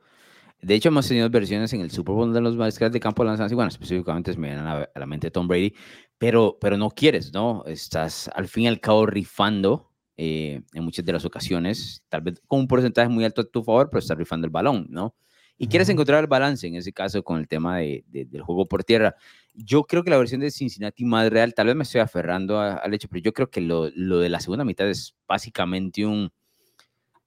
De 0.62 0.74
hecho, 0.74 0.90
hemos 0.90 1.08
tenido 1.08 1.30
versiones 1.30 1.72
en 1.74 1.82
el 1.82 1.92
Super 1.92 2.16
Bowl 2.16 2.34
de 2.34 2.42
los 2.42 2.56
mariscales 2.58 2.92
de 2.92 3.00
campo 3.00 3.24
lanzando, 3.24 3.54
y 3.54 3.56
bueno, 3.56 3.70
específicamente 3.70 4.34
se 4.34 4.40
me 4.40 4.48
viene 4.48 4.62
a 4.62 4.66
la, 4.80 4.90
a 4.96 5.00
la 5.00 5.06
mente 5.06 5.30
Tom 5.30 5.48
Brady, 5.48 5.76
pero, 6.18 6.58
pero 6.60 6.76
no 6.76 6.90
quieres, 6.90 7.32
¿no? 7.34 7.64
Estás 7.68 8.30
al 8.34 8.48
fin 8.48 8.64
y 8.64 8.68
al 8.68 8.80
cabo 8.80 9.06
rifando 9.06 9.92
eh, 10.18 10.62
en 10.74 10.84
muchas 10.84 11.04
de 11.06 11.14
las 11.14 11.26
ocasiones, 11.26 12.04
tal 12.10 12.22
vez 12.22 12.42
con 12.48 12.60
un 12.62 12.68
porcentaje 12.68 13.10
muy 13.10 13.24
alto 13.26 13.42
a 13.42 13.46
tu 13.46 13.64
favor, 13.64 13.90
pero 13.90 14.00
estás 14.00 14.18
rifando 14.18 14.46
el 14.46 14.52
balón, 14.52 14.88
¿no? 14.90 15.16
Y 15.58 15.68
quieres 15.68 15.88
encontrar 15.88 16.20
el 16.20 16.28
balance 16.28 16.68
en 16.68 16.76
ese 16.76 16.92
caso 16.92 17.24
con 17.24 17.40
el 17.40 17.48
tema 17.48 17.78
de, 17.78 18.04
de- 18.08 18.26
del 18.26 18.42
juego 18.42 18.68
por 18.68 18.84
tierra. 18.84 19.16
Yo 19.54 19.84
creo 19.86 20.04
que 20.04 20.10
la 20.10 20.18
versión 20.18 20.42
de 20.42 20.52
Cincinnati 20.52 21.06
más 21.06 21.30
real, 21.30 21.54
tal 21.54 21.68
vez 21.68 21.76
me 21.78 21.84
estoy 21.84 22.02
aferrando 22.02 22.60
a- 22.60 22.74
al 22.74 22.94
hecho, 22.94 23.08
pero 23.10 23.22
yo 23.24 23.32
creo 23.34 23.50
que 23.50 23.62
lo, 23.62 23.90
lo 23.96 24.20
de 24.20 24.28
la 24.28 24.42
segunda 24.42 24.66
mitad 24.66 24.90
es 24.90 25.16
básicamente 25.28 26.06
un, 26.06 26.30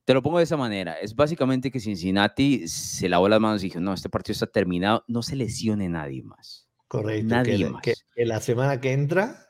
te 0.04 0.12
lo 0.12 0.22
pongo 0.22 0.38
de 0.38 0.44
esa 0.44 0.58
manera. 0.58 0.92
Es 0.94 1.14
básicamente 1.14 1.70
que 1.70 1.80
Cincinnati 1.80 2.68
se 2.68 3.08
lavó 3.08 3.28
las 3.30 3.40
manos 3.40 3.62
y 3.62 3.68
dijo, 3.68 3.80
no, 3.80 3.94
este 3.94 4.10
partido 4.10 4.32
está 4.34 4.46
terminado, 4.46 5.04
no 5.08 5.22
se 5.22 5.34
lesione 5.36 5.88
nadie 5.88 6.22
más. 6.22 6.68
correcto. 6.86 7.34
nadie 7.34 7.56
que, 7.58 7.70
más. 7.70 7.82
que- 7.82 7.94
que 8.14 8.24
la 8.26 8.40
semana 8.40 8.78
que 8.80 8.92
entra. 8.92 9.46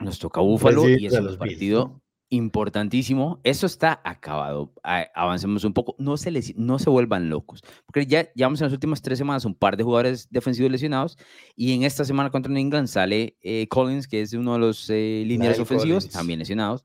Nos 0.00 0.18
toca 0.18 0.40
Búfalo 0.40 0.88
y 0.88 1.06
es 1.06 1.12
un 1.12 1.36
partido. 1.38 2.00
Importantísimo. 2.30 3.40
Eso 3.42 3.66
está 3.66 4.00
acabado. 4.04 4.72
Avancemos 5.14 5.64
un 5.64 5.72
poco. 5.72 5.94
No 5.98 6.16
se, 6.16 6.30
lesi- 6.30 6.54
no 6.56 6.78
se 6.78 6.90
vuelvan 6.90 7.30
locos. 7.30 7.62
Porque 7.86 8.06
ya 8.06 8.32
llevamos 8.34 8.60
en 8.60 8.66
las 8.66 8.72
últimas 8.72 9.02
tres 9.02 9.18
semanas 9.18 9.44
un 9.44 9.54
par 9.54 9.76
de 9.76 9.84
jugadores 9.84 10.28
defensivos 10.30 10.70
lesionados. 10.70 11.16
Y 11.56 11.72
en 11.74 11.82
esta 11.82 12.04
semana 12.04 12.30
contra 12.30 12.52
New 12.52 12.60
England 12.60 12.88
sale 12.88 13.36
eh, 13.42 13.66
Collins, 13.68 14.06
que 14.06 14.20
es 14.22 14.32
uno 14.34 14.54
de 14.54 14.58
los 14.58 14.88
eh, 14.90 15.24
La'el 15.26 15.60
ofensivos, 15.60 16.04
Collins. 16.04 16.12
también 16.12 16.38
lesionados. 16.38 16.84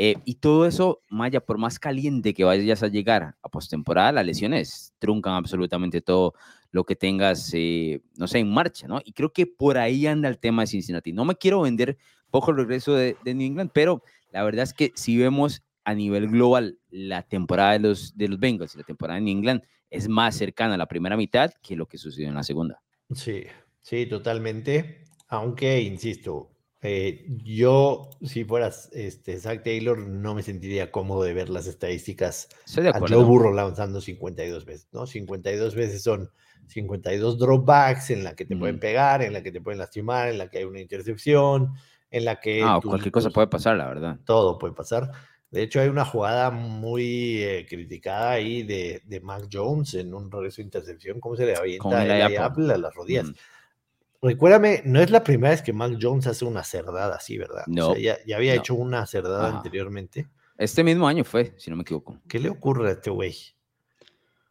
Eh, 0.00 0.14
y 0.24 0.36
todo 0.36 0.64
eso, 0.64 1.00
Maya, 1.10 1.40
por 1.40 1.58
más 1.58 1.80
caliente 1.80 2.32
que 2.32 2.44
vayas 2.44 2.84
a 2.84 2.88
llegar 2.88 3.34
a 3.42 3.48
postemporada, 3.48 4.12
las 4.12 4.26
lesiones 4.26 4.92
truncan 5.00 5.34
absolutamente 5.34 6.00
todo 6.00 6.34
lo 6.70 6.84
que 6.84 6.94
tengas, 6.94 7.50
eh, 7.52 8.00
no 8.16 8.28
sé, 8.28 8.38
en 8.38 8.48
marcha, 8.52 8.86
¿no? 8.86 9.00
Y 9.04 9.12
creo 9.12 9.32
que 9.32 9.46
por 9.46 9.76
ahí 9.76 10.06
anda 10.06 10.28
el 10.28 10.38
tema 10.38 10.62
de 10.62 10.68
Cincinnati. 10.68 11.12
No 11.12 11.24
me 11.24 11.34
quiero 11.34 11.62
vender 11.62 11.96
poco 12.30 12.52
el 12.52 12.58
regreso 12.58 12.94
de, 12.94 13.16
de 13.24 13.34
New 13.34 13.46
England, 13.48 13.70
pero 13.72 14.02
la 14.30 14.42
verdad 14.42 14.64
es 14.64 14.74
que 14.74 14.92
si 14.94 15.16
vemos 15.16 15.62
a 15.84 15.94
nivel 15.94 16.28
global 16.28 16.78
la 16.90 17.22
temporada 17.22 17.72
de 17.72 17.78
los, 17.80 18.16
de 18.16 18.28
los 18.28 18.38
Bengals 18.38 18.74
y 18.74 18.78
la 18.78 18.84
temporada 18.84 19.20
New 19.20 19.36
England 19.36 19.62
es 19.90 20.08
más 20.08 20.36
cercana 20.36 20.74
a 20.74 20.78
la 20.78 20.86
primera 20.86 21.16
mitad 21.16 21.50
que 21.62 21.76
lo 21.76 21.86
que 21.86 21.98
sucedió 21.98 22.28
en 22.28 22.34
la 22.34 22.42
segunda. 22.42 22.82
Sí, 23.14 23.44
sí, 23.80 24.06
totalmente. 24.06 25.04
Aunque, 25.28 25.80
insisto, 25.80 26.50
eh, 26.80 27.26
yo, 27.42 28.10
si 28.22 28.44
fueras 28.44 28.90
este, 28.92 29.38
Zach 29.38 29.62
Taylor, 29.64 29.98
no 29.98 30.34
me 30.34 30.42
sentiría 30.42 30.92
cómodo 30.92 31.22
de 31.22 31.34
ver 31.34 31.48
las 31.48 31.66
estadísticas 31.66 32.48
Estoy 32.66 32.84
de 32.84 32.90
a 32.90 33.00
Joe. 33.00 33.24
Burrow 33.24 33.52
lanzando 33.52 34.00
52 34.00 34.64
veces, 34.64 34.88
¿no? 34.92 35.06
52 35.06 35.74
veces 35.74 36.02
son 36.02 36.30
52 36.68 37.38
dropbacks 37.38 38.10
en 38.10 38.24
la 38.24 38.36
que 38.36 38.44
te 38.44 38.56
pueden 38.56 38.76
Ujú. 38.76 38.80
pegar, 38.80 39.22
en 39.22 39.32
la 39.32 39.42
que 39.42 39.50
te 39.50 39.60
pueden 39.60 39.78
lastimar, 39.78 40.28
en 40.28 40.38
la 40.38 40.50
que 40.50 40.58
hay 40.58 40.64
una 40.64 40.80
intercepción, 40.80 41.72
en 42.10 42.24
la 42.24 42.40
que 42.40 42.62
Ah, 42.62 42.78
o 42.78 42.80
tu- 42.80 42.88
cualquier 42.88 43.12
cosa 43.12 43.30
puede 43.30 43.46
pasar, 43.48 43.76
la 43.76 43.86
verdad. 43.88 44.18
todo 44.24 44.58
puede 44.58 44.74
pasar. 44.74 45.10
De 45.50 45.62
hecho, 45.62 45.80
hay 45.80 45.88
una 45.88 46.04
jugada 46.04 46.50
muy 46.50 47.42
eh, 47.42 47.66
criticada 47.68 48.32
ahí 48.32 48.62
de, 48.64 49.00
de 49.06 49.20
Mac 49.20 49.48
Jones 49.50 49.94
en 49.94 50.12
un 50.12 50.30
regreso 50.30 50.56
de 50.56 50.64
intercepción. 50.64 51.20
¿Cómo 51.20 51.36
se 51.36 51.46
le 51.46 51.56
avienta 51.56 52.04
el 52.04 52.36
Apple. 52.38 52.72
A 52.72 52.76
las 52.78 52.94
rodillas? 52.94 53.28
Mm. 53.28 53.34
Recuérdame, 54.20 54.82
no 54.84 55.00
es 55.00 55.10
la 55.10 55.22
primera 55.22 55.50
vez 55.50 55.62
que 55.62 55.72
Mac 55.72 55.96
Jones 56.00 56.26
hace 56.26 56.44
una 56.44 56.64
cerdada 56.64 57.16
así, 57.16 57.38
¿verdad? 57.38 57.62
O 57.68 57.70
No, 57.70 57.92
sea, 57.94 57.98
ya, 58.02 58.18
ya 58.26 58.36
había 58.36 58.54
no. 58.54 58.60
hecho 58.60 58.74
una 58.74 59.06
cerdada 59.06 59.48
Ajá. 59.48 59.56
anteriormente. 59.58 60.26
Este 60.58 60.82
mismo 60.82 61.06
año 61.06 61.22
fue, 61.24 61.54
si 61.56 61.70
no 61.70 61.76
me 61.76 61.82
equivoco. 61.82 62.18
¿Qué 62.28 62.40
le 62.40 62.48
ocurre 62.50 62.88
a 62.88 62.92
este 62.92 63.10
güey? 63.10 63.34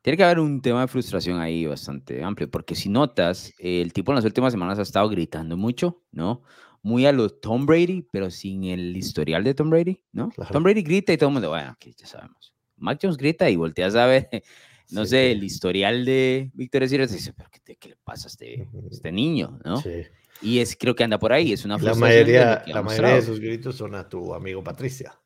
Tiene 0.01 0.15
que 0.15 0.23
haber 0.23 0.39
un 0.39 0.61
tema 0.61 0.81
de 0.81 0.87
frustración 0.87 1.41
ahí 1.41 1.65
bastante 1.65 2.23
amplio, 2.23 2.49
porque 2.49 2.75
si 2.75 2.87
notas, 2.87 3.53
el 3.59 3.91
tipo 3.91 4.13
en 4.13 4.15
las 4.15 4.23
últimas 4.25 4.53
semanas 4.53 4.79
ha 4.79 4.83
estado 4.83 5.09
gritando 5.09 5.57
mucho, 5.57 6.01
¿no? 6.13 6.43
Muy 6.88 7.06
a 7.06 7.12
lo 7.12 7.29
Tom 7.29 7.65
Brady, 7.65 8.08
pero 8.13 8.32
sin 8.32 8.63
el 8.63 8.96
historial 8.96 9.44
de 9.44 9.53
Tom 9.53 9.70
Brady, 9.70 10.01
¿no? 10.13 10.29
Claro. 10.29 10.53
Tom 10.53 10.63
Brady 10.63 10.84
grita 10.84 11.12
y 11.12 11.17
todo 11.17 11.27
el 11.27 11.34
mundo, 11.34 11.50
bueno, 11.50 11.72
aquí 11.72 11.94
ya 11.98 12.08
sabemos. 12.08 12.53
Mac 12.77 12.98
Jones 13.01 13.17
grita 13.17 13.50
y 13.50 13.58
volteas 13.58 13.94
a 13.96 14.06
ver, 14.06 14.29
no 14.91 15.03
Sí, 15.03 15.10
sé, 15.10 15.32
el 15.34 15.44
historial 15.44 16.06
de 16.06 16.50
Victoria 16.54 16.88
y 16.88 17.08
dice, 17.08 17.34
pero 17.34 17.50
¿qué, 17.52 17.76
qué 17.76 17.89
le 17.89 17.97
pasa 17.97 18.28
a 18.28 18.30
este, 18.30 18.69
este 18.89 19.12
niño, 19.12 19.60
no? 19.65 19.82
Sí. 19.82 20.04
Y 20.41 20.60
es, 20.60 20.78
creo 20.78 20.95
que 20.95 21.04
anda 21.04 21.19
por 21.19 21.34
ahí, 21.34 21.52
es 21.52 21.65
una 21.65 21.78
La 21.78 21.93
mayoría, 21.93 22.63
la 22.67 22.82
mayoría 22.82 23.15
de 23.15 23.21
sus 23.21 23.41
gritos 23.41 23.76
son 23.76 23.93
a 23.93 24.08
tu 24.08 24.34
amigo 24.34 24.63
Patricia. 24.63 25.19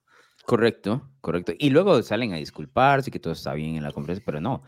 Correcto, 0.46 1.12
correcto. 1.22 1.54
Y 1.60 1.70
luego 1.70 2.02
salen 2.02 2.34
a 2.34 2.38
disculparse 2.38 3.12
que 3.12 3.20
todo 3.20 3.34
está 3.34 3.54
bien 3.54 3.76
en 3.76 3.84
la 3.84 3.92
conferencia, 3.92 4.24
pero 4.26 4.42
no. 4.42 4.64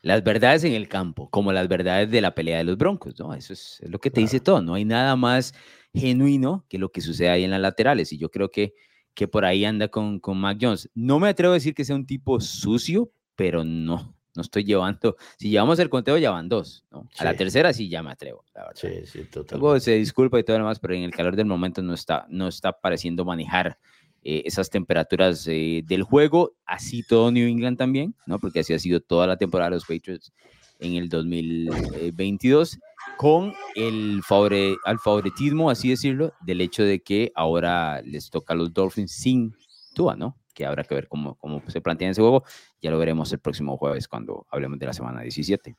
Las 0.00 0.24
verdades 0.24 0.64
en 0.64 0.72
el 0.72 0.88
campo, 0.88 1.28
como 1.28 1.52
las 1.52 1.68
verdades 1.68 2.10
de 2.10 2.22
la 2.22 2.34
pelea 2.34 2.56
de 2.56 2.64
los 2.64 2.78
Broncos, 2.78 3.18
¿no? 3.18 3.34
Eso 3.34 3.52
es, 3.52 3.80
es 3.82 3.90
lo 3.90 3.98
que 3.98 4.10
te 4.10 4.20
dice 4.20 4.40
todo. 4.40 4.62
No 4.62 4.74
hay 4.74 4.86
nada 4.86 5.16
más 5.16 5.52
genuino 5.94 6.64
que 6.68 6.78
lo 6.78 6.90
que 6.90 7.00
sucede 7.00 7.28
ahí 7.30 7.44
en 7.44 7.50
las 7.50 7.60
laterales. 7.60 8.12
Y 8.12 8.18
yo 8.18 8.30
creo 8.30 8.50
que, 8.50 8.74
que 9.14 9.28
por 9.28 9.44
ahí 9.44 9.64
anda 9.64 9.88
con, 9.88 10.20
con 10.20 10.38
Mac 10.38 10.58
Jones. 10.60 10.90
No 10.94 11.18
me 11.18 11.28
atrevo 11.28 11.52
a 11.52 11.54
decir 11.54 11.74
que 11.74 11.84
sea 11.84 11.96
un 11.96 12.06
tipo 12.06 12.40
sucio, 12.40 13.10
pero 13.34 13.64
no, 13.64 14.14
no 14.34 14.42
estoy 14.42 14.64
llevando. 14.64 15.16
Si 15.38 15.50
llevamos 15.50 15.78
el 15.78 15.88
conteo, 15.88 16.18
ya 16.18 16.30
van 16.30 16.48
dos, 16.48 16.84
¿no? 16.90 17.08
A 17.18 17.24
la 17.24 17.32
Sí. 17.32 17.38
tercera 17.38 17.72
sí 17.72 17.88
ya 17.88 18.02
me 18.02 18.10
atrevo, 18.12 18.44
la 18.54 18.66
verdad. 18.66 18.76
Sí, 18.80 18.88
sí, 19.06 19.18
Luego 19.18 19.30
totalmente. 19.46 19.80
se 19.80 19.92
disculpa 19.96 20.38
y 20.38 20.44
todo 20.44 20.58
lo 20.58 20.64
demás, 20.64 20.78
pero 20.78 20.94
en 20.94 21.02
el 21.02 21.10
calor 21.10 21.34
del 21.36 21.46
momento 21.46 21.82
no 21.82 21.94
está, 21.94 22.26
no 22.28 22.48
está 22.48 22.72
pareciendo 22.72 23.24
manejar 23.24 23.78
eh, 24.22 24.42
esas 24.44 24.68
temperaturas 24.70 25.46
eh, 25.48 25.82
del 25.86 26.02
juego. 26.02 26.54
Así 26.66 27.02
todo 27.02 27.30
New 27.32 27.48
England 27.48 27.78
también, 27.78 28.14
¿no? 28.26 28.38
Porque 28.38 28.60
así 28.60 28.72
ha 28.74 28.78
sido 28.78 29.00
toda 29.00 29.26
la 29.26 29.36
temporada 29.36 29.70
de 29.70 29.76
los 29.76 29.84
Patriots 29.86 30.32
en 30.80 30.94
el 30.94 31.08
2022, 31.08 32.78
con 33.18 33.52
el 33.74 34.22
favore, 34.22 34.76
al 34.84 35.00
favoritismo, 35.00 35.70
así 35.70 35.90
decirlo, 35.90 36.32
del 36.40 36.60
hecho 36.60 36.84
de 36.84 37.00
que 37.00 37.32
ahora 37.34 38.00
les 38.02 38.30
toca 38.30 38.54
a 38.54 38.56
los 38.56 38.72
Dolphins 38.72 39.10
sin 39.10 39.56
Tua, 39.92 40.14
¿no? 40.14 40.38
Que 40.54 40.64
habrá 40.64 40.84
que 40.84 40.94
ver 40.94 41.08
cómo, 41.08 41.34
cómo 41.34 41.60
se 41.66 41.80
plantea 41.80 42.10
ese 42.10 42.20
juego. 42.20 42.44
Ya 42.80 42.92
lo 42.92 42.98
veremos 42.98 43.32
el 43.32 43.40
próximo 43.40 43.76
jueves 43.76 44.06
cuando 44.06 44.46
hablemos 44.52 44.78
de 44.78 44.86
la 44.86 44.92
semana 44.92 45.22
17. 45.22 45.76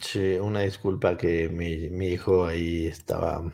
Sí, 0.00 0.36
una 0.40 0.60
disculpa 0.60 1.14
que 1.18 1.50
mi, 1.50 1.90
mi 1.90 2.06
hijo 2.06 2.46
ahí 2.46 2.86
estaba. 2.86 3.52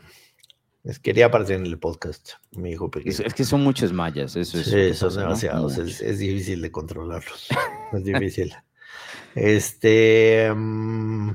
Es, 0.85 0.97
quería 0.97 1.25
aparecer 1.25 1.57
en 1.57 1.65
el 1.65 1.77
podcast, 1.77 2.35
mi 2.51 2.71
hijo 2.71 2.89
pequeño. 2.89 3.11
Es, 3.11 3.19
es 3.19 3.33
que 3.33 3.43
son 3.43 3.61
muchos 3.61 3.91
mayas, 3.91 4.37
eso 4.37 4.57
es. 4.57 4.65
Sí, 4.65 4.93
son 4.93 5.09
pasa, 5.09 5.19
¿no? 5.19 5.27
demasiados. 5.27 5.77
Es, 5.77 6.19
difícil 6.19 6.61
de 6.61 6.71
controlarlos. 6.71 7.49
Es 7.91 8.03
difícil. 8.05 8.53
Este. 9.35 10.49
mm, 10.55 11.31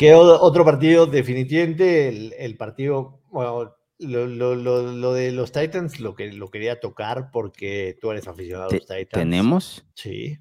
¿Qué 0.00 0.14
o- 0.14 0.40
otro 0.40 0.64
partido? 0.64 1.04
Definitivamente 1.06 2.08
el, 2.08 2.34
el 2.38 2.56
partido. 2.56 3.20
Bueno, 3.30 3.76
lo, 3.98 4.26
lo- 4.26 4.54
lo- 4.54 4.92
lo 4.92 5.12
de 5.12 5.30
los 5.30 5.52
Titans 5.52 6.00
lo, 6.00 6.14
que, 6.14 6.32
lo 6.32 6.50
quería 6.50 6.80
tocar 6.80 7.30
porque 7.30 7.98
tú 8.00 8.10
eres 8.10 8.26
aficionado 8.26 8.70
a 8.70 8.72
los 8.72 8.86
Titans. 8.86 9.08
¿Tenemos? 9.10 9.86
Sí. 9.94 10.38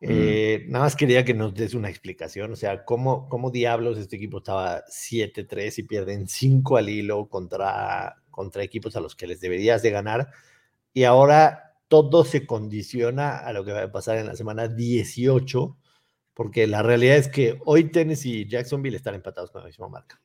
Mm. 0.00 0.06
Eh, 0.10 0.64
nada 0.68 0.84
más 0.84 0.96
quería 0.96 1.24
que 1.24 1.32
nos 1.32 1.54
des 1.54 1.72
una 1.72 1.88
explicación. 1.88 2.52
O 2.52 2.56
sea, 2.56 2.84
¿cómo, 2.84 3.26
cómo 3.30 3.50
diablos 3.50 3.96
este 3.96 4.16
equipo 4.16 4.38
estaba 4.38 4.84
7-3 4.86 5.78
y 5.78 5.84
pierden 5.84 6.28
5 6.28 6.76
al 6.76 6.90
hilo 6.90 7.28
contra, 7.30 8.16
contra 8.30 8.62
equipos 8.62 8.96
a 8.96 9.00
los 9.00 9.16
que 9.16 9.26
les 9.26 9.40
deberías 9.40 9.80
de 9.82 9.90
ganar? 9.90 10.28
Y 10.92 11.04
ahora 11.04 11.72
todo 11.88 12.24
se 12.24 12.46
condiciona 12.46 13.38
a 13.38 13.52
lo 13.54 13.64
que 13.64 13.72
va 13.72 13.82
a 13.84 13.92
pasar 13.92 14.18
en 14.18 14.26
la 14.26 14.36
semana 14.36 14.68
18, 14.68 15.78
porque 16.34 16.66
la 16.66 16.82
realidad 16.82 17.16
es 17.16 17.28
que 17.28 17.58
hoy 17.64 17.84
Tennessee 17.90 18.40
y 18.42 18.48
Jacksonville 18.48 18.96
están 18.96 19.14
empatados 19.14 19.50
con 19.50 19.62
la 19.62 19.68
misma 19.68 19.88
marca. 19.88 20.20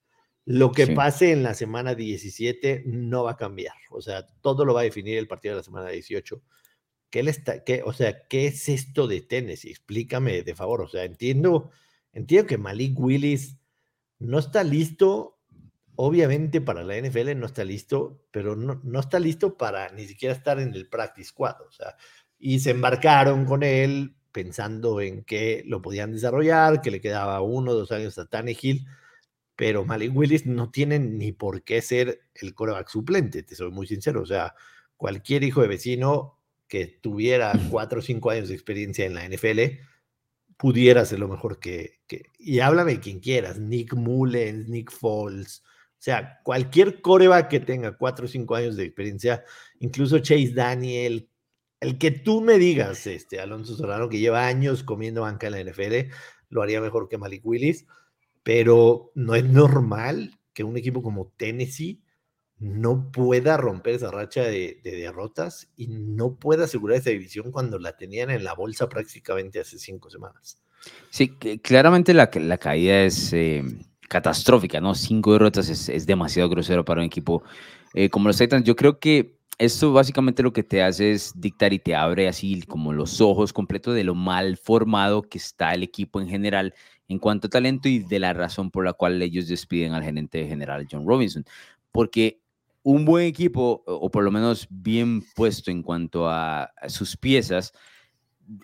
Lo 0.46 0.72
que 0.72 0.88
Sí. 0.88 0.96
pase 0.96 1.32
en 1.32 1.44
la 1.44 1.54
semana 1.54 1.94
17 1.94 2.84
no 2.88 3.24
va 3.24 3.32
a 3.32 3.38
cambiar. 3.38 3.76
O 3.92 4.02
sea, 4.02 4.26
todo 4.42 4.66
lo 4.66 4.74
va 4.74 4.82
a 4.82 4.84
definir 4.84 5.18
el 5.18 5.28
partido 5.28 5.54
de 5.54 5.60
la 5.60 5.64
semana 5.64 5.90
18. 5.90 6.42
¿Qué 7.12 7.24
le 7.24 7.32
está, 7.32 7.64
qué, 7.64 7.82
o 7.86 7.94
sea, 7.94 8.28
¿qué 8.28 8.48
es 8.48 8.68
esto 8.70 9.08
de 9.08 9.22
Tennessee? 9.22 9.70
Explícame, 9.70 10.42
de 10.44 10.56
favor. 10.56 10.82
O 10.82 10.88
sea, 10.88 11.04
entiendo, 11.04 11.70
entiendo 12.14 12.48
que 12.48 12.58
Malik 12.58 13.00
Willis 13.00 13.58
no 14.18 14.40
está 14.40 14.64
listo, 14.64 15.40
obviamente 15.96 16.62
para 16.62 16.84
la 16.84 16.98
NFL 16.98 17.36
no 17.36 17.46
está 17.46 17.64
listo, 17.64 18.24
pero 18.32 18.56
no, 18.56 18.80
no 18.84 19.00
está 19.00 19.20
listo 19.20 19.58
para 19.58 19.92
ni 19.92 20.06
siquiera 20.06 20.34
estar 20.34 20.60
en 20.60 20.74
el 20.74 20.88
practice 20.88 21.30
squad. 21.30 21.62
O 21.68 21.72
sea, 21.72 21.96
y 22.40 22.60
se 22.60 22.72
embarcaron 22.72 23.46
con 23.46 23.64
él 23.64 24.16
pensando 24.44 25.02
en 25.02 25.24
que 25.26 25.64
lo 25.68 25.82
podían 25.82 26.14
desarrollar, 26.14 26.82
que 26.82 26.92
le 26.92 27.02
quedaba 27.02 27.42
uno 27.42 27.72
o 27.72 27.76
dos 27.76 27.92
años 27.92 28.18
a 28.18 28.26
Tannehill, 28.26 28.86
pero 29.58 29.84
Malik 29.84 30.16
Willis 30.16 30.46
no 30.46 30.72
tiene 30.72 30.98
ni 31.00 31.34
por 31.34 31.64
qué 31.64 31.82
ser 31.82 32.22
el 32.36 32.54
coreback 32.54 32.88
suplente, 32.88 33.44
te 33.44 33.54
soy 33.56 33.70
muy 33.72 33.86
sincero. 33.86 34.22
O 34.22 34.26
sea, 34.26 34.56
cualquier 34.96 35.44
hijo 35.44 35.62
de 35.62 35.68
vecino 35.68 36.40
que 36.70 36.88
tuviera 36.88 37.52
cuatro 37.70 38.00
o 38.00 38.02
cinco 38.02 38.30
años 38.30 38.48
de 38.48 38.54
experiencia 38.56 39.06
en 39.06 39.16
la 39.16 39.26
NFL 39.26 39.82
pudiera 40.56 41.04
ser 41.04 41.20
lo 41.20 41.28
mejor 41.28 41.60
que, 41.60 42.00
que- 42.08 42.24
Y 42.38 42.60
háblame 42.62 42.94
de 42.94 43.00
quien 43.02 43.20
quieras, 43.20 43.60
Nick 43.60 43.94
Mullens, 43.94 44.70
Nick 44.70 44.92
Foles, 44.92 45.64
O 45.66 46.02
sea, 46.02 46.40
cualquier 46.44 47.02
coreback 47.02 47.50
que 47.50 47.60
tenga 47.60 47.98
cuatro 47.98 48.24
o 48.26 48.28
cinco 48.30 48.56
años 48.56 48.78
de 48.78 48.86
experiencia, 48.86 49.44
incluso 49.80 50.20
Chase 50.20 50.54
Daniel, 50.54 51.28
el 51.82 51.98
que 51.98 52.12
tú 52.12 52.42
me 52.42 52.58
digas, 52.58 53.08
este 53.08 53.40
Alonso 53.40 53.76
Solano, 53.76 54.10
que 54.10 54.20
lleva 54.20 54.48
años 54.48 54.84
comiendo 54.84 55.22
banca 55.22 55.48
en 55.48 55.54
la 55.54 55.64
NFL, 55.64 56.12
lo 56.50 56.62
haría 56.62 56.82
mejor 56.82 57.08
que 57.08 57.18
Malik 57.18 57.46
Willis, 57.46 57.86
pero 58.44 59.12
no 59.16 59.36
es 59.36 59.46
normal 59.46 60.40
que 60.54 60.64
un 60.64 60.78
equipo 60.78 61.02
como 61.02 61.32
Tennessee 61.38 62.02
no 62.58 63.10
pueda 63.12 63.56
romper 63.56 63.96
esa 63.96 64.12
racha 64.12 64.44
de, 64.44 64.82
derrotas 64.84 65.70
y 65.78 65.88
no 65.88 66.36
pueda 66.36 66.66
asegurar 66.66 66.98
esa 66.98 67.10
división 67.10 67.52
cuando 67.52 67.80
la 67.80 67.96
tenían 67.96 68.30
en 68.30 68.44
la 68.44 68.54
bolsa 68.54 68.90
prácticamente 68.90 69.62
hace 69.62 69.80
cinco 69.80 70.10
semanas. 70.10 70.62
Sí, 71.10 71.30
claramente 71.30 72.14
la, 72.14 72.30
la 72.34 72.58
caída 72.58 73.04
es 73.04 73.32
eh, 73.32 73.64
catastrófica, 74.10 74.82
¿no? 74.82 74.96
Cinco 74.96 75.34
derrotas 75.34 75.70
es, 75.70 76.06
demasiado 76.06 76.50
grosero 76.50 76.84
para 76.84 77.00
un 77.00 77.08
equipo 77.08 77.44
eh, 77.94 78.10
como 78.10 78.28
los 78.28 78.38
Titans. 78.38 78.66
Yo 78.66 78.76
creo 78.76 79.00
que 79.00 79.39
esto 79.60 79.92
básicamente 79.92 80.42
lo 80.42 80.54
que 80.54 80.64
te 80.64 80.82
hace 80.82 81.12
es 81.12 81.34
dictar 81.36 81.74
y 81.74 81.80
te 81.80 81.94
abre 81.94 82.30
así 82.30 82.62
como 82.62 82.94
los 82.94 83.20
ojos 83.20 83.52
completos 83.52 83.94
de 83.94 84.06
lo 84.06 84.16
mal 84.16 84.56
formado 84.56 85.22
que 85.22 85.38
está 85.38 85.74
el 85.74 85.84
equipo 85.84 86.22
en 86.22 86.30
general 86.30 86.74
en 87.10 87.20
cuanto 87.20 87.48
a 87.48 87.50
talento 87.50 87.90
y 87.90 88.00
de 88.00 88.20
la 88.20 88.32
razón 88.34 88.72
por 88.72 88.86
la 88.86 88.94
cual 88.94 89.22
ellos 89.22 89.50
despiden 89.50 89.94
al 89.94 90.04
gerente 90.04 90.48
general 90.48 90.88
John 90.90 91.06
Robinson. 91.06 91.44
Porque 91.92 92.40
un 92.84 93.04
buen 93.04 93.26
equipo, 93.26 93.84
o 93.86 94.10
por 94.10 94.24
lo 94.24 94.32
menos 94.32 94.66
bien 94.70 95.22
puesto 95.36 95.72
en 95.72 95.84
cuanto 95.84 96.30
a, 96.30 96.72
sus 96.88 97.18
piezas, 97.18 97.74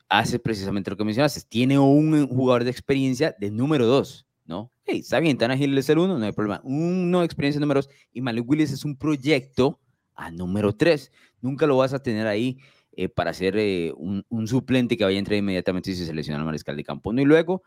hace 0.07 0.39
precisamente 0.39 0.89
lo 0.89 0.95
que 0.97 1.03
mencionaste. 1.03 1.41
Tiene 1.49 1.77
un 1.77 2.27
jugador 2.27 2.63
de 2.63 2.71
experiencia 2.71 3.35
de 3.37 3.51
número 3.51 3.85
dos, 3.85 4.25
¿no? 4.45 4.71
Hey, 4.85 4.99
está 4.99 5.19
bien, 5.19 5.37
Tan 5.37 5.51
Ágil 5.51 5.77
es 5.77 5.89
el 5.89 5.97
uno, 5.97 6.17
no 6.17 6.25
hay 6.25 6.31
problema. 6.31 6.61
Uno 6.63 7.19
de 7.19 7.25
experiencia 7.25 7.59
número 7.59 7.79
dos 7.79 7.89
y 8.13 8.21
Malik 8.21 8.47
Willis 8.47 8.71
es 8.71 8.85
un 8.85 8.95
proyecto 8.95 9.81
a 10.15 10.31
número 10.31 10.73
tres. 10.75 11.11
Nunca 11.41 11.67
lo 11.67 11.77
vas 11.77 11.93
a 11.93 11.99
tener 11.99 12.27
ahí 12.27 12.57
eh, 12.97 13.09
para 13.09 13.33
ser 13.33 13.57
eh, 13.57 13.93
un, 13.97 14.47
suplente 14.47 14.95
que 14.97 15.03
vaya 15.03 15.17
a 15.17 15.19
entrar 15.19 15.37
inmediatamente 15.37 15.91
si 15.91 15.97
se 15.97 16.05
selecciona 16.05 16.39
al 16.39 16.45
mariscal 16.45 16.77
de 16.77 16.83
campo. 16.83 17.11
¿no? 17.11 17.21
Y 17.21 17.25
luego 17.25 17.63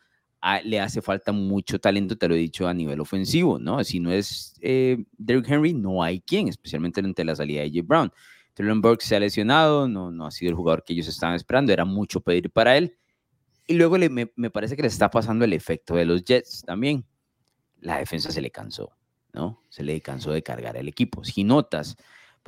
le 0.65 0.81
hace 0.81 1.03
falta 1.03 1.33
mucho 1.33 1.79
talento, 1.79 2.17
te 2.17 2.29
lo 2.29 2.35
he 2.35 2.39
dicho, 2.39 2.69
a 2.69 2.75
nivel 2.75 3.01
ofensivo, 3.01 3.59
¿no? 3.59 3.83
Si 3.83 3.99
no 3.99 4.13
es 4.13 4.55
eh, 4.61 5.05
Derrick 5.17 5.49
Henry, 5.49 5.75
no 5.75 6.03
hay 6.03 6.21
quien, 6.21 6.49
especialmente 6.49 7.01
ante 7.01 7.25
la 7.25 7.35
salida 7.35 7.63
de 7.63 7.71
J. 7.71 7.83
Brown. 7.85 8.13
Traylon 8.55 8.81
Burks 8.81 9.05
se 9.05 9.17
ha 9.17 9.21
lesionado, 9.21 9.89
no, 9.89 10.11
no 10.11 10.27
ha 10.27 10.31
sido 10.31 10.51
el 10.51 10.57
jugador 10.57 10.85
que 10.85 10.93
ellos 10.93 11.09
estaban 11.09 11.35
esperando, 11.35 11.73
era 11.73 11.85
mucho 11.85 12.21
pedir 12.21 12.51
para 12.51 12.77
él. 12.77 12.97
Y 13.67 13.75
luego 13.75 13.99
me, 13.99 14.33
me, 14.35 14.51
parece 14.51 14.77
que 14.77 14.83
le 14.83 14.89
está 14.89 15.11
pasando 15.11 15.45
el 15.45 15.53
efecto 15.53 15.95
de 15.95 16.05
los 16.05 16.25
Jets 16.25 16.63
también. 16.65 17.05
La 17.81 17.99
defensa 17.99 18.31
se 18.31 18.41
le 18.41 18.51
cansó, 18.51 18.93
¿no? 19.33 19.63
Se 19.69 19.83
le 19.83 20.01
cansó 20.01 20.31
de 20.31 20.43
cargar 20.43 20.77
el 20.77 20.89
equipo. 20.89 21.23
Si 21.23 21.45
notas, 21.45 21.97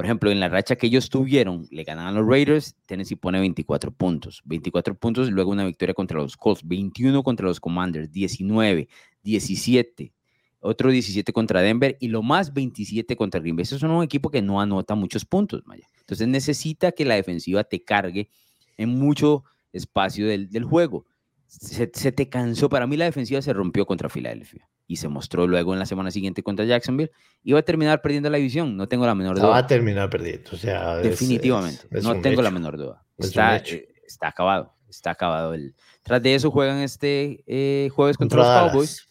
por 0.01 0.07
ejemplo, 0.07 0.31
en 0.31 0.41
la 0.41 0.49
racha 0.49 0.77
que 0.77 0.87
ellos 0.87 1.11
tuvieron, 1.11 1.67
le 1.71 1.85
ganaban 1.85 2.15
los 2.15 2.27
Raiders, 2.27 2.75
Tennessee 2.87 3.17
pone 3.17 3.39
24 3.39 3.91
puntos. 3.91 4.41
24 4.47 4.95
puntos, 4.95 5.31
luego 5.31 5.51
una 5.51 5.67
victoria 5.67 5.93
contra 5.93 6.17
los 6.17 6.39
Colts, 6.39 6.67
21 6.67 7.23
contra 7.23 7.45
los 7.45 7.61
Commanders, 7.61 8.11
19, 8.11 8.89
17, 9.23 10.15
otro 10.61 10.91
17 10.91 11.35
contra 11.35 11.61
Denver 11.61 11.99
y 12.01 12.09
lo 12.09 12.23
más 12.23 12.55
27 12.55 13.15
contra 13.15 13.41
Green 13.41 13.57
Bay. 13.57 13.65
Eso 13.65 13.77
es 13.77 13.83
un 13.83 14.03
equipo 14.03 14.31
que 14.31 14.41
no 14.41 14.59
anota 14.59 14.95
muchos 14.95 15.27
puntos, 15.27 15.67
Maya. 15.67 15.87
Entonces 15.99 16.27
necesita 16.29 16.93
que 16.93 17.05
la 17.05 17.17
defensiva 17.17 17.63
te 17.65 17.85
cargue 17.85 18.31
en 18.79 18.89
mucho 18.89 19.45
espacio 19.71 20.27
del, 20.27 20.49
del 20.49 20.65
juego. 20.65 21.05
Se, 21.47 21.91
se, 21.93 22.11
te 22.11 22.31
cansó. 22.31 22.71
Para 22.71 22.87
mí 22.87 22.97
la 22.97 23.05
defensiva 23.05 23.43
se 23.43 23.53
rompió 23.53 23.85
contra 23.85 24.09
Filadelfia 24.09 24.67
y 24.91 24.97
se 24.97 25.07
mostró 25.07 25.47
luego 25.47 25.73
en 25.73 25.79
la 25.79 25.87
semana 25.87 26.11
siguiente 26.11 26.43
contra 26.43 26.65
Jacksonville, 26.65 27.13
iba 27.45 27.61
a 27.61 27.63
terminar 27.63 28.03
perdiendo 28.03 28.29
la 28.29 28.39
división, 28.39 28.77
no 28.77 28.89
tengo 28.89 29.07
la 29.07 29.15
menor 29.15 29.37
duda. 29.37 29.51
Va 29.51 29.59
a 29.59 29.67
terminar 29.69 30.11
perdiendo, 30.11 30.51
o 30.53 30.57
sea, 30.57 30.97
definitivamente, 30.97 31.87
no 32.03 32.21
tengo 32.21 32.43
la 32.43 32.51
menor 32.51 32.77
duda. 32.77 33.07
Está, 33.17 33.59
eh, 33.59 33.89
está 34.05 34.27
acabado, 34.27 34.75
está 34.89 35.13
acabado. 35.13 35.55
El... 35.55 35.77
Tras 36.03 36.21
de 36.21 36.35
eso 36.35 36.51
juegan 36.51 36.79
este 36.79 37.45
eh, 37.47 37.89
jueves 37.91 38.17
contra, 38.17 38.39
los 38.39 38.47
Cowboys. 38.49 39.07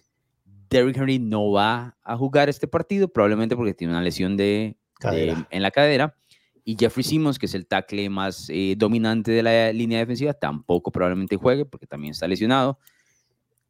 Derrick 0.69 0.97
Henry 0.97 1.17
no 1.17 1.49
va 1.49 1.97
a 2.03 2.17
jugar 2.17 2.49
este 2.49 2.67
partido, 2.67 3.07
probablemente 3.07 3.55
porque 3.55 3.73
tiene 3.73 3.93
una 3.93 4.01
lesión 4.01 4.35
de, 4.35 4.75
en 5.01 5.61
la 5.61 5.71
cadera. 5.71 6.13
Y 6.65 6.75
Jeffrey 6.77 7.05
Simmons, 7.05 7.39
que 7.39 7.45
es 7.45 7.53
el 7.53 7.65
tackle 7.65 8.09
más 8.09 8.49
eh, 8.49 8.75
dominante 8.77 9.31
de 9.31 9.43
la 9.43 9.71
línea 9.71 9.99
defensiva, 9.99 10.33
tampoco 10.33 10.91
probablemente 10.91 11.37
juegue 11.37 11.63
porque 11.63 11.87
también 11.87 12.11
está 12.11 12.27
lesionado. 12.27 12.79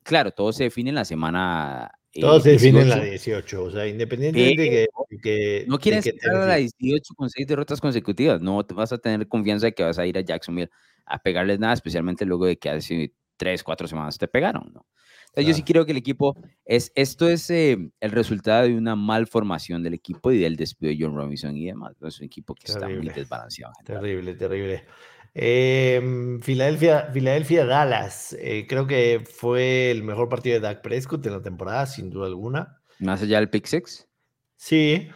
Claro, 0.01 0.31
todo 0.31 0.51
se 0.51 0.63
define 0.63 0.89
en 0.89 0.95
la 0.95 1.05
semana 1.05 1.91
todo 2.13 2.39
se 2.39 2.51
define 2.51 2.81
en 2.81 2.89
la 2.89 3.01
18, 3.01 3.63
o 3.63 3.71
sea, 3.71 3.87
independientemente 3.87 4.61
de 4.61 4.89
que, 5.21 5.65
No 5.67 5.77
quieres 5.77 6.05
estar 6.05 6.35
a 6.35 6.45
la 6.45 6.55
18 6.55 7.13
con 7.15 7.29
seis 7.29 7.47
derrotas 7.47 7.79
consecutivas, 7.79 8.41
no 8.41 8.63
vas 8.73 8.91
a 8.91 8.97
tener 8.97 9.27
confianza 9.27 9.67
de 9.67 9.73
que 9.73 9.83
vas 9.83 9.99
a 9.99 10.05
ir 10.05 10.17
a 10.17 10.21
Jacksonville 10.21 10.69
a 11.05 11.19
pegarles 11.19 11.59
nada, 11.59 11.73
especialmente 11.73 12.25
luego 12.25 12.45
de 12.45 12.57
que 12.57 12.69
hace 12.69 13.13
tres, 13.37 13.63
cuatro 13.63 13.87
semanas 13.87 14.17
te 14.17 14.27
pegaron, 14.27 14.71
¿no? 14.73 14.85
Entonces, 15.29 15.47
yo 15.47 15.53
sí 15.53 15.63
creo 15.63 15.85
que 15.85 15.91
el 15.91 15.97
equipo, 15.97 16.35
es, 16.65 16.91
esto 16.95 17.29
es 17.29 17.49
eh, 17.51 17.77
el 17.99 18.11
resultado 18.11 18.63
de 18.63 18.75
una 18.75 18.95
malformación 18.95 19.83
del 19.83 19.93
equipo 19.93 20.31
y 20.31 20.39
del 20.39 20.55
despido 20.55 20.89
de 20.89 20.97
John 20.99 21.15
Robinson 21.15 21.55
y 21.55 21.67
demás. 21.67 21.95
Es 22.01 22.19
un 22.19 22.25
equipo 22.25 22.55
que 22.55 22.71
está 22.71 22.89
muy 22.89 23.09
desbalanceado. 23.09 23.73
Terrible, 23.85 24.33
terrible. 24.33 24.85
Eh, 25.33 26.39
Filadelfia, 26.41 27.09
Filadelfia, 27.13 27.65
Dallas. 27.65 28.35
Eh, 28.39 28.65
creo 28.67 28.87
que 28.87 29.23
fue 29.25 29.91
el 29.91 30.03
mejor 30.03 30.29
partido 30.29 30.55
de 30.55 30.61
Dak 30.61 30.81
Prescott 30.81 31.25
en 31.25 31.33
la 31.33 31.41
temporada, 31.41 31.85
sin 31.85 32.09
duda 32.09 32.27
alguna. 32.27 32.81
¿Más 32.99 33.21
allá 33.21 33.37
del 33.37 33.49
pick 33.49 33.65
six? 33.65 34.07
Sí, 34.55 35.09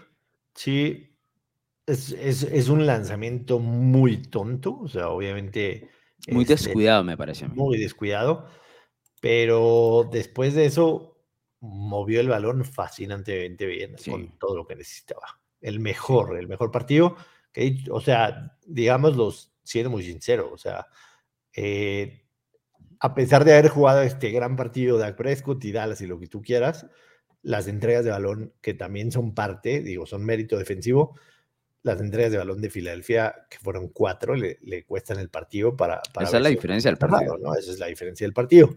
sí. 0.56 1.10
Es, 1.86 2.69
un 2.69 2.86
lanzamiento 2.86 3.60
muy 3.60 4.21
tonto. 4.21 4.80
O 4.80 4.88
sea, 4.88 5.10
obviamente. 5.10 5.89
Muy 6.30 6.43
este, 6.43 6.54
descuidado, 6.54 7.04
me 7.04 7.17
parece. 7.17 7.47
Muy 7.47 7.78
descuidado. 7.78 8.47
Pero 9.19 10.10
después 10.12 10.54
de 10.54 10.65
eso, 10.65 11.17
movió 11.60 12.19
el 12.19 12.28
balón 12.28 12.63
fascinantemente 12.65 13.65
bien 13.65 13.95
con 14.10 14.38
todo 14.38 14.58
lo 14.58 14.67
que 14.67 14.76
necesitaba. 14.76 15.41
El 15.62 15.80
mejor, 15.80 16.38
el 16.38 16.47
mejor 16.47 16.71
partido. 16.71 17.15
Que, 17.52 17.78
o 17.89 18.02
sea, 18.02 18.58
digamos, 18.65 19.15
los 19.15 19.52
siendo 19.63 19.89
muy 19.89 20.04
sincero, 20.04 20.52
o 20.52 20.58
sea, 20.58 20.88
eh, 21.56 22.26
a 22.99 23.13
pesar 23.13 23.43
de 23.45 23.54
haber 23.54 23.69
jugado 23.69 24.02
este 24.02 24.32
gran 24.32 24.56
partido 24.56 24.97
de 24.97 25.13
Prescott 25.13 25.63
y 25.65 25.71
Dallas 25.71 26.02
y 26.02 26.08
lo 26.08 26.19
que 26.19 26.28
tú 26.28 26.41
quieras, 26.41 26.88
las 27.41 27.67
entregas 27.67 28.06
de 28.06 28.12
balón, 28.12 28.54
que 28.62 28.73
también 28.73 29.12
son 29.12 29.34
parte, 29.34 29.82
digo, 29.82 30.06
son 30.06 30.23
mérito 30.23 30.58
defensivo, 30.58 31.19
las 31.84 31.99
entregas 31.99 32.32
de 32.32 32.38
balón 32.38 32.62
de 32.62 32.69
Filadelfia, 32.69 33.36
que 33.49 33.58
fueron 33.60 33.89
cuatro, 33.89 34.36
le, 34.36 34.86
cuestan 34.86 35.19
el 35.19 35.30
partido 35.30 35.76
para... 35.76 36.02
para 36.13 36.28
Esa 36.28 36.38
es 36.38 36.43
la 36.43 36.49
diferencia 36.49 36.89
del 36.89 36.97
partido. 36.97 37.38
¿no? 37.38 37.54
Esa 37.56 37.71
es 37.71 37.80
la 37.80 37.88
diferencia 37.88 38.26
del 38.26 38.34
partido. 38.34 38.73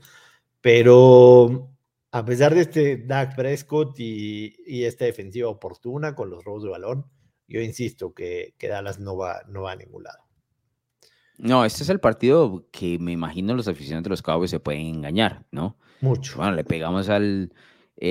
Pero 0.60 1.70
a 2.10 2.24
pesar 2.24 2.54
de 2.54 2.62
este 2.62 2.96
Dak 2.96 3.36
Prescott 3.36 3.98
y, 4.00 4.56
y, 4.66 4.84
esta 4.84 5.04
defensiva 5.04 5.48
oportuna 5.48 6.16
con 6.16 6.30
los 6.30 6.44
robos 6.44 6.64
de 6.64 6.70
balón, 6.70 7.06
yo 7.46 7.60
insisto 7.60 8.12
que, 8.12 8.54
que 8.58 8.66
Dallas 8.66 8.98
no 8.98 9.16
va, 9.16 9.42
no 9.46 9.62
va 9.62 9.72
a 9.72 9.76
ningún 9.76 10.02
lado. 10.02 10.25
No, 11.38 11.64
este 11.64 11.82
es 11.82 11.88
el 11.88 12.00
partido 12.00 12.66
que 12.70 12.98
me 12.98 13.12
imagino 13.12 13.54
los 13.54 13.68
aficionados 13.68 14.04
de 14.04 14.10
los 14.10 14.22
Cowboys 14.22 14.50
se 14.50 14.60
pueden 14.60 14.86
engañar, 14.86 15.44
¿no? 15.50 15.76
Mucho. 16.00 16.38
Bueno, 16.38 16.52
le 16.52 16.64
pegamos 16.64 17.08
al 17.08 17.52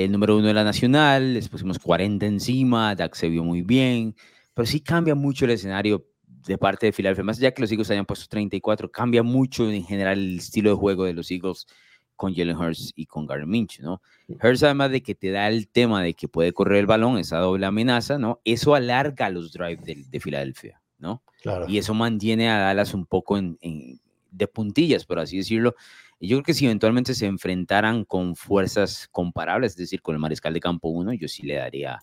número 0.10 0.38
uno 0.38 0.48
de 0.48 0.54
la 0.54 0.64
Nacional, 0.64 1.34
les 1.34 1.50
pusimos 1.50 1.80
40 1.80 2.26
encima, 2.26 2.96
Dak 2.96 3.16
se 3.16 3.30
vio 3.30 3.44
muy 3.44 3.62
bien, 3.62 4.16
pero 4.54 4.66
sí 4.66 4.80
cambia 4.80 5.16
mucho 5.16 5.46
el 5.46 5.52
escenario 5.52 6.06
de 6.46 6.58
parte 6.58 6.86
de 6.86 6.94
Philadelphia. 6.94 7.24
Más 7.24 7.38
allá 7.38 7.52
que 7.52 7.62
los 7.62 7.72
Eagles 7.72 7.90
hayan 7.92 8.06
puesto 8.06 8.28
34, 8.30 8.92
cambia 8.92 9.24
mucho 9.24 9.70
en 9.70 9.84
general 9.84 10.18
el 10.18 10.38
estilo 10.38 10.70
de 10.72 10.76
juego 10.76 11.06
de 11.06 11.14
los 11.14 11.30
Eagles 11.32 11.66
con 12.16 12.34
Jalen 12.34 12.56
Hurts 12.56 12.94
y 12.96 13.08
con 13.08 13.26
Gary 13.28 13.46
Minch, 13.46 13.80
¿no? 13.82 14.02
Hurts 14.42 14.64
además 14.64 14.92
de 14.92 15.02
que 15.02 15.16
te 15.16 15.32
da 15.32 15.50
el 15.50 15.68
tema 15.68 16.02
de 16.02 16.14
que 16.14 16.28
puede 16.28 16.54
correr 16.54 16.80
el 16.80 16.86
balón, 16.86 17.18
esa 17.18 17.40
doble 17.40 17.66
amenaza, 17.66 18.18
¿no? 18.18 18.40
Eso 18.46 18.74
alarga 18.74 19.30
los 19.30 19.52
drives 19.52 19.84
de, 19.84 20.06
de 20.08 20.20
Filadelfia. 20.20 20.82
¿No? 20.97 21.23
Y 21.67 21.77
eso 21.77 21.93
mantiene 21.93 22.49
a 22.49 22.58
Dallas 22.58 22.93
un 22.93 23.05
poco 23.05 23.38
en, 23.38 23.58
de 24.31 24.47
puntillas, 24.47 25.05
por 25.05 25.19
así 25.19 25.38
decirlo. 25.38 25.75
Y 26.19 26.27
yo 26.27 26.38
creo 26.38 26.43
que 26.43 26.53
si 26.53 26.65
eventualmente 26.65 27.13
se 27.13 27.25
enfrentaran 27.25 28.05
con 28.05 28.36
fuerzas 28.36 29.08
comparables, 29.12 29.73
es 29.73 29.77
decir, 29.77 30.01
con 30.01 30.15
el 30.15 30.19
mariscal 30.19 30.53
de 30.53 30.60
campo 30.60 30.89
1, 30.89 31.13
yo 31.13 31.27
sí 31.27 31.43
le 31.43 31.55
daría 31.55 31.99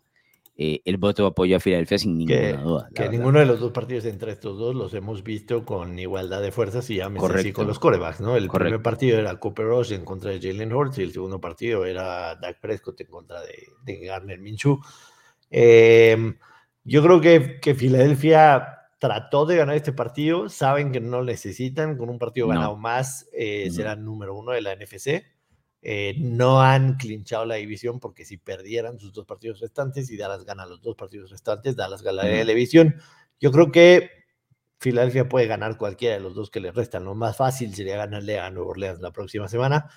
eh, 0.55 0.83
el 0.85 0.99
voto 0.99 1.23
de 1.23 1.29
apoyo 1.29 1.57
a 1.57 1.61
Filadelfia 1.61 1.99
sin 1.99 2.19
ninguna 2.19 2.63
duda. 2.63 2.89
Que 2.95 3.09
ninguno 3.09 3.39
de 3.39 3.47
los 3.47 3.59
dos 3.59 3.73
partidos 3.73 4.05
entre 4.05 4.33
estos 4.33 4.59
dos 4.59 4.75
los 4.75 4.93
hemos 4.93 5.23
visto 5.23 5.65
con 5.65 5.99
igualdad 5.99 6.43
de 6.43 6.53
fuerzas 6.53 6.89
y 6.91 6.97
ya 6.97 7.09
me 7.09 7.19
así 7.19 7.53
con 7.53 7.67
los 7.67 7.79
corebacks, 7.79 8.21
¿no? 8.21 8.37
El 8.37 8.49
primer 8.49 8.83
partido 8.83 9.19
era 9.19 9.35
Cooper 9.37 9.67
Rush 9.67 9.93
en 9.93 10.05
contra 10.05 10.31
de 10.31 10.41
Jalen 10.41 10.73
Hurts 10.73 10.99
y 10.99 11.03
el 11.03 11.13
segundo 11.13 11.41
partido 11.41 11.87
era 11.87 12.37
Dak 12.37 12.61
Prescott 12.61 13.01
en 13.01 13.07
contra 13.07 13.41
de, 13.41 13.67
de 13.83 14.05
Garner 14.05 14.39
Minshew. 14.41 14.79
Em, 15.51 16.37
yo 16.85 17.03
creo 17.03 17.21
que, 17.21 17.59
que 17.59 17.75
Filadelfia 17.75 18.82
trató 19.03 19.47
de 19.47 19.57
ganar 19.57 19.75
este 19.75 19.93
partido, 19.93 20.49
saben 20.49 20.93
que 20.93 21.01
no 21.01 21.25
necesitan, 21.25 21.97
con 21.97 22.09
un 22.09 22.21
partido 22.21 22.47
ganado 22.47 22.77
más 22.77 23.29
eh, 23.33 23.69
será 23.73 23.97
número 23.97 24.37
uno 24.37 24.53
de 24.53 24.61
la 24.61 24.77
NFC. 24.77 25.25
Eh, 25.83 26.15
no 26.19 26.63
han 26.63 26.95
clinchado 26.95 27.45
la 27.45 27.57
división 27.57 27.99
porque 27.99 28.25
si 28.25 28.37
perdieran 28.37 29.01
sus 29.01 29.13
dos 29.13 29.27
partidos 29.27 29.59
restantes 29.59 30.09
y 30.09 30.17
Dallas 30.17 30.45
gana 30.45 30.67
los 30.67 30.81
dos 30.81 30.95
partidos 30.95 31.33
restantes, 31.33 31.75
Dallas 31.75 32.01
ganaría 32.01 32.45
la 32.45 32.53
división. 32.53 32.95
Yo 33.41 33.51
creo 33.51 33.73
que 33.73 34.09
Filadelfia 34.79 35.29
puede 35.29 35.49
ganar 35.49 35.77
cualquiera 35.77 36.15
de 36.15 36.21
los 36.21 36.37
dos 36.37 36.49
que 36.49 36.61
le 36.61 36.71
restan. 36.71 37.05
Lo 37.05 37.17
más 37.17 37.37
fácil 37.37 37.75
sería 37.75 37.97
ganarle 37.97 38.39
a 38.39 38.53
Nueva 38.53 38.71
Orleans 38.71 39.01
la 39.01 39.11
próxima 39.11 39.49
semana. 39.49 39.91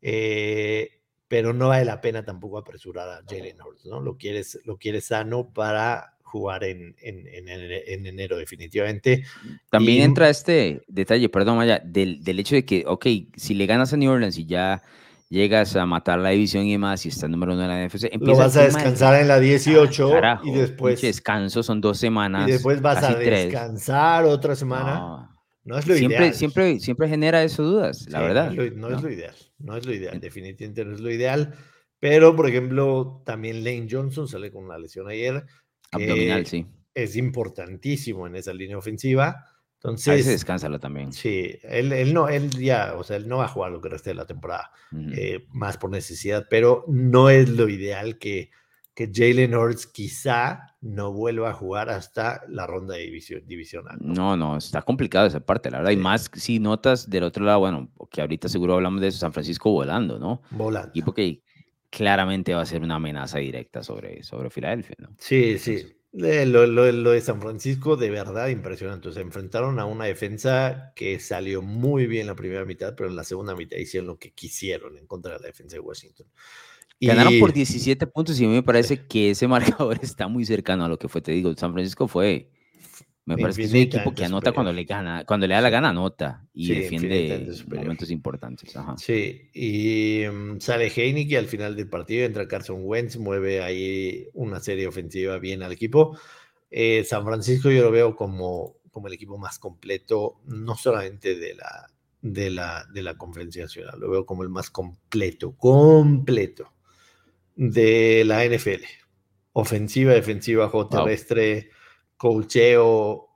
Eh, 0.00 1.02
pero 1.28 1.52
no 1.52 1.68
vale 1.68 1.84
la 1.84 2.00
pena 2.00 2.24
tampoco 2.24 2.56
apresurar 2.56 3.06
a 3.10 3.22
Jalen 3.28 3.60
Hurts, 3.60 3.84
¿no? 3.84 4.00
Lo 4.00 4.16
quieres, 4.16 4.60
lo 4.64 4.78
quieres 4.78 5.04
sano 5.04 5.52
para 5.52 6.15
jugar 6.26 6.64
en, 6.64 6.94
en, 7.00 7.26
en, 7.28 8.06
enero 8.06 8.36
definitivamente. 8.36 9.24
También 9.70 10.02
entra 10.02 10.28
este 10.28 10.82
detalle, 10.88 11.28
perdón, 11.28 11.56
Maya, 11.56 11.80
del, 11.84 12.22
del 12.22 12.40
hecho 12.40 12.56
de 12.56 12.64
que, 12.64 12.84
ok, 12.86 13.06
si 13.36 13.54
le 13.54 13.66
ganas 13.66 13.92
a 13.92 13.96
New 13.96 14.10
Orleans 14.10 14.36
y 14.36 14.44
ya 14.44 14.82
llegas 15.28 15.76
a 15.76 15.86
matar 15.86 16.18
la 16.18 16.30
división 16.30 16.66
y 16.66 16.76
más, 16.78 17.06
y 17.06 17.10
está 17.10 17.26
el 17.26 17.32
número 17.32 17.52
uno 17.52 17.62
de 17.62 17.68
la 17.68 17.86
NFC. 17.86 18.10
Lo 18.20 18.36
vas 18.36 18.56
a 18.56 18.64
descansar 18.64 19.20
en 19.20 19.28
la 19.28 19.38
18 19.38 20.12
y 20.44 20.50
después. 20.52 21.00
Descanso, 21.00 21.62
son 21.62 21.80
dos 21.80 21.98
semanas. 21.98 22.48
Y 22.48 22.52
después 22.52 22.82
vas 22.82 23.02
a 23.04 23.14
descansar 23.14 24.24
otra 24.24 24.56
semana. 24.56 25.30
No, 25.64 25.78
es 25.78 25.86
lo 25.86 25.94
siempre, 25.94 26.18
ideal. 26.18 26.34
Siempre, 26.34 26.80
siempre 26.80 27.08
genera 27.08 27.42
eso 27.42 27.64
dudas, 27.64 28.06
la 28.08 28.20
verdad. 28.20 28.50
No 28.50 28.62
lo, 28.62 28.70
no 28.70 28.96
es, 28.96 29.02
lo, 29.02 29.10
ideal. 29.10 29.34
No 29.58 29.76
es 29.76 29.84
lo 29.84 29.92
ideal, 29.92 30.20
definitivamente 30.20 30.84
no 30.84 30.94
es 30.94 31.00
lo 31.00 31.10
ideal. 31.10 31.54
Pero, 31.98 32.36
por 32.36 32.48
ejemplo, 32.48 33.22
también 33.24 33.64
Lane 33.64 33.88
Johnson 33.90 34.28
sale 34.28 34.52
con 34.52 34.64
una 34.64 34.78
lesión 34.78 35.08
ayer. 35.08 35.44
Abdominal, 35.92 36.46
sí. 36.46 36.66
Es 36.94 37.16
importantísimo 37.16 38.26
en 38.26 38.36
esa 38.36 38.52
línea 38.52 38.78
ofensiva. 38.78 39.44
Entonces, 39.74 40.26
a 40.26 40.30
descansalo 40.30 40.80
también. 40.80 41.12
Sí, 41.12 41.58
él, 41.62 41.92
él, 41.92 42.14
no, 42.14 42.28
él 42.28 42.50
ya, 42.50 42.94
o 42.96 43.04
sea, 43.04 43.16
él 43.16 43.28
no 43.28 43.38
va 43.38 43.44
a 43.44 43.48
jugar 43.48 43.70
lo 43.70 43.80
que 43.80 43.90
resta 43.90 44.10
de 44.10 44.14
la 44.14 44.26
temporada, 44.26 44.70
eh, 45.12 45.46
más 45.50 45.76
por 45.76 45.90
necesidad, 45.90 46.46
pero 46.48 46.84
no 46.88 47.28
es 47.28 47.50
lo 47.50 47.68
ideal 47.68 48.18
que, 48.18 48.50
que 48.94 49.10
Jalen 49.12 49.54
Hurts 49.54 49.86
quizá 49.86 50.74
no 50.80 51.12
vuelva 51.12 51.50
a 51.50 51.52
jugar 51.52 51.90
hasta 51.90 52.40
la 52.48 52.66
ronda 52.66 52.94
de 52.94 53.02
división, 53.02 53.42
divisional. 53.46 53.98
¿no? 54.00 54.36
no, 54.38 54.56
está 54.56 54.80
complicado 54.80 55.26
esa 55.26 55.40
parte, 55.40 55.70
la 55.70 55.78
verdad. 55.78 55.92
Y 55.92 55.96
más 55.96 56.30
si 56.32 56.58
notas 56.58 57.10
del 57.10 57.24
otro 57.24 57.44
lado, 57.44 57.60
bueno, 57.60 57.90
que 58.10 58.22
ahorita 58.22 58.48
seguro 58.48 58.74
hablamos 58.74 59.02
de 59.02 59.08
eso, 59.08 59.18
San 59.18 59.34
Francisco 59.34 59.70
volando, 59.70 60.18
¿no? 60.18 60.40
Volando. 60.50 60.92
Y 60.94 61.02
porque 61.02 61.42
claramente 61.90 62.54
va 62.54 62.62
a 62.62 62.66
ser 62.66 62.82
una 62.82 62.96
amenaza 62.96 63.38
directa 63.38 63.82
sobre, 63.82 64.22
sobre 64.22 64.50
Filadelfia, 64.50 64.96
¿no? 64.98 65.14
Sí, 65.18 65.58
sí. 65.58 65.96
Lo, 66.12 66.66
lo, 66.66 67.10
de 67.10 67.20
San 67.20 67.42
Francisco, 67.42 67.96
de 67.96 68.08
verdad 68.08 68.48
impresionante. 68.48 69.12
Se 69.12 69.20
enfrentaron 69.20 69.78
a 69.78 69.84
una 69.84 70.06
defensa 70.06 70.92
que 70.96 71.20
salió 71.20 71.60
muy 71.60 72.06
bien 72.06 72.26
la 72.26 72.34
primera 72.34 72.64
mitad, 72.64 72.94
pero 72.96 73.10
en 73.10 73.16
la 73.16 73.24
segunda 73.24 73.54
mitad 73.54 73.76
hicieron 73.76 74.06
lo 74.06 74.18
que 74.18 74.32
quisieron 74.32 74.96
en 74.96 75.06
contra 75.06 75.34
de 75.34 75.40
la 75.40 75.46
defensa 75.48 75.76
de 75.76 75.80
Washington. 75.80 76.26
Ganaron 76.98 77.38
por 77.38 77.52
17 77.52 78.06
puntos 78.06 78.40
y 78.40 78.46
a 78.46 78.48
mí 78.48 78.54
me 78.54 78.62
parece 78.62 79.06
que 79.06 79.30
ese 79.30 79.46
marcador 79.78 79.98
está 80.02 80.28
muy 80.28 80.46
cercano 80.46 80.86
a 80.86 80.88
lo 80.88 80.98
que 80.98 81.08
fue, 81.08 81.20
te 81.20 81.32
digo, 81.32 81.54
San 81.54 81.74
Francisco 81.74 82.08
fue 82.08 82.50
me 83.26 83.36
parece 83.36 83.62
que 83.62 83.66
es 83.66 83.72
un 83.72 83.78
equipo 83.78 84.14
que 84.14 84.24
anota 84.24 84.52
cuando 84.52 84.72
le 84.72 84.84
gana, 84.84 85.24
cuando 85.24 85.48
le 85.48 85.54
da 85.54 85.60
la 85.60 85.68
gana, 85.68 85.88
anota 85.88 86.46
y 86.54 86.72
defiende 86.72 87.52
momentos 87.66 88.08
importantes. 88.12 88.72
Sí, 88.98 89.50
y 89.52 90.24
um, 90.26 90.60
sale 90.60 90.92
Heineken 90.94 91.38
al 91.38 91.46
final 91.46 91.74
del 91.74 91.88
partido, 91.88 92.24
entra 92.24 92.46
Carson 92.46 92.82
Wentz, 92.84 93.16
mueve 93.16 93.62
ahí 93.62 94.28
una 94.34 94.60
serie 94.60 94.86
ofensiva 94.86 95.38
bien 95.38 95.64
al 95.64 95.72
equipo. 95.72 96.16
Eh, 96.70 97.02
San 97.04 97.24
Francisco 97.24 97.68
yo 97.68 97.82
lo 97.82 97.90
veo 97.90 98.14
como, 98.14 98.76
como 98.92 99.08
el 99.08 99.14
equipo 99.14 99.36
más 99.38 99.58
completo, 99.58 100.40
no 100.44 100.76
solamente 100.76 101.34
de 101.34 101.56
la, 101.56 101.90
de 102.22 102.50
la, 102.50 102.86
de 102.92 103.02
la 103.02 103.18
conferencia 103.18 103.64
nacional, 103.64 103.98
lo 103.98 104.08
veo 104.08 104.24
como 104.24 104.44
el 104.44 104.50
más 104.50 104.70
completo, 104.70 105.56
completo 105.56 106.74
de 107.56 108.22
la 108.24 108.44
NFL. 108.44 108.84
Ofensiva, 109.52 110.12
defensiva, 110.12 110.68
juego 110.68 110.88
terrestre 110.88 111.70
coacheo, 112.16 113.28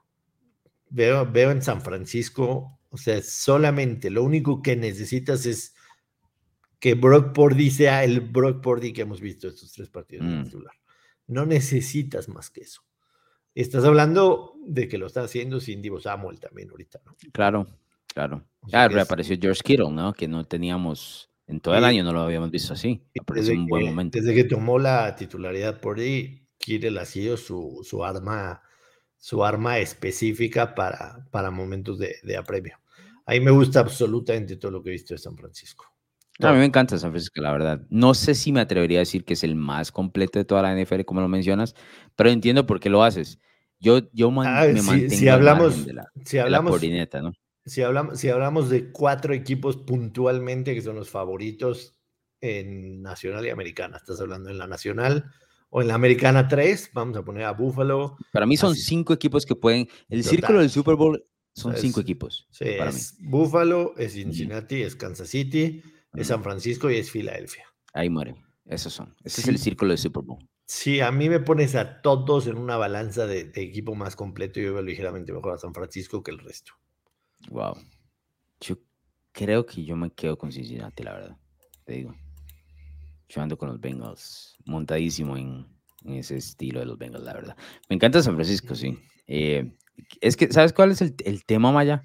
veo, 0.89 1.31
veo 1.31 1.51
en 1.51 1.63
San 1.63 1.81
Francisco, 1.83 2.79
o 2.91 2.97
sea, 2.97 3.23
solamente 3.23 4.11
lo 4.11 4.23
único 4.23 4.63
que 4.63 4.77
necesitas 4.77 5.47
es 5.47 5.75
que 6.81 6.95
Brock 6.95 7.33
Purdy 7.33 7.71
sea 7.71 8.05
el 8.05 8.21
Brock 8.21 8.63
Purdy 8.63 8.93
que 8.93 9.03
hemos 9.03 9.21
visto 9.21 9.49
estos 9.49 9.73
tres 9.73 9.89
partidos 9.91 10.27
mm. 10.27 10.45
titular. 10.45 10.75
No 11.27 11.47
necesitas 11.47 12.29
más 12.29 12.51
que 12.51 12.63
eso. 12.63 12.83
Estás 13.55 13.85
hablando 13.85 14.55
de 14.67 14.89
que 14.89 14.99
lo 14.99 15.07
está 15.07 15.23
haciendo 15.23 15.61
sin 15.61 15.83
Divo 15.83 16.01
Samuel 16.01 16.41
también 16.41 16.71
ahorita, 16.71 17.01
¿no? 17.05 17.17
Claro, 17.33 17.67
claro. 18.07 18.45
Ya 18.67 18.89
reapareció 18.89 19.37
George 19.41 19.61
Kittle, 19.63 19.91
¿no? 19.91 20.13
Que 20.13 20.27
no 20.27 20.47
teníamos, 20.47 21.31
en 21.47 21.61
todo 21.61 21.75
el 21.75 21.85
año 21.85 22.03
no 22.03 22.13
lo 22.13 22.21
habíamos 22.21 22.51
visto 22.51 22.73
así. 22.73 23.03
Apareció 23.21 23.55
un 23.55 23.67
buen 23.67 23.87
momento. 23.87 24.19
Desde 24.19 24.35
que 24.35 24.45
tomó 24.45 24.79
la 24.79 25.15
titularidad 25.15 25.81
por 25.81 25.99
ahí, 25.99 26.49
Kittle 26.59 26.99
ha 26.99 27.05
sido 27.05 27.37
su, 27.37 27.81
su 27.85 28.05
arma 28.05 28.63
su 29.21 29.45
arma 29.45 29.79
específica 29.79 30.75
para, 30.75 31.25
para 31.31 31.51
momentos 31.51 31.99
de, 31.99 32.17
de 32.23 32.37
apremio. 32.37 32.79
A 33.27 33.33
mí 33.33 33.41
me 33.41 33.53
gusta 33.53 33.79
absolutamente 33.79 34.57
todo 34.57 34.73
lo 34.73 34.83
que 34.83 34.89
he 34.89 34.93
visto 34.93 35.15
de 35.15 35.19
San 35.19 35.37
Francisco. 35.37 35.85
a 36.41 36.53
mí 36.53 36.59
me 36.59 36.65
encanta 36.65 36.99
San 36.99 37.11
Francisco, 37.13 37.41
la 37.41 37.53
verdad. 37.53 37.83
No 37.91 38.15
sé 38.15 38.35
si 38.35 38.51
me 38.51 38.61
atrevería 38.61 38.99
a 38.99 39.07
decir 39.07 39.25
que 39.25 39.35
es 39.35 39.45
el 39.45 39.55
más 39.55 39.93
completo 39.93 40.39
de 40.39 40.45
toda 40.45 40.63
la 40.63 40.75
NFL, 40.75 41.03
como 41.03 41.21
lo 41.21 41.29
mencionas, 41.29 41.77
pero 42.17 42.31
entiendo 42.31 42.67
por 42.67 42.81
qué 42.81 42.89
lo 42.89 43.05
haces. 43.05 43.39
Yo, 43.79 44.11
yo 44.13 44.33
ah, 44.41 44.65
me 44.67 44.81
si, 44.81 44.87
mantengo 44.87 45.15
si 45.15 45.29
hablamos, 45.29 45.87
de 45.87 45.93
la, 45.93 46.09
si 46.25 46.39
hablamos, 46.39 46.83
¿no? 47.23 47.33
Si 47.65 47.83
hablamos, 47.83 48.19
si 48.19 48.29
hablamos 48.31 48.71
de 48.71 48.91
cuatro 48.91 49.35
equipos 49.35 49.77
puntualmente 49.77 50.75
que 50.75 50.83
son 50.83 50.97
los 50.97 51.11
favoritos 51.11 51.95
en 52.41 53.03
Nacional 53.03 53.47
y 53.47 53.51
Americana, 53.51 53.99
estás 53.99 54.21
hablando 54.21 54.51
en 54.51 54.59
la 54.59 54.67
Nacional, 54.67 55.31
o 55.71 55.81
en 55.81 55.89
la 55.89 55.95
Americana 55.95 56.49
3, 56.49 56.91
vamos 56.93 57.17
a 57.17 57.25
poner 57.25 57.45
a 57.45 57.53
Buffalo. 57.53 58.17
Para 58.33 58.47
mí 58.47 58.57
son 58.57 58.75
cinco 58.75 59.13
equipos 59.13 59.47
que 59.47 59.55
pueden. 59.55 59.89
El 60.09 60.25
círculo 60.25 60.59
del 60.59 60.71
Super 60.71 60.97
Bowl 60.97 61.25
son 61.55 61.77
cinco 61.77 62.01
equipos. 62.01 62.47
Sí, 62.51 62.65
es 62.67 63.17
Buffalo, 63.21 63.95
es 63.97 64.13
Cincinnati, 64.15 64.83
es 64.83 64.97
Kansas 64.97 65.29
City, 65.29 65.83
es 66.15 66.27
San 66.27 66.43
Francisco 66.43 66.91
y 66.91 66.97
es 66.97 67.11
Filadelfia. 67.11 67.65
Ahí 67.93 68.11
muere. 68.11 68.35
Esos 68.67 68.93
son. 68.93 69.15
Ese 69.25 69.41
es 69.41 69.49
el 69.49 69.59
círculo 69.59 69.91
del 69.91 69.99
Super 69.99 70.23
Bowl. 70.23 70.39
Sí, 70.65 71.01
a 71.01 71.11
mí 71.11 71.29
me 71.29 71.41
pones 71.41 71.75
a 71.75 72.01
todos 72.01 72.47
en 72.47 72.57
una 72.57 72.77
balanza 72.77 73.27
de, 73.27 73.51
equipo 73.57 73.97
más 73.97 74.15
completo 74.15 74.61
y 74.61 74.65
yo 74.65 74.75
veo 74.75 74.83
ligeramente 74.83 75.33
mejor 75.33 75.55
a 75.55 75.59
San 75.59 75.75
Francisco 75.75 76.23
que 76.23 76.31
el 76.31 76.39
resto. 76.39 76.75
Wow. 77.49 77.75
Yo 78.61 78.79
creo 79.33 79.67
que 79.67 79.85
yo 79.85 79.97
me 79.97 80.13
quedo 80.13 80.39
con 80.39 80.53
Cincinnati, 80.53 81.03
la 81.03 81.15
verdad. 81.15 81.37
Te 81.85 81.95
digo. 81.95 82.15
Yo 83.31 83.41
ando 83.41 83.57
con 83.57 83.69
los 83.69 83.81
Bengals, 83.81 84.57
montadísimo 84.65 85.37
en, 85.37 85.67
ese 86.05 86.37
estilo 86.37 86.81
de 86.81 86.87
los 86.87 86.99
Bengals, 86.99 87.25
la 87.25 87.33
verdad. 87.33 87.57
Me 87.89 87.95
encanta 87.95 88.23
San 88.23 88.35
Francisco, 88.35 88.75
sí. 88.75 88.99
Eh, 89.29 89.73
es 90.21 90.37
que, 90.37 90.53
¿sabes 90.53 90.73
cuál 90.73 90.91
es 90.91 91.01
el, 91.01 91.45
tema, 91.45 91.71
Maya? 91.71 92.03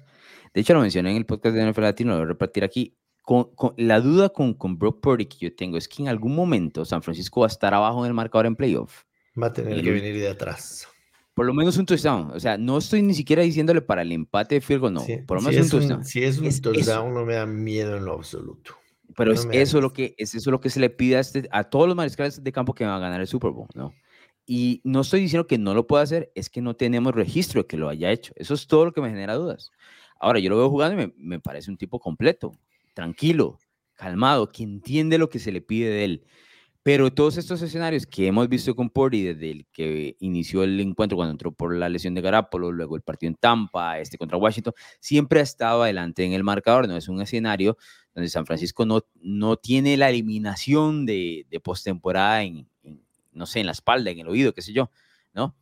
De 0.54 0.60
hecho, 0.60 0.74
lo 0.74 0.80
mencioné 0.80 1.10
en 1.10 1.16
el 1.16 1.26
podcast 1.26 1.56
de 1.56 1.68
NFL 1.68 1.82
Latino, 1.82 2.10
lo 2.12 2.18
voy 2.18 2.24
a 2.26 2.28
repartir 2.28 2.62
aquí. 2.62 2.96
Con, 3.22 3.50
la 3.76 4.00
duda 4.00 4.28
con, 4.28 4.54
con 4.54 4.78
Brock 4.78 5.00
Purdy 5.00 5.26
que 5.26 5.38
yo 5.38 5.56
tengo 5.56 5.76
es 5.76 5.88
que 5.88 6.00
en 6.00 6.08
algún 6.08 6.36
momento 6.36 6.84
San 6.84 7.02
Francisco 7.02 7.40
va 7.40 7.46
a 7.46 7.48
estar 7.48 7.74
abajo 7.74 8.04
en 8.04 8.08
el 8.08 8.14
marcador 8.14 8.46
en 8.46 8.54
playoff. 8.54 9.02
Va 9.40 9.48
a 9.48 9.52
tener 9.52 9.82
que 9.82 9.90
venir 9.90 10.14
de 10.14 10.28
atrás. 10.28 10.86
Por 11.34 11.44
lo 11.44 11.52
menos 11.52 11.76
un 11.76 11.86
touchdown. 11.86 12.30
O 12.32 12.38
sea, 12.38 12.56
no 12.56 12.78
estoy 12.78 13.02
ni 13.02 13.14
siquiera 13.14 13.42
diciéndole 13.42 13.82
para 13.82 14.02
el 14.02 14.12
empate 14.12 14.54
de 14.54 14.60
field 14.60 14.80
goal, 14.80 14.94
no. 14.94 15.04
por 15.26 15.42
lo 15.42 15.42
menos 15.42 15.64
un 15.64 15.70
touchdown. 15.70 16.04
si 16.04 16.22
es 16.22 16.38
un 16.38 16.48
touchdown, 16.60 17.12
no 17.12 17.24
me 17.24 17.34
da 17.34 17.46
miedo 17.46 17.96
en 17.96 18.04
lo 18.04 18.12
absoluto. 18.12 18.76
Pero 19.14 19.32
es, 19.32 19.46
eso 19.52 19.80
lo 19.80 19.92
que, 19.92 20.14
es 20.18 20.34
eso 20.34 20.50
lo 20.50 20.60
que 20.60 20.70
se 20.70 20.80
le 20.80 20.90
pide 20.90 21.16
a, 21.16 21.20
este, 21.20 21.48
a 21.52 21.64
todos 21.64 21.86
los 21.86 21.96
mariscales 21.96 22.42
de 22.42 22.52
campo 22.52 22.74
que 22.74 22.84
van 22.84 22.94
a 22.94 22.98
ganar 22.98 23.20
el 23.20 23.26
Super 23.26 23.50
Bowl, 23.50 23.68
¿no? 23.74 23.94
Y 24.46 24.80
no 24.84 25.00
estoy 25.00 25.20
diciendo 25.20 25.46
que 25.46 25.58
no 25.58 25.74
lo 25.74 25.86
pueda 25.86 26.04
hacer, 26.04 26.30
es 26.34 26.48
que 26.48 26.62
no 26.62 26.74
tenemos 26.74 27.14
registro 27.14 27.62
de 27.62 27.66
que 27.66 27.76
lo 27.76 27.88
haya 27.88 28.10
hecho. 28.12 28.32
Eso 28.36 28.54
es 28.54 28.66
todo 28.66 28.84
lo 28.84 28.92
que 28.92 29.00
me 29.00 29.10
genera 29.10 29.34
dudas. 29.34 29.70
Ahora, 30.20 30.38
yo 30.38 30.50
lo 30.50 30.56
veo 30.56 30.70
jugando 30.70 31.02
y 31.02 31.06
me, 31.06 31.12
me 31.16 31.40
parece 31.40 31.70
un 31.70 31.76
tipo 31.76 31.98
completo, 31.98 32.52
tranquilo, 32.94 33.58
calmado, 33.94 34.52
que 34.52 34.62
entiende 34.62 35.18
lo 35.18 35.28
que 35.28 35.40
se 35.40 35.50
le 35.52 35.60
pide 35.60 35.88
de 35.90 36.04
él. 36.04 36.24
Pero 36.86 37.12
todos 37.12 37.36
estos 37.36 37.60
escenarios 37.62 38.06
que 38.06 38.28
hemos 38.28 38.48
visto 38.48 38.76
con 38.76 38.90
Purdy 38.90 39.24
desde 39.24 39.50
el 39.50 39.66
que 39.72 40.14
inició 40.20 40.62
el 40.62 40.78
encuentro 40.78 41.16
cuando 41.16 41.32
entró 41.32 41.50
por 41.50 41.74
la 41.74 41.88
lesión 41.88 42.14
de 42.14 42.20
Garapolo, 42.20 42.70
luego 42.70 42.94
el 42.94 43.02
partido 43.02 43.30
en 43.30 43.34
Tampa, 43.34 43.98
este 43.98 44.16
contra 44.16 44.38
Washington, 44.38 44.72
siempre 45.00 45.40
ha 45.40 45.42
estado 45.42 45.82
adelante 45.82 46.22
en 46.22 46.32
el 46.32 46.44
marcador. 46.44 46.86
No 46.86 46.96
es 46.96 47.08
un 47.08 47.20
escenario 47.20 47.76
donde 48.14 48.28
San 48.28 48.46
Francisco 48.46 48.86
no, 48.86 49.04
no 49.20 49.56
tiene 49.56 49.96
la 49.96 50.10
eliminación 50.10 51.06
de, 51.06 51.44
de 51.50 51.58
postemporada 51.58 52.44
en, 52.44 52.68
no 53.32 53.46
sé, 53.46 53.58
en 53.58 53.66
la 53.66 53.72
espalda, 53.72 54.12
en 54.12 54.20
el 54.20 54.28
oído, 54.28 54.54
qué 54.54 54.62
sé 54.62 54.72
yo, 54.72 54.88
¿no? 55.34 55.56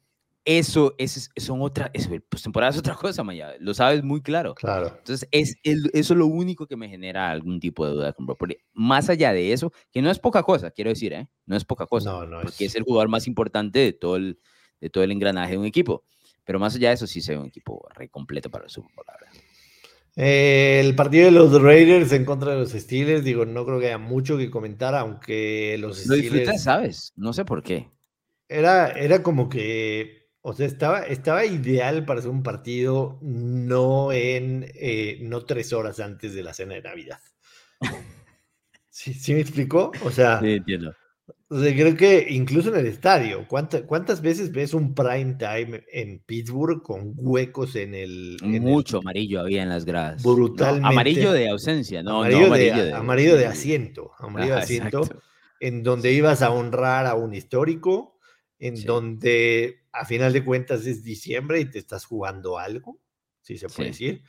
Eso, 0.47 0.95
es, 0.99 1.31
son 1.37 1.63
otra, 1.63 1.91
eso, 1.95 2.11
postemporada 2.29 2.71
es 2.71 2.79
otra 2.79 2.95
cosa, 2.95 3.25
Maya, 3.25 3.55
lo 3.61 3.73
sabes 3.73 4.03
muy 4.03 4.21
claro. 4.21 4.55
Claro. 4.55 4.89
Entonces, 4.99 5.27
es, 5.31 5.57
eso 5.63 5.89
es 5.93 6.11
lo 6.11 6.27
único 6.27 6.67
que 6.67 6.77
me 6.77 6.89
genera 6.89 7.31
algún 7.31 7.61
tipo 7.61 7.87
de 7.87 7.95
duda 7.95 8.13
con 8.13 8.27
Más 8.75 9.09
allá 9.09 9.33
de 9.33 9.55
eso, 9.55 9.73
que 9.91 10.03
no 10.03 10.11
es 10.11 10.19
poca 10.19 10.43
cosa, 10.43 10.71
quiero 10.71 10.91
decir, 10.91 11.15
¿eh? 11.15 11.29
No 11.47 11.57
es 11.57 11.65
poca 11.65 11.87
cosa. 11.87 12.11
No, 12.11 12.27
no 12.27 12.43
porque 12.43 12.67
es... 12.67 12.75
el 12.75 12.83
jugador 12.83 13.09
más 13.09 13.27
importante 13.27 13.79
de 13.79 13.93
todo 13.95 14.17
el, 14.17 14.39
de 14.81 14.91
todo 14.91 15.03
el 15.03 15.13
engranaje 15.13 15.53
de 15.53 15.59
un 15.59 15.65
equipo. 15.65 16.05
Pero 16.45 16.59
más 16.59 16.75
allá 16.75 16.89
de 16.89 16.97
eso, 16.97 17.07
sí 17.07 17.23
se 17.23 17.33
ve 17.33 17.39
un 17.41 17.47
equipo 17.47 17.89
re 17.95 18.11
completo 18.11 18.51
para 18.51 18.65
el 18.65 18.71
Super 18.71 18.91
Bowl, 18.95 19.07
la 19.07 19.15
verdad. 19.15 19.43
Eh, 20.17 20.81
el 20.85 20.95
partido 20.95 21.25
de 21.25 21.31
los 21.33 21.61
Raiders 21.61 22.13
en 22.13 22.25
contra 22.25 22.53
de 22.53 22.59
los 22.59 22.71
Steelers, 22.71 23.25
digo, 23.25 23.47
no 23.47 23.65
creo 23.65 23.81
que 23.81 23.87
haya 23.87 23.99
mucho 23.99 24.37
que 24.37 24.51
comentar, 24.51 24.95
aunque 24.95 25.77
los 25.79 25.99
Steelers... 25.99 26.27
Lo 26.27 26.37
disfrutas, 26.37 26.63
¿sabes? 26.63 27.13
No 27.17 27.33
sé 27.33 27.45
por 27.45 27.63
qué. 27.63 27.89
Era, 28.49 28.91
era 28.91 29.23
como 29.23 29.49
que, 29.49 30.24
o 30.47 30.53
sea, 30.53 30.67
estaba, 30.67 31.01
estaba 31.01 31.45
ideal 31.45 32.05
para 32.05 32.21
hacer 32.21 32.31
un 32.31 32.43
partido 32.43 33.19
no 33.23 34.13
en, 34.13 34.71
eh, 34.75 35.19
no 35.23 35.45
tres 35.45 35.73
horas 35.73 36.01
antes 36.01 36.35
de 36.35 36.43
la 36.43 36.55
cena 36.55 36.75
de 36.75 36.83
Navidad. 36.83 37.21
¿Sí, 38.91 39.15
¿Sí 39.15 39.35
me 39.35 39.41
explicó? 39.41 39.91
O 40.05 40.11
sea, 40.11 40.41
sí, 40.41 40.53
entiendo 40.53 40.95
creo 41.49 41.97
que 41.97 42.27
incluso 42.31 42.71
en 42.71 42.77
el 42.77 42.87
estadio, 42.87 43.47
¿cuántas, 43.47 44.21
veces 44.21 44.51
ves 44.53 44.75
un 44.75 44.95
prime 44.95 45.35
time 45.35 45.85
en 45.93 46.21
Pittsburgh 46.21 46.83
con 46.83 47.13
huecos 47.17 47.77
en 47.77 47.95
el... 47.95 48.37
Mucho 48.43 48.99
amarillo 48.99 49.41
había 49.41 49.63
en 49.63 49.69
las 49.69 49.85
gradas. 49.85 50.23
Brutalmente. 50.23 50.89
amarillo 50.89 51.33
de 51.33 51.49
ausencia, 51.49 52.03
no, 52.03 52.19
amarillo, 52.19 52.47
amarillo, 52.47 52.85
de, 52.85 52.93
amarillo 52.93 53.37
de 53.37 53.47
asiento. 53.47 54.13
Amarillo 54.19 54.55
de 54.55 54.61
asiento, 54.61 55.03
en 55.61 55.83
donde 55.83 56.13
ibas 56.13 56.43
a 56.43 56.51
honrar 56.51 57.07
a 57.07 57.15
un 57.15 57.35
histórico, 57.35 58.19
en 58.59 58.83
donde 58.85 59.84
a 59.95 60.05
final 60.05 60.33
de 60.33 60.45
cuentas 60.45 60.87
es 60.87 61.03
diciembre 61.03 61.61
y 61.61 61.71
te 61.71 61.79
estás 61.79 62.05
jugando 62.05 62.59
algo, 62.59 63.01
si 63.41 63.57
se 63.57 63.69
puede 63.69 63.91
decir 63.91 64.23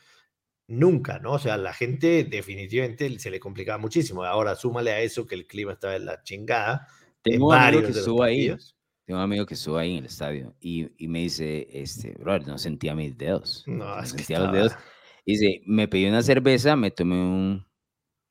nunca, 0.68 1.20
¿no? 1.20 1.34
O 1.34 1.40
sea, 1.40 1.58
la 1.58 1.74
gente 1.74 2.24
definitivamente 2.24 3.20
se 3.20 3.30
le 3.30 3.40
complicaba 3.40 3.78
muchísimo. 3.78 4.24
Ahora, 4.24 4.56
súmale 4.56 4.92
a 4.92 5.02
eso 5.02 5.26
que 5.26 5.36
el 5.36 5.48
clima 5.48 5.74
estaba 5.74 5.96
en 5.96 6.06
la 6.06 6.24
chingada. 6.24 6.88
Tengo 7.22 7.50
un 7.50 7.56
amigo 7.56 7.84
que 7.84 7.92
estuvo 7.92 8.24
ahí. 8.24 8.56
Tengo 9.06 9.20
un 9.20 9.24
amigo 9.24 9.46
que 9.46 9.54
estuvo 9.54 9.78
ahí 9.78 9.94
en 9.94 9.98
el 10.00 10.06
estadio 10.06 10.56
y, 10.60 10.90
y 10.98 11.08
me 11.08 11.20
dice, 11.20 11.68
este, 11.72 12.16
bro, 12.20 12.40
no 12.40 12.58
sentía 12.58 12.96
mis 12.96 13.16
dedos. 13.16 13.64
No, 13.68 14.00
es 14.00 14.10
sentía 14.10 14.40
los 14.40 14.52
dedos. 14.52 14.74
Dice, 15.26 15.62
me 15.66 15.88
pedí 15.88 16.08
una 16.08 16.24
cerveza, 16.24 16.76
me 16.76 16.90
tomé 16.92 17.16
un, 17.16 17.68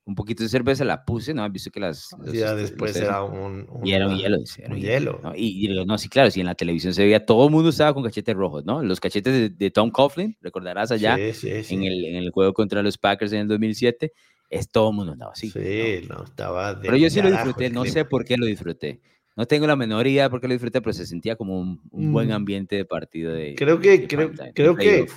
un 0.05 0.13
poquito 0.13 0.43
de 0.43 0.49
cerveza, 0.49 0.85
la 0.85 1.03
puse, 1.03 1.33
¿no? 1.33 1.43
Has 1.43 1.51
visto 1.51 1.71
que 1.71 1.79
las... 1.79 2.09
ya 2.31 2.51
este, 2.51 2.55
después 2.55 2.95
era 2.95 3.23
un, 3.23 3.67
Y 3.83 3.93
era 3.93 4.07
un 4.07 4.15
hielo, 4.15 4.37
dice, 4.37 4.63
un 4.69 4.77
hielo. 4.77 5.19
Y, 5.35 5.67
digo, 5.67 5.83
no, 5.85 5.97
sí, 5.97 6.09
claro, 6.09 6.29
si 6.29 6.41
en 6.41 6.45
la 6.45 6.53
televisión 6.53 6.93
se 6.93 7.03
veía, 7.03 7.25
todo 7.25 7.45
el 7.45 7.51
mundo 7.51 7.69
estaba 7.69 7.93
con 7.93 8.03
cachetes 8.03 8.35
rojos, 8.35 8.63
¿no? 8.65 8.83
Los 8.83 8.99
cachetes 8.99 9.57
de, 9.57 9.71
Tom 9.71 9.89
Coughlin, 9.89 10.37
recordarás 10.41 10.91
allá, 10.91 11.17
En, 11.17 11.83
el, 11.83 12.05
en 12.05 12.15
el 12.15 12.29
juego 12.29 12.53
contra 12.53 12.83
los 12.83 12.99
Packers 12.99 13.33
en 13.33 13.39
el 13.39 13.47
2007, 13.47 14.13
es 14.49 14.69
todo 14.69 14.91
el 14.91 14.95
mundo 14.95 15.13
andaba 15.13 15.31
así. 15.31 15.49
Sí, 15.49 16.07
no, 16.07 16.23
estaba... 16.23 16.79
Pero 16.79 16.97
yo 16.97 17.09
sí 17.09 17.21
lo 17.21 17.31
disfruté, 17.31 17.71
no 17.71 17.83
sé 17.85 18.05
por 18.05 18.25
qué 18.25 18.37
lo 18.37 18.45
disfruté. 18.45 19.01
No 19.35 19.47
tengo 19.47 19.65
la 19.67 19.75
menor 19.75 20.05
idea 20.07 20.29
por 20.29 20.39
qué 20.39 20.47
lo 20.47 20.53
disfruté, 20.53 20.81
pero 20.81 20.93
se 20.93 21.07
sentía 21.07 21.35
como 21.35 21.59
un, 21.59 21.81
buen 21.91 22.29
mm. 22.29 22.33
ambiente 22.33 22.75
de 22.75 22.85
partido 22.85 23.33
de... 23.33 23.55
Creo 23.55 23.79
que, 23.79 24.07
creo, 24.07 24.31
creo 24.53 24.75
que 24.75 25.07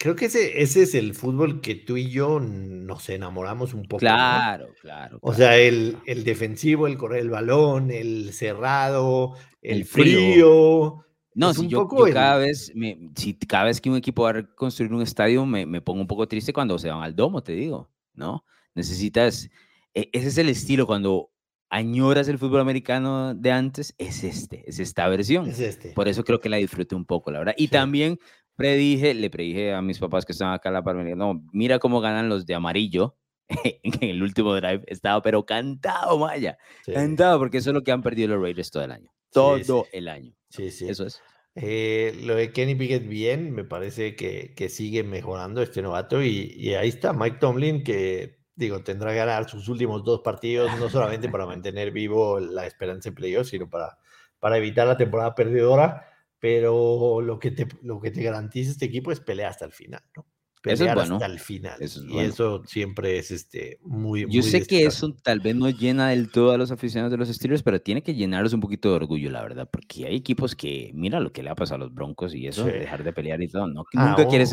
creo 0.00 0.16
que 0.16 0.24
ese, 0.24 0.62
ese 0.62 0.82
es 0.84 0.94
el 0.94 1.12
fútbol 1.12 1.60
que 1.60 1.74
tú 1.74 1.98
y 1.98 2.08
yo 2.08 2.40
nos 2.40 3.10
enamoramos 3.10 3.74
un 3.74 3.82
poco. 3.82 4.00
Claro, 4.00 4.68
claro, 4.80 5.18
O 5.20 5.34
sea, 5.34 5.58
el, 5.58 5.98
el, 6.06 6.24
defensivo, 6.24 6.86
el 6.86 6.96
correr 6.96 7.20
el 7.20 7.28
balón, 7.28 7.90
el 7.90 8.32
cerrado, 8.32 9.34
el, 9.60 9.84
frío. 9.84 11.04
No, 11.34 11.52
si 11.52 11.68
yo, 11.68 11.86
yo 11.86 12.12
cada 12.14 12.38
vez, 12.38 12.72
me, 12.74 13.10
si 13.14 13.34
cada 13.34 13.64
vez 13.64 13.78
que 13.78 13.90
un 13.90 13.96
equipo 13.96 14.22
va 14.22 14.30
a 14.30 14.54
construir 14.54 14.90
un 14.94 15.02
estadio, 15.02 15.44
me, 15.44 15.66
me, 15.66 15.82
pongo 15.82 16.00
un 16.00 16.06
poco 16.06 16.26
triste 16.26 16.54
cuando 16.54 16.78
se 16.78 16.88
van 16.88 17.02
al 17.02 17.14
domo, 17.14 17.42
te 17.42 17.52
digo, 17.52 17.90
¿no? 18.14 18.42
Necesitas, 18.74 19.50
e, 19.92 20.08
ese 20.14 20.28
es 20.28 20.38
el 20.38 20.48
estilo, 20.48 20.86
cuando 20.86 21.30
añoras 21.68 22.26
el 22.28 22.38
fútbol 22.38 22.60
americano 22.60 23.34
de 23.34 23.52
antes, 23.52 23.94
es 23.98 24.24
este, 24.24 24.64
es 24.66 24.80
esta 24.80 25.06
versión. 25.08 25.46
Es 25.46 25.60
este. 25.60 25.90
Por 25.90 26.08
eso 26.08 26.24
creo 26.24 26.40
que 26.40 26.48
la 26.48 26.56
disfruté 26.56 26.94
un 26.94 27.04
poco, 27.04 27.30
la 27.30 27.40
verdad. 27.40 27.54
Y 27.58 27.68
también 27.68 28.18
predije, 28.60 29.14
le 29.14 29.30
predije 29.30 29.72
a 29.72 29.80
mis 29.80 29.98
papás 29.98 30.26
que 30.26 30.32
estaban 30.32 30.52
acá 30.52 30.68
en 30.68 30.74
la 30.74 30.84
par, 30.84 30.94
no, 30.94 31.42
mira 31.50 31.78
cómo 31.78 32.02
ganan 32.02 32.28
los 32.28 32.44
de 32.44 32.54
amarillo 32.54 33.16
en 33.48 34.08
el 34.10 34.22
último 34.22 34.54
drive. 34.54 34.82
Estaba 34.86 35.22
pero 35.22 35.46
cantado, 35.46 36.18
Maya. 36.18 36.58
Cantado, 36.84 37.38
porque 37.38 37.58
eso 37.58 37.70
es 37.70 37.74
lo 37.74 37.82
que 37.82 37.90
han 37.90 38.02
perdido 38.02 38.28
los 38.28 38.42
Raiders 38.42 38.70
todo 38.70 38.84
el 38.84 38.92
año. 38.92 39.10
Todo 39.32 39.86
el 39.92 40.08
año. 40.08 40.34
Sí, 40.50 40.70
sí. 40.70 40.88
Eso 40.88 41.06
es. 41.06 41.22
Eh, 41.54 42.14
lo 42.22 42.34
de 42.34 42.52
Kenny 42.52 42.74
Pickett 42.74 43.08
bien, 43.08 43.52
me 43.52 43.64
parece 43.64 44.14
que, 44.14 44.52
que 44.54 44.68
sigue 44.68 45.04
mejorando 45.04 45.62
este 45.62 45.80
novato 45.80 46.22
y, 46.22 46.52
y, 46.54 46.74
ahí 46.74 46.88
está 46.88 47.12
Mike 47.12 47.38
Tomlin 47.40 47.82
que, 47.82 48.40
digo, 48.54 48.84
tendrá 48.84 49.10
que 49.10 49.16
ganar 49.16 49.48
sus 49.48 49.68
últimos 49.68 50.04
dos 50.04 50.20
partidos, 50.20 50.70
no 50.78 50.90
solamente 50.90 51.28
para 51.28 51.46
mantener 51.46 51.92
vivo 51.92 52.38
la 52.38 52.66
esperanza 52.66 53.08
en 53.08 53.14
playoffs, 53.14 53.48
sino 53.50 53.68
para, 53.68 53.98
para 54.38 54.58
evitar 54.58 54.86
la 54.86 54.96
temporada 54.96 55.34
perdedora 55.34 56.09
pero 56.40 57.20
lo 57.20 57.38
que 57.38 57.50
te, 57.50 57.68
lo 57.82 58.00
que 58.00 58.10
te 58.10 58.22
garantiza 58.22 58.70
este 58.70 58.86
equipo 58.86 59.12
es 59.12 59.20
pelear 59.20 59.50
hasta 59.50 59.66
el 59.66 59.72
final, 59.72 60.02
¿no? 60.16 60.26
Pelear 60.62 60.98
hasta 60.98 61.24
el 61.24 61.38
final. 61.38 61.78
y 61.80 62.18
eso 62.18 62.62
siempre 62.66 63.18
es 63.18 63.30
este, 63.30 63.78
muy. 63.82 64.26
Yo 64.28 64.42
sé 64.42 64.66
que 64.66 64.84
eso 64.84 65.14
tal 65.22 65.40
vez 65.40 65.56
no 65.56 65.70
llena 65.70 66.10
del 66.10 66.30
todo 66.30 66.52
a 66.52 66.58
los 66.58 66.70
aficionados 66.70 67.10
de 67.10 67.16
los 67.16 67.28
Steelers, 67.28 67.62
pero 67.62 67.80
tiene 67.80 68.02
que 68.02 68.14
llenarlos 68.14 68.52
un 68.52 68.60
poquito 68.60 68.90
de 68.90 68.96
orgullo, 68.96 69.30
la 69.30 69.42
verdad, 69.42 69.70
porque 69.72 70.06
hay 70.06 70.16
equipos 70.16 70.54
que, 70.54 70.90
mira 70.92 71.18
lo 71.18 71.32
que 71.32 71.42
le 71.42 71.48
ha 71.48 71.54
pasado 71.54 71.76
a 71.76 71.86
los 71.86 71.94
Broncos 71.94 72.34
y 72.34 72.46
eso, 72.46 72.66
dejar 72.66 73.04
de 73.04 73.12
pelear 73.14 73.40
y 73.40 73.48
todo, 73.48 73.68
¿no? 73.68 73.84
Ah, 73.94 74.08
nunca 74.10 74.28
quieres 74.28 74.52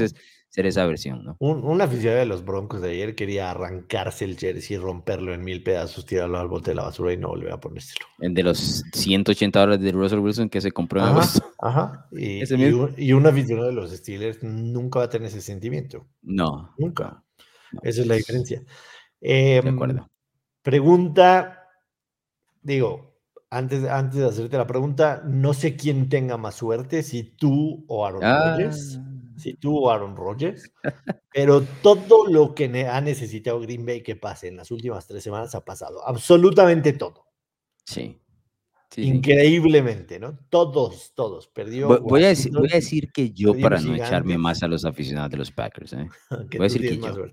ser 0.49 0.65
esa 0.65 0.85
versión, 0.85 1.23
¿no? 1.23 1.35
Un, 1.39 1.63
un, 1.63 1.81
aficionado 1.81 2.19
de 2.19 2.25
los 2.25 2.43
Broncos 2.43 2.81
de 2.81 2.91
ayer 2.91 3.15
quería 3.15 3.51
arrancarse 3.51 4.25
el 4.25 4.37
jersey, 4.37 4.77
romperlo 4.77 5.33
en 5.33 5.43
mil 5.43 5.61
pedazos, 5.61 6.05
tirarlo 6.05 6.39
al 6.39 6.47
bote 6.47 6.71
de 6.71 6.75
la 6.75 6.83
basura 6.83 7.13
y 7.13 7.17
no 7.17 7.29
volver 7.29 7.51
a 7.51 7.59
ponérselo. 7.59 8.05
De 8.17 8.43
los 8.43 8.83
180 8.93 9.59
dólares 9.59 9.83
de 9.83 9.91
Russell 9.91 10.19
Wilson 10.19 10.49
que 10.49 10.61
se 10.61 10.71
compró 10.71 11.01
en 11.01 11.07
agosto. 11.07 11.51
Ajá. 11.59 12.07
Y, 12.11 12.41
y, 12.97 13.13
un, 13.13 13.27
aficionado 13.27 13.67
de 13.67 13.73
los 13.73 13.91
Steelers 13.91 14.41
nunca 14.41 14.99
va 14.99 15.05
a 15.05 15.09
tener 15.09 15.27
ese 15.27 15.41
sentimiento. 15.41 16.07
No. 16.21 16.73
Nunca. 16.77 17.23
Esa 17.83 18.01
es 18.01 18.07
la 18.07 18.15
diferencia. 18.15 18.63
de 19.19 19.57
em, 19.57 19.67
acuerdo. 19.67 20.09
Pregunta, 20.61 21.65
digo, 22.61 23.19
antes, 23.49 23.83
antes 23.85 24.19
de 24.19 24.25
hacerte 24.25 24.57
la 24.57 24.67
pregunta, 24.67 25.21
no 25.25 25.53
sé 25.53 25.75
quién 25.75 26.09
tenga 26.09 26.37
más 26.37 26.55
suerte, 26.55 27.03
si 27.03 27.23
tú 27.23 27.85
o 27.87 28.05
Aaron 28.05 28.23
ah. 28.23 28.51
Rodgers 28.51 28.99
si 29.37 29.53
tú 29.53 29.89
Aaron 29.89 30.15
Rodgers, 30.15 30.71
pero 31.33 31.61
todo 31.81 32.27
lo 32.27 32.53
que 32.53 32.65
ha 32.87 32.99
necesitado 33.01 33.59
Green 33.59 33.85
Bay 33.85 34.01
que 34.01 34.15
pase 34.15 34.47
en 34.47 34.57
las 34.57 34.71
últimas 34.71 35.07
tres 35.07 35.23
semanas 35.23 35.55
ha 35.55 35.63
pasado, 35.63 36.05
absolutamente 36.05 36.93
todo. 36.93 37.25
Sí. 37.85 38.19
Increíblemente, 38.95 40.19
¿no? 40.19 40.39
Todos, 40.49 41.13
todos. 41.13 41.47
Perdió. 41.47 41.99
Voy, 41.99 42.23
a, 42.23 42.29
decir, 42.29 42.51
voy 42.51 42.69
a 42.71 42.75
decir 42.75 43.11
que 43.11 43.31
yo, 43.31 43.53
para 43.59 43.79
no 43.79 43.93
echarme 43.93 44.37
más 44.37 44.63
a 44.63 44.67
los 44.67 44.85
aficionados 44.85 45.29
de 45.29 45.37
los 45.37 45.51
Packers, 45.51 45.93
¿eh? 45.93 46.09
voy 46.29 46.59
a 46.59 46.63
decir 46.63 46.81
que 46.81 46.97
yo. 46.97 47.25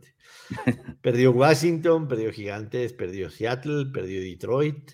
perdió 1.00 1.30
Washington, 1.32 2.06
perdió 2.06 2.32
Gigantes, 2.32 2.92
perdió 2.92 3.30
Seattle, 3.30 3.86
perdió 3.86 4.20
Detroit, 4.20 4.92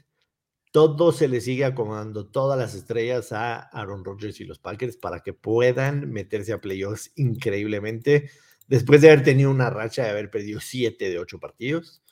todo 0.70 1.12
se 1.12 1.28
le 1.28 1.40
sigue 1.40 1.64
acomodando, 1.64 2.26
todas 2.26 2.58
las 2.58 2.74
estrellas 2.74 3.32
a 3.32 3.58
Aaron 3.58 4.04
Rodgers 4.04 4.40
y 4.40 4.44
los 4.44 4.58
Packers 4.58 4.96
para 4.96 5.20
que 5.20 5.32
puedan 5.32 6.10
meterse 6.10 6.52
a 6.52 6.60
playoffs 6.60 7.12
increíblemente 7.16 8.30
después 8.68 9.00
de 9.00 9.10
haber 9.10 9.24
tenido 9.24 9.50
una 9.50 9.68
racha 9.68 10.04
de 10.04 10.10
haber 10.10 10.30
perdido 10.30 10.60
siete 10.60 11.10
de 11.10 11.18
ocho 11.18 11.40
partidos. 11.40 12.02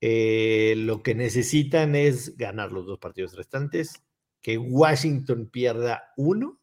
Eh, 0.00 0.74
lo 0.78 1.02
que 1.02 1.14
necesitan 1.14 1.94
es 1.94 2.36
ganar 2.36 2.72
los 2.72 2.86
dos 2.86 2.98
partidos 2.98 3.36
restantes, 3.36 4.02
que 4.40 4.56
Washington 4.56 5.50
pierda 5.50 6.12
uno 6.16 6.60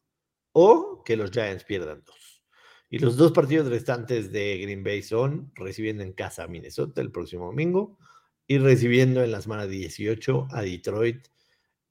o 0.52 1.02
que 1.04 1.16
los 1.16 1.30
Giants 1.30 1.64
pierdan 1.64 2.02
dos. 2.04 2.42
Y 2.90 2.98
los 3.00 3.18
dos 3.18 3.32
partidos 3.32 3.68
restantes 3.68 4.32
de 4.32 4.58
Green 4.58 4.82
Bay 4.82 5.02
son 5.02 5.52
recibiendo 5.54 6.02
en 6.02 6.14
casa 6.14 6.44
a 6.44 6.48
Minnesota 6.48 7.02
el 7.02 7.12
próximo 7.12 7.46
domingo 7.46 7.98
y 8.48 8.58
recibiendo 8.58 9.22
en 9.22 9.30
la 9.30 9.40
semana 9.40 9.66
18 9.66 10.48
a 10.50 10.62
Detroit 10.62 11.28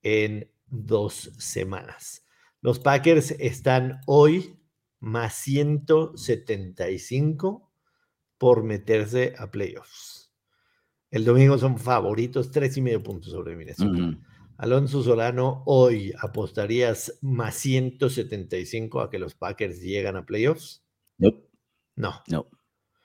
en 0.01 0.51
dos 0.65 1.31
semanas. 1.37 2.25
Los 2.61 2.79
Packers 2.79 3.31
están 3.31 4.01
hoy 4.07 4.59
más 4.99 5.35
175 5.35 7.71
por 8.37 8.63
meterse 8.63 9.35
a 9.37 9.49
playoffs. 9.51 10.33
El 11.11 11.23
domingo 11.23 11.57
son 11.57 11.77
favoritos, 11.77 12.51
tres 12.51 12.75
y 12.75 12.81
medio 12.81 13.01
puntos 13.01 13.31
sobre 13.31 13.55
Minnesota. 13.55 14.17
Alonso 14.57 15.01
Solano, 15.03 15.63
hoy 15.67 16.11
apostarías 16.19 17.19
más 17.21 17.55
175 17.55 18.99
a 19.01 19.09
que 19.11 19.19
los 19.19 19.35
Packers 19.35 19.79
llegan 19.79 20.17
a 20.17 20.25
playoffs. 20.25 20.83
No. 21.19 21.29
No. 21.95 22.23
No. 22.27 22.47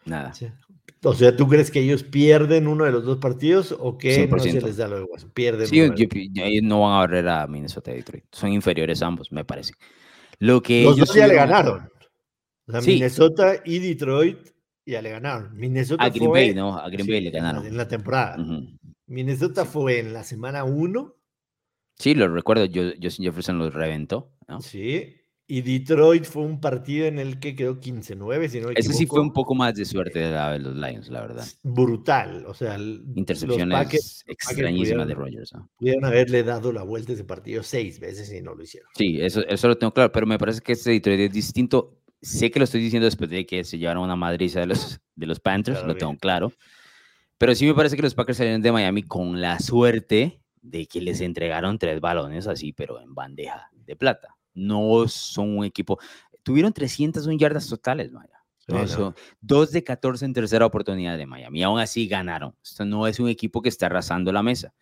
Nada. 0.07 0.33
O 1.05 1.15
sea, 1.15 1.37
¿tú 1.37 1.49
crees 1.49 1.71
que 1.71 1.81
ellos 1.81 2.05
pierden 2.05 2.69
uno 2.69 2.85
de 2.85 2.93
los 2.93 3.05
dos 3.05 3.19
partidos 3.19 3.75
o 3.79 3.99
que 3.99 4.27
no 4.29 4.39
se 4.39 4.61
les 4.61 4.77
da 4.77 4.87
lo 4.87 4.97
de 4.99 5.03
Washington? 5.03 5.33
Pierden. 5.35 5.67
Sí, 5.67 5.81
ellos 5.81 6.63
no 6.63 6.83
van 6.83 6.93
a 6.93 6.99
barrer 6.99 7.29
a 7.29 7.47
Minnesota 7.49 7.91
y 7.91 7.97
Detroit. 7.97 8.25
Son 8.31 8.53
inferiores 8.53 9.03
ambos, 9.03 9.33
me 9.33 9.45
parece. 9.45 9.75
Lo 10.39 10.63
que 10.63 10.85
los 10.85 10.97
dos 10.97 11.15
ya 11.15 11.27
le 11.27 11.35
ganaron. 11.35 11.89
O 12.69 12.73
sea, 12.73 12.81
Minnesota 12.81 13.57
y 13.65 13.81
Detroit 13.81 14.39
ya 14.87 15.03
le 15.03 15.11
ganaron. 15.11 15.57
Minnesota 15.57 16.05
a 16.05 16.09
Green 16.09 16.31
Bay, 16.31 16.55
¿no? 16.55 16.79
A 16.79 16.89
Green 16.89 17.07
Bay 17.07 17.21
le 17.21 17.31
ganaron. 17.31 17.67
En 17.67 17.77
la 17.77 17.89
temporada. 17.89 18.37
Minnesota 19.07 19.65
fue 19.65 19.99
en 19.99 20.13
la 20.13 20.23
semana 20.23 20.63
1. 20.65 21.17
Sí, 21.99 22.15
lo 22.15 22.29
recuerdo. 22.29 22.65
Yo, 22.65 22.93
Justin 23.01 23.25
Jefferson 23.25 23.59
los 23.59 23.75
reventó. 23.75 24.33
¿no? 24.49 24.61
Sí. 24.61 25.17
Y 25.47 25.61
Detroit 25.61 26.25
fue 26.25 26.45
un 26.45 26.61
partido 26.61 27.07
en 27.07 27.19
el 27.19 27.41
que 27.41 27.55
quedó 27.55 27.81
15-9, 27.81 28.49
si 28.49 28.61
no 28.61 28.71
Ese 28.71 28.93
sí 28.93 29.07
fue 29.07 29.21
un 29.21 29.33
poco 29.33 29.55
más 29.55 29.75
de 29.75 29.85
suerte 29.85 30.21
de, 30.21 30.59
los 30.61 30.77
Lions, 30.77 31.09
la 31.09 31.21
verdad. 31.21 31.47
Brutal, 31.63 32.47
o 32.47 32.55
sea, 32.55 32.79
intercepciones 32.79 34.25
extrañísimas 34.27 35.09
de 35.09 35.15
Rogers. 35.15 35.53
Pudieron 35.77 36.05
haberle 36.05 36.43
dado 36.45 36.73
la 36.73 36.85
vuelta 36.85 37.13
a 37.13 37.15
ese 37.17 37.25
partido 37.25 37.63
seis 37.63 37.99
veces 37.99 38.33
y 38.33 38.41
no 38.41 38.55
lo 38.55 38.63
hicieron. 38.63 38.89
Sí, 38.95 39.21
eso, 39.21 39.45
eso 39.47 39.69
lo 39.69 39.77
tengo 39.77 39.93
claro, 39.93 40.13
pero 40.13 40.27
me 40.27 40.39
parece 40.39 40.61
que 40.61 40.73
este 40.73 40.91
Detroit 40.91 41.21
es 41.21 41.33
distinto. 41.33 41.99
Sé 42.21 42.53
que 42.53 42.61
lo 42.61 42.65
estoy 42.65 42.81
diciendo 42.81 43.05
después 43.05 43.29
de 43.29 43.45
que 43.45 43.65
se 43.65 43.79
llevaron 43.79 44.05
una 44.05 44.17
madriza 44.17 44.61
de 44.61 44.67
los, 44.67 45.01
de 45.17 45.27
los 45.27 45.41
Panthers, 45.41 45.85
lo 45.85 45.97
tengo 45.97 46.17
claro. 46.17 46.53
Pero 47.37 47.55
sí 47.57 47.67
me 47.67 47.75
parece 47.75 47.97
que 47.97 48.03
los 48.03 48.15
Packers 48.15 48.39
salieron 48.39 48.63
de 48.63 48.71
Miami 48.71 49.03
con 49.03 49.41
la 49.41 49.59
suerte 49.59 50.41
de 50.63 50.87
que 50.87 51.01
les 51.01 51.21
entregaron 51.21 51.79
tres 51.79 52.01
balones 52.01 52.47
así, 52.47 52.73
pero 52.73 53.01
en 53.01 53.13
bandeja 53.13 53.69
de 53.75 53.97
plata 53.97 54.37
no 54.55 55.07
son 55.09 55.59
un 55.59 55.65
equipo. 55.65 55.99
Tuvieron 56.43 56.73
301 56.73 57.39
yardas 57.39 57.69
totales, 57.69 58.13
Maya. 58.13 58.43
Dos 59.41 59.73
de 59.73 59.83
14 59.85 60.25
en 60.25 60.33
tercera 60.33 60.67
oportunidad 60.67 61.19
de 61.19 61.27
Miami. 61.27 61.63
Aún 61.63 61.81
así 61.81 62.07
ganaron. 62.07 62.55
Esto 62.63 62.85
no 62.85 63.07
es 63.07 63.19
un 63.21 63.29
equipo 63.29 63.61
que 63.61 63.69
está 63.69 63.87
arrasando 63.87 64.33
la 64.33 64.43
mesa. 64.43 64.75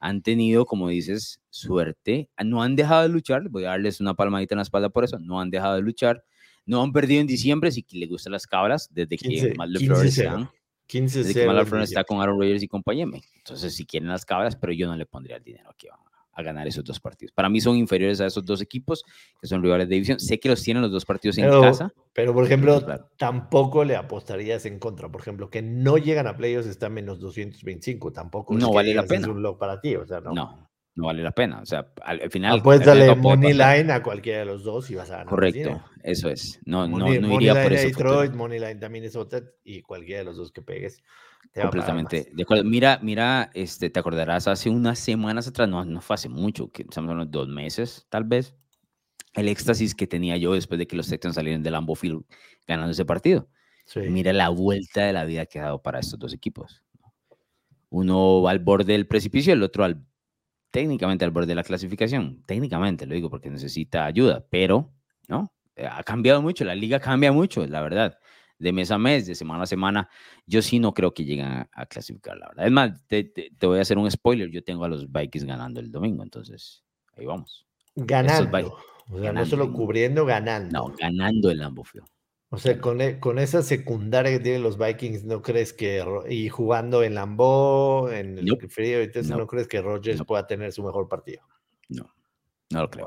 Han 0.00 0.22
tenido, 0.22 0.64
como 0.66 0.88
dices, 0.88 1.40
suerte. 1.50 2.30
No 2.44 2.62
han 2.62 2.76
dejado 2.76 3.02
de 3.02 3.08
luchar. 3.08 3.48
Voy 3.48 3.64
a 3.64 3.70
darles 3.70 4.00
una 4.00 4.14
palmadita 4.14 4.54
en 4.54 4.58
la 4.58 4.62
espalda 4.62 4.90
por 4.90 5.04
eso. 5.04 5.18
No 5.18 5.40
han 5.40 5.50
dejado 5.50 5.76
de 5.76 5.82
luchar. 5.82 6.24
No 6.66 6.82
han 6.82 6.92
perdido 6.92 7.20
en 7.20 7.26
diciembre. 7.26 7.72
Si 7.72 7.84
le 7.92 8.06
gustan 8.06 8.32
las 8.32 8.46
cabras, 8.46 8.88
desde 8.92 9.16
que 9.16 9.54
Matt 9.56 9.68
LeFleur 9.68 10.06
15 10.86 11.18
desde 11.22 11.34
que 11.34 11.82
está 11.82 12.02
con 12.04 12.20
Aaron 12.20 12.38
Rodgers 12.40 12.62
y 12.62 12.68
compañía. 12.68 13.06
Entonces, 13.36 13.74
si 13.74 13.84
quieren 13.84 14.08
las 14.08 14.24
cabras, 14.24 14.56
pero 14.56 14.72
yo 14.72 14.86
no 14.86 14.96
le 14.96 15.04
pondría 15.04 15.36
el 15.36 15.42
dinero 15.42 15.68
aquí. 15.70 15.86
Vamos 15.88 16.07
a 16.38 16.42
ganar 16.42 16.68
esos 16.68 16.84
dos 16.84 17.00
partidos. 17.00 17.32
Para 17.32 17.48
mí 17.48 17.60
son 17.60 17.76
inferiores 17.76 18.20
a 18.20 18.26
esos 18.26 18.44
dos 18.44 18.62
equipos 18.62 19.04
que 19.40 19.48
son 19.48 19.60
rivales 19.60 19.88
de 19.88 19.96
división. 19.96 20.20
Sé 20.20 20.38
que 20.38 20.48
los 20.48 20.62
tienen 20.62 20.82
los 20.82 20.92
dos 20.92 21.04
partidos 21.04 21.36
en 21.38 21.50
casa. 21.60 21.92
Pero, 22.12 22.32
por 22.32 22.44
ejemplo, 22.44 22.80
tampoco 23.16 23.82
le 23.82 23.96
apostarías 23.96 24.64
en 24.64 24.78
contra. 24.78 25.08
Por 25.10 25.20
ejemplo, 25.20 25.50
que 25.50 25.62
no 25.62 25.98
llegan 25.98 26.28
a 26.28 26.36
playoffs 26.36 26.68
está 26.68 26.88
menos 26.88 27.18
225. 27.18 28.12
Tampoco 28.12 28.54
no 28.54 28.72
vale 28.72 28.94
la 28.94 29.02
pena. 29.02 29.26
Es 29.26 29.32
un 29.32 29.42
log 29.42 29.58
para 29.58 29.80
ti. 29.80 29.96
O 29.96 30.06
sea, 30.06 30.20
no. 30.20 30.32
no. 30.32 30.67
No. 30.98 31.06
vale 31.06 31.22
la 31.22 31.32
pena. 31.32 31.60
O 31.60 31.66
sea, 31.66 31.92
al, 32.02 32.30
final. 32.30 32.58
Apuéstale 32.58 33.14
money 33.14 33.52
line 33.52 33.92
a 33.92 34.02
cualquiera 34.02 34.40
de 34.40 34.44
los 34.44 34.64
dos 34.64 34.90
y 34.90 34.94
vas 34.94 35.10
a 35.10 35.18
ganar. 35.18 35.28
Correcto, 35.28 35.82
eso 36.02 36.28
es. 36.28 36.60
No, 36.64 36.86
no, 36.86 36.98
no 36.98 37.34
iría 37.34 37.62
por 37.62 37.72
eso. 37.72 37.88
Detroit, 37.88 38.32
money 38.32 38.58
line 38.58 38.76
también 38.76 39.04
es 39.04 39.16
otra 39.16 39.42
y 39.64 39.82
cualquiera 39.82 40.20
de 40.20 40.24
los 40.24 40.36
dos 40.36 40.52
que 40.52 40.62
pegues 40.62 41.02
Completamente. 41.54 42.30
De 42.32 42.42
acuerdo. 42.42 42.64
Mira, 42.64 42.98
mira, 43.02 43.50
este, 43.54 43.90
te 43.90 44.00
acordarás 44.00 44.46
hace 44.46 44.70
unas 44.70 44.98
semanas 44.98 45.48
atrás, 45.48 45.68
no, 45.68 45.84
no 45.84 46.00
fue 46.00 46.14
hace 46.14 46.28
mucho, 46.28 46.70
que 46.70 46.82
estamos 46.82 47.10
hablando 47.10 47.30
de 47.30 47.44
dos 47.44 47.48
meses, 47.48 48.06
tal 48.08 48.24
vez, 48.24 48.54
el 49.34 49.48
éxtasis 49.48 49.94
que 49.94 50.06
tenía 50.06 50.36
yo 50.36 50.54
después 50.54 50.78
de 50.78 50.86
que 50.86 50.96
los 50.96 51.08
Texans 51.08 51.34
salieron 51.34 51.62
del 51.62 51.72
Lambeau 51.72 51.96
Field 51.96 52.24
ganando 52.66 52.92
ese 52.92 53.04
partido. 53.04 53.48
Mira 53.96 54.34
la 54.34 54.50
vuelta 54.50 55.06
de 55.06 55.14
la 55.14 55.24
vida 55.24 55.46
que 55.46 55.58
ha 55.58 55.64
dado 55.64 55.82
para 55.82 56.00
estos 56.00 56.18
dos 56.18 56.34
equipos. 56.34 56.84
Uno 57.88 58.42
va 58.42 58.50
al 58.50 58.58
borde 58.58 58.92
del 58.92 59.06
precipicio, 59.06 59.54
el 59.54 59.62
otro 59.62 59.84
al, 59.84 60.04
técnicamente 60.70 61.24
al 61.24 61.30
borde 61.30 61.48
de 61.48 61.54
la 61.54 61.64
clasificación. 61.64 62.42
Técnicamente 62.46 63.06
lo 63.06 63.14
digo 63.14 63.30
porque 63.30 63.50
necesita 63.50 64.04
ayuda, 64.04 64.44
pero 64.50 64.92
no, 65.28 65.52
ha 65.76 66.02
cambiado 66.02 66.42
mucho, 66.42 66.64
la 66.64 66.74
liga 66.74 67.00
cambia 67.00 67.32
mucho, 67.32 67.66
la 67.66 67.80
verdad 67.80 68.18
de 68.58 68.72
mes 68.72 68.90
a 68.90 68.98
mes, 68.98 69.26
de 69.26 69.34
semana 69.34 69.62
a 69.62 69.66
semana, 69.66 70.08
yo 70.46 70.62
sí 70.62 70.78
no 70.78 70.92
creo 70.92 71.14
que 71.14 71.24
lleguen 71.24 71.46
a, 71.46 71.86
clasificar, 71.86 72.36
la 72.36 72.48
verdad. 72.48 72.66
Es 72.66 72.72
más, 72.72 73.06
te, 73.06 73.32
voy 73.60 73.78
a 73.78 73.82
hacer 73.82 73.98
un 73.98 74.10
spoiler, 74.10 74.50
yo 74.50 74.62
tengo 74.62 74.84
a 74.84 74.88
los 74.88 75.10
Vikings 75.10 75.44
ganando 75.44 75.80
el 75.80 75.90
domingo, 75.90 76.22
entonces 76.22 76.82
ahí 77.16 77.24
vamos. 77.24 77.66
Ganando. 77.94 78.76
O 79.10 79.20
sea, 79.20 79.32
no 79.32 79.46
solo 79.46 79.72
cubriendo, 79.72 80.26
ganando. 80.26 80.70
No, 80.70 80.94
ganando 80.98 81.50
el 81.50 81.58
Lambeau 81.58 81.84
O 82.50 82.58
sea, 82.58 82.80
con, 82.80 83.00
e, 83.02 83.20
con, 83.20 83.38
esa 83.38 83.62
secundaria 83.62 84.32
que 84.32 84.40
tienen 84.40 84.62
los 84.62 84.78
Vikings, 84.78 85.24
¿no 85.24 85.42
crees 85.42 85.74
que, 85.74 86.02
y 86.30 86.48
jugando 86.48 87.02
en 87.02 87.14
Lambeau, 87.14 88.08
en 88.08 88.38
el 88.38 88.70
frío, 88.70 89.00
entonces 89.00 89.36
no. 89.36 89.46
crees 89.46 89.68
que 89.68 89.82
Rogers 89.82 90.22
pueda 90.24 90.46
tener 90.46 90.72
su 90.72 90.82
mejor 90.82 91.08
partido? 91.08 91.42
No, 91.90 92.10
no 92.70 92.82
lo 92.82 92.90
creo. 92.90 93.06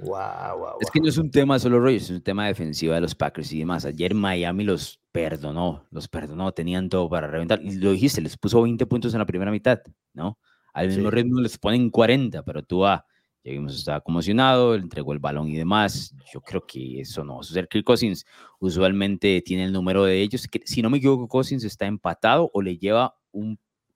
Wow, 0.00 0.78
es 0.80 0.90
que 0.90 1.00
no 1.00 1.08
es 1.08 1.16
un 1.16 1.30
tema 1.30 1.58
solo 1.58 1.78
Rogers, 1.80 2.04
es 2.04 2.10
un 2.10 2.22
tema 2.22 2.46
defensiva 2.46 2.96
de 2.96 3.00
los 3.00 3.14
Packers 3.14 3.52
y 3.52 3.60
demás. 3.60 3.86
Ayer 3.86 4.14
Miami 4.14 4.64
los 4.64 5.00
perdonó, 5.12 5.86
los 5.90 6.08
perdonó, 6.08 6.52
tenían 6.52 6.90
todo 6.90 7.08
para 7.08 7.28
reventar. 7.28 7.62
Y 7.62 7.76
lo 7.76 7.92
dijiste, 7.92 8.20
les 8.20 8.36
puso 8.36 8.60
20 8.60 8.84
puntos 8.84 9.14
en 9.14 9.20
la 9.20 9.26
primera 9.26 9.50
mitad, 9.50 9.80
¿no? 10.12 10.38
Al 10.74 10.88
mismo 10.88 11.10
ritmo 11.10 11.40
les 11.40 11.56
ponen 11.56 11.88
40, 11.90 12.42
pero 12.42 12.62
tú, 12.62 12.84
ah, 12.84 13.06
vimos, 13.50 13.76
estaba 13.76 14.00
conmocionado, 14.00 14.74
entregó 14.74 15.12
el 15.12 15.18
balón 15.18 15.48
y 15.48 15.56
demás. 15.56 16.14
Yo 16.32 16.40
creo 16.40 16.64
que 16.66 17.00
eso 17.00 17.24
no 17.24 17.34
va 17.34 17.40
a 17.40 17.44
suceder. 17.44 17.68
Kirk 17.68 17.84
Cousins 17.84 18.24
usualmente 18.60 19.42
tiene 19.42 19.64
el 19.64 19.72
número 19.72 20.04
de 20.04 20.20
ellos. 20.20 20.46
Que, 20.46 20.60
si 20.64 20.82
no 20.82 20.90
me 20.90 20.98
equivoco, 20.98 21.26
Cousins 21.28 21.64
está 21.64 21.86
empatado 21.86 22.50
o 22.54 22.62
le 22.62 22.78
lleva 22.78 23.16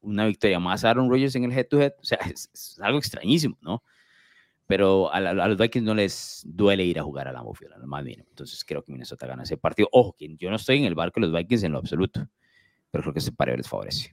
una 0.00 0.26
victoria 0.26 0.58
más 0.58 0.84
a 0.84 0.90
Aaron 0.90 1.08
Rodgers 1.08 1.36
en 1.36 1.44
el 1.44 1.52
head-to-head. 1.52 1.92
O 2.00 2.04
sea, 2.04 2.18
es 2.30 2.78
algo 2.80 2.98
extrañísimo, 2.98 3.56
¿no? 3.60 3.82
pero 4.66 5.12
a, 5.12 5.20
los 5.20 5.56
Vikings 5.56 5.84
no 5.84 5.94
les 5.94 6.42
duele 6.44 6.84
ir 6.84 6.98
a 6.98 7.02
jugar 7.02 7.28
a 7.28 7.32
la 7.32 7.42
Field, 7.54 7.84
más 7.84 8.04
mínimo. 8.04 8.26
Entonces 8.28 8.64
creo 8.64 8.82
que 8.82 8.92
Minnesota 8.92 9.26
gana 9.26 9.44
ese 9.44 9.56
partido. 9.56 9.88
Ojo, 9.92 10.14
que 10.18 10.34
yo 10.36 10.50
no 10.50 10.56
estoy 10.56 10.78
en 10.78 10.84
el 10.84 10.94
barco 10.94 11.20
de 11.20 11.28
los 11.28 11.36
Vikings 11.36 11.62
en 11.62 11.72
lo 11.72 11.78
absoluto, 11.78 12.28
pero 12.90 13.02
creo 13.02 13.12
que 13.12 13.20
ese 13.20 13.32
partido 13.32 13.56
les 13.56 13.68
favorece. 13.68 14.12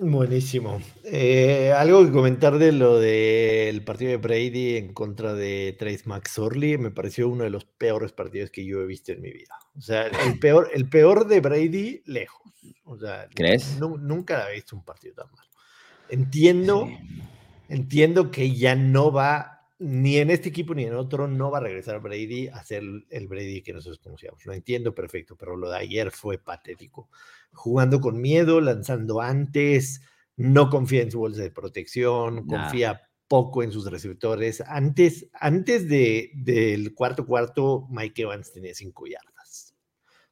Buenísimo. 0.00 0.80
Eh, 1.02 1.72
algo 1.76 2.04
que 2.06 2.12
comentar 2.12 2.56
de 2.56 2.70
lo 2.70 3.00
del 3.00 3.82
partido 3.82 4.12
de 4.12 4.16
Brady 4.16 4.76
en 4.76 4.94
contra 4.94 5.34
de 5.34 5.74
Trace 5.76 6.04
McSorley 6.04 6.78
me 6.78 6.92
pareció 6.92 7.28
uno 7.28 7.42
de 7.42 7.50
los 7.50 7.64
peores 7.64 8.12
partidos 8.12 8.50
que 8.50 8.64
yo 8.64 8.80
he 8.80 8.86
visto 8.86 9.10
en 9.10 9.20
mi 9.20 9.32
vida. 9.32 9.58
O 9.76 9.80
sea, 9.80 10.06
el 10.06 10.38
peor, 10.38 10.70
el 10.72 10.88
peor 10.88 11.26
de 11.26 11.40
Brady 11.40 12.02
lejos. 12.06 12.40
O 12.84 12.96
sea, 12.96 13.28
¿crees? 13.34 13.80
nunca 13.80 14.48
he 14.48 14.54
visto 14.54 14.76
un 14.76 14.84
partido 14.84 15.14
tan 15.16 15.32
malo. 15.32 15.50
Entiendo, 16.08 16.88
entiendo 17.68 18.30
que 18.30 18.54
ya 18.54 18.76
no 18.76 19.10
va 19.10 19.57
ni 19.78 20.18
en 20.18 20.30
este 20.30 20.48
equipo 20.48 20.74
ni 20.74 20.84
en 20.84 20.94
otro 20.94 21.28
no 21.28 21.50
va 21.50 21.58
a 21.58 21.62
regresar 21.62 22.00
Brady 22.00 22.48
a 22.48 22.62
ser 22.64 22.82
el 23.10 23.28
Brady 23.28 23.62
que 23.62 23.72
nosotros 23.72 24.00
conocíamos. 24.00 24.44
Lo 24.44 24.52
entiendo 24.52 24.94
perfecto, 24.94 25.36
pero 25.36 25.56
lo 25.56 25.70
de 25.70 25.78
ayer 25.78 26.10
fue 26.10 26.38
patético. 26.38 27.08
Jugando 27.52 28.00
con 28.00 28.20
miedo, 28.20 28.60
lanzando 28.60 29.20
antes, 29.20 30.00
no 30.36 30.68
confía 30.68 31.02
en 31.02 31.10
su 31.10 31.20
bolsa 31.20 31.42
de 31.42 31.50
protección, 31.50 32.46
confía 32.46 33.08
poco 33.28 33.62
en 33.62 33.70
sus 33.70 33.88
receptores. 33.90 34.60
Antes, 34.62 35.28
antes 35.32 35.88
de, 35.88 36.32
del 36.34 36.94
cuarto 36.94 37.24
cuarto, 37.24 37.86
Mike 37.90 38.22
Evans 38.22 38.52
tenía 38.52 38.74
cinco 38.74 39.06
yardas. 39.06 39.76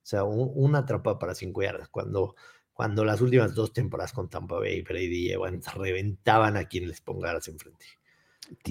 O 0.03 0.09
sea, 0.09 0.25
una 0.25 0.85
trampa 0.87 1.19
para 1.19 1.35
cinco 1.35 1.63
yardas. 1.63 1.89
Cuando, 1.89 2.35
cuando 2.73 3.05
las 3.05 3.21
últimas 3.21 3.55
dos 3.55 3.73
temporadas 3.73 4.13
con 4.13 4.29
Tampa 4.29 4.57
Bay, 4.57 4.83
Brady 4.83 5.29
y 5.29 5.31
Evans 5.31 5.73
reventaban 5.75 6.57
a 6.57 6.65
quien 6.65 6.89
les 6.89 7.01
pongaras 7.01 7.49
enfrente 7.49 7.87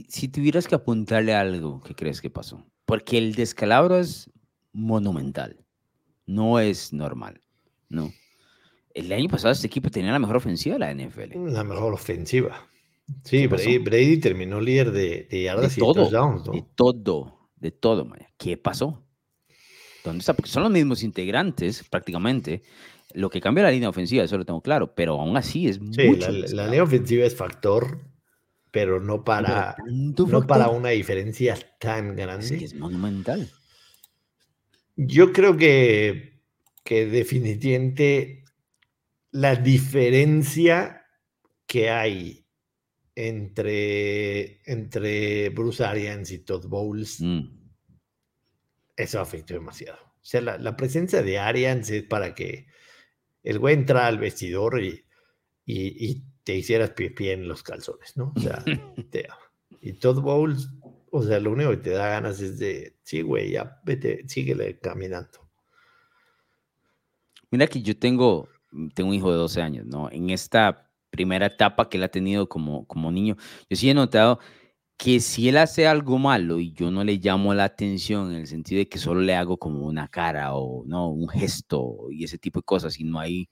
si 0.07 0.27
tuvieras 0.27 0.67
que 0.67 0.75
apuntarle 0.75 1.33
algo, 1.33 1.81
¿qué 1.81 1.95
crees 1.95 2.21
que 2.21 2.29
pasó? 2.29 2.65
Porque 2.85 3.17
el 3.17 3.35
descalabro 3.35 3.99
es 3.99 4.31
monumental, 4.73 5.57
no 6.25 6.59
es 6.59 6.93
normal, 6.93 7.41
¿no? 7.89 8.11
El 8.93 9.11
año 9.11 9.29
pasado 9.29 9.51
este 9.51 9.67
equipo 9.67 9.89
tenía 9.89 10.11
la 10.11 10.19
mejor 10.19 10.37
ofensiva 10.37 10.75
de 10.75 10.79
la 10.79 10.93
NFL. 10.93 11.51
La 11.51 11.63
mejor 11.63 11.93
ofensiva. 11.93 12.69
Sí, 13.23 13.45
Brady, 13.47 14.19
terminó 14.19 14.59
líder 14.59 14.91
de, 14.91 15.27
de 15.29 15.43
yardas 15.43 15.75
de 15.75 15.79
todo, 15.79 16.09
De 16.51 16.63
todo, 16.75 17.49
de 17.57 17.71
todo, 17.71 18.07
¿Qué 18.37 18.57
pasó? 18.57 19.03
¿Dónde 20.03 20.19
está? 20.19 20.33
Porque 20.33 20.49
son 20.49 20.63
los 20.63 20.71
mismos 20.71 21.03
integrantes 21.03 21.83
prácticamente. 21.89 22.63
Lo 23.13 23.29
que 23.29 23.41
cambia 23.41 23.63
la 23.63 23.71
línea 23.71 23.89
ofensiva, 23.89 24.23
eso 24.23 24.37
lo 24.37 24.45
tengo 24.45 24.61
claro, 24.61 24.93
pero 24.95 25.19
aún 25.19 25.37
así 25.37 25.67
es 25.67 25.79
sí, 25.91 26.07
mucho. 26.07 26.31
La, 26.31 26.47
la 26.47 26.65
línea 26.65 26.83
ofensiva 26.83 27.25
es 27.25 27.35
factor 27.35 27.99
pero 28.75 28.99
no 28.99 29.23
para, 29.23 29.77
no 29.87 30.45
para 30.45 30.67
una 30.67 30.89
diferencia 30.89 31.57
tan 31.79 32.13
grande. 32.13 32.57
Es, 32.61 32.73
monumental. 32.73 33.49
Yo 34.97 35.31
creo 35.31 35.55
que, 35.55 36.41
que 36.83 37.05
definitivamente 37.05 38.43
la 39.31 39.55
diferencia 39.55 41.05
que 41.65 41.89
hay 41.89 42.45
entre, 43.15 44.59
entre 44.69 45.47
Bruce 45.51 45.85
Arians 45.85 46.29
y 46.31 46.39
Todd 46.39 46.67
Bowles, 46.67 47.21
mm. 47.21 47.43
eso 48.97 49.21
afectó 49.21 49.53
demasiado. 49.53 50.03
O 50.03 50.25
sea, 50.25 50.41
la, 50.41 50.75
presencia 50.75 51.23
de 51.23 51.39
Arians 51.39 51.89
es 51.91 52.03
para 52.03 52.35
que 52.35 52.67
el 53.41 53.57
güey 53.57 53.75
entra 53.75 54.05
al 54.05 54.17
vestidor 54.17 54.83
y, 54.83 55.05
y 55.65 56.25
te 56.45 56.55
hicieras 56.55 56.91
pie, 56.91 57.33
en 57.33 57.47
los 57.47 57.63
calzones, 57.63 58.15
¿no? 58.15 58.31
O 58.35 58.39
sea, 58.39 58.63
y 59.81 59.93
Todd 59.93 60.21
Bowles, 60.21 60.69
o 61.11 61.23
sea, 61.23 61.39
lo 61.39 61.51
único 61.51 61.71
que 61.71 61.77
te 61.77 61.89
da 61.89 62.07
ganas 62.07 62.39
es 62.39 62.59
de, 62.59 62.95
sí, 63.03 63.21
güey, 63.21 63.51
ya 63.51 63.81
vete, 63.83 64.23
síguele 64.27 64.79
caminando. 64.79 65.49
Mira 67.49 67.67
que 67.67 67.81
yo 67.81 67.97
tengo, 67.97 68.47
tengo 68.93 69.09
un 69.09 69.15
hijo 69.15 69.31
de 69.31 69.37
12 69.37 69.61
años, 69.61 69.85
¿no? 69.87 70.09
En 70.11 70.29
esta 70.29 70.91
primera 71.09 71.47
etapa 71.47 71.89
que 71.89 71.97
él 71.97 72.03
ha 72.03 72.09
tenido 72.09 72.47
como, 72.47 72.85
como 72.85 73.11
niño, 73.11 73.37
yo 73.67 73.75
sí 73.75 73.89
he 73.89 73.93
notado 73.95 74.39
que 74.97 75.19
si 75.19 75.49
él 75.49 75.57
hace 75.57 75.87
algo 75.87 76.19
malo 76.19 76.59
y 76.59 76.73
yo 76.73 76.91
no 76.91 77.03
le 77.03 77.17
llamo 77.17 77.53
la 77.55 77.65
atención 77.65 78.31
en 78.31 78.37
el 78.41 78.47
sentido 78.47 78.79
de 78.79 78.87
que 78.87 78.99
solo 78.99 79.21
le 79.21 79.35
hago 79.35 79.57
como 79.57 79.87
una 79.87 80.07
cara 80.07 80.53
o 80.53 80.85
no 80.85 81.09
un 81.09 81.27
gesto 81.27 82.07
y 82.11 82.23
ese 82.23 82.37
tipo 82.37 82.59
de 82.59 82.65
cosas 82.65 82.99
y 82.99 83.03
no 83.03 83.19
hay 83.19 83.49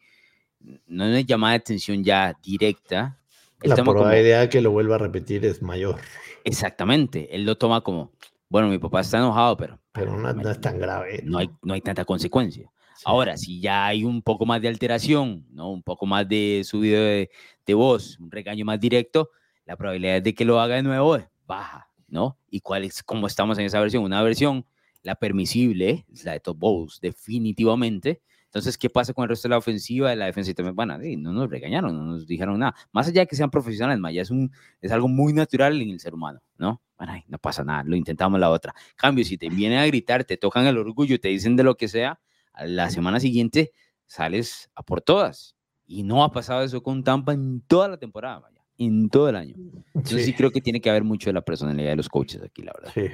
no 0.87 1.05
me 1.05 1.25
llama 1.25 1.49
la 1.49 1.55
atención 1.55 2.03
ya 2.03 2.37
directa 2.41 3.17
la 3.61 3.75
probabilidad 3.75 4.41
de 4.41 4.49
que 4.49 4.61
lo 4.61 4.71
vuelva 4.71 4.95
a 4.95 4.97
repetir 4.97 5.45
es 5.45 5.61
mayor 5.61 5.97
exactamente 6.43 7.35
él 7.35 7.45
lo 7.45 7.57
toma 7.57 7.81
como 7.81 8.11
bueno 8.49 8.67
mi 8.69 8.77
papá 8.77 9.01
está 9.01 9.17
enojado 9.17 9.57
pero 9.57 9.79
pero 9.91 10.17
no, 10.17 10.49
es 10.49 10.61
tan 10.61 10.79
grave 10.79 11.21
no 11.23 11.37
hay 11.37 11.49
no 11.61 11.73
hay 11.73 11.81
tanta 11.81 12.05
consecuencia 12.05 12.71
ahora 13.05 13.37
si 13.37 13.59
ya 13.59 13.85
hay 13.85 14.03
un 14.03 14.21
poco 14.21 14.45
más 14.45 14.61
de 14.61 14.67
alteración 14.67 15.45
no 15.51 15.71
un 15.71 15.83
poco 15.83 16.05
más 16.05 16.27
de 16.27 16.61
subido 16.65 17.01
de, 17.01 17.29
de 17.65 17.73
voz 17.73 18.17
un 18.19 18.31
regaño 18.31 18.65
más 18.65 18.79
directo 18.79 19.31
la 19.65 19.77
probabilidad 19.77 20.21
de 20.21 20.33
que 20.33 20.45
lo 20.45 20.59
haga 20.59 20.75
de 20.75 20.83
nuevo 20.83 21.15
es 21.15 21.25
baja, 21.45 21.89
¿no? 22.07 22.37
¿Y 22.49 22.61
cuál 22.61 22.83
es, 22.83 23.03
cómo 23.03 23.27
estamos 23.27 23.57
en 23.57 23.65
esa 23.65 23.79
versión? 23.79 24.03
Una 24.03 24.21
versión, 24.21 24.65
la 25.01 25.15
permisible, 25.15 26.05
es 26.11 26.25
la 26.25 26.33
de 26.33 26.39
Top 26.39 26.57
Bowls, 26.57 26.99
definitivamente. 27.01 28.21
Entonces, 28.53 28.77
¿qué 28.77 28.89
pasa 28.89 29.13
con 29.13 29.23
el 29.23 29.29
resto 29.29 29.47
de 29.47 29.51
la 29.51 29.57
ofensiva? 29.57 30.11
De 30.11 30.15
la 30.15 30.25
defensa 30.25 30.51
y 30.51 30.53
también, 30.53 30.75
bueno, 30.75 30.97
no 30.97 31.33
nos 31.33 31.49
regañaron, 31.49 31.97
no 31.97 32.03
nos 32.03 32.27
dijeron 32.27 32.59
nada. 32.59 32.75
Más 32.91 33.07
allá 33.07 33.21
de 33.21 33.27
que 33.27 33.35
sean 33.35 33.49
profesionales, 33.49 33.99
ya 34.13 34.21
es, 34.21 34.29
un, 34.29 34.51
es 34.79 34.91
algo 34.91 35.07
muy 35.07 35.33
natural 35.33 35.81
en 35.81 35.89
el 35.89 35.99
ser 35.99 36.13
humano, 36.13 36.39
¿no? 36.57 36.81
Bueno, 36.97 37.13
no 37.27 37.37
pasa 37.39 37.63
nada, 37.63 37.83
lo 37.83 37.95
intentamos 37.95 38.39
la 38.39 38.51
otra. 38.51 38.75
Cambio, 38.95 39.25
si 39.25 39.37
te 39.37 39.49
vienen 39.49 39.79
a 39.79 39.87
gritar, 39.87 40.23
te 40.23 40.37
tocan 40.37 40.67
el 40.67 40.77
orgullo, 40.77 41.19
te 41.19 41.29
dicen 41.29 41.55
de 41.55 41.63
lo 41.63 41.75
que 41.75 41.87
sea, 41.87 42.19
la 42.63 42.91
semana 42.91 43.19
siguiente 43.19 43.71
sales 44.05 44.69
a 44.75 44.83
por 44.83 45.01
todas. 45.01 45.55
Y 45.85 46.03
no 46.03 46.23
ha 46.23 46.31
pasado 46.31 46.61
eso 46.61 46.83
con 46.83 47.03
Tampa 47.03 47.33
en 47.33 47.61
toda 47.61 47.87
la 47.87 47.97
temporada 47.97 48.39
en 48.77 49.09
todo 49.09 49.29
el 49.29 49.35
año. 49.35 49.55
Yo 49.93 50.17
sí. 50.17 50.33
creo 50.33 50.51
que 50.51 50.61
tiene 50.61 50.81
que 50.81 50.89
haber 50.89 51.03
mucho 51.03 51.29
de 51.29 51.33
la 51.33 51.41
personalidad 51.41 51.89
de 51.89 51.95
los 51.95 52.09
coaches 52.09 52.41
aquí, 52.41 52.63
la 52.63 52.73
verdad. 52.73 52.91
Sí, 52.93 53.07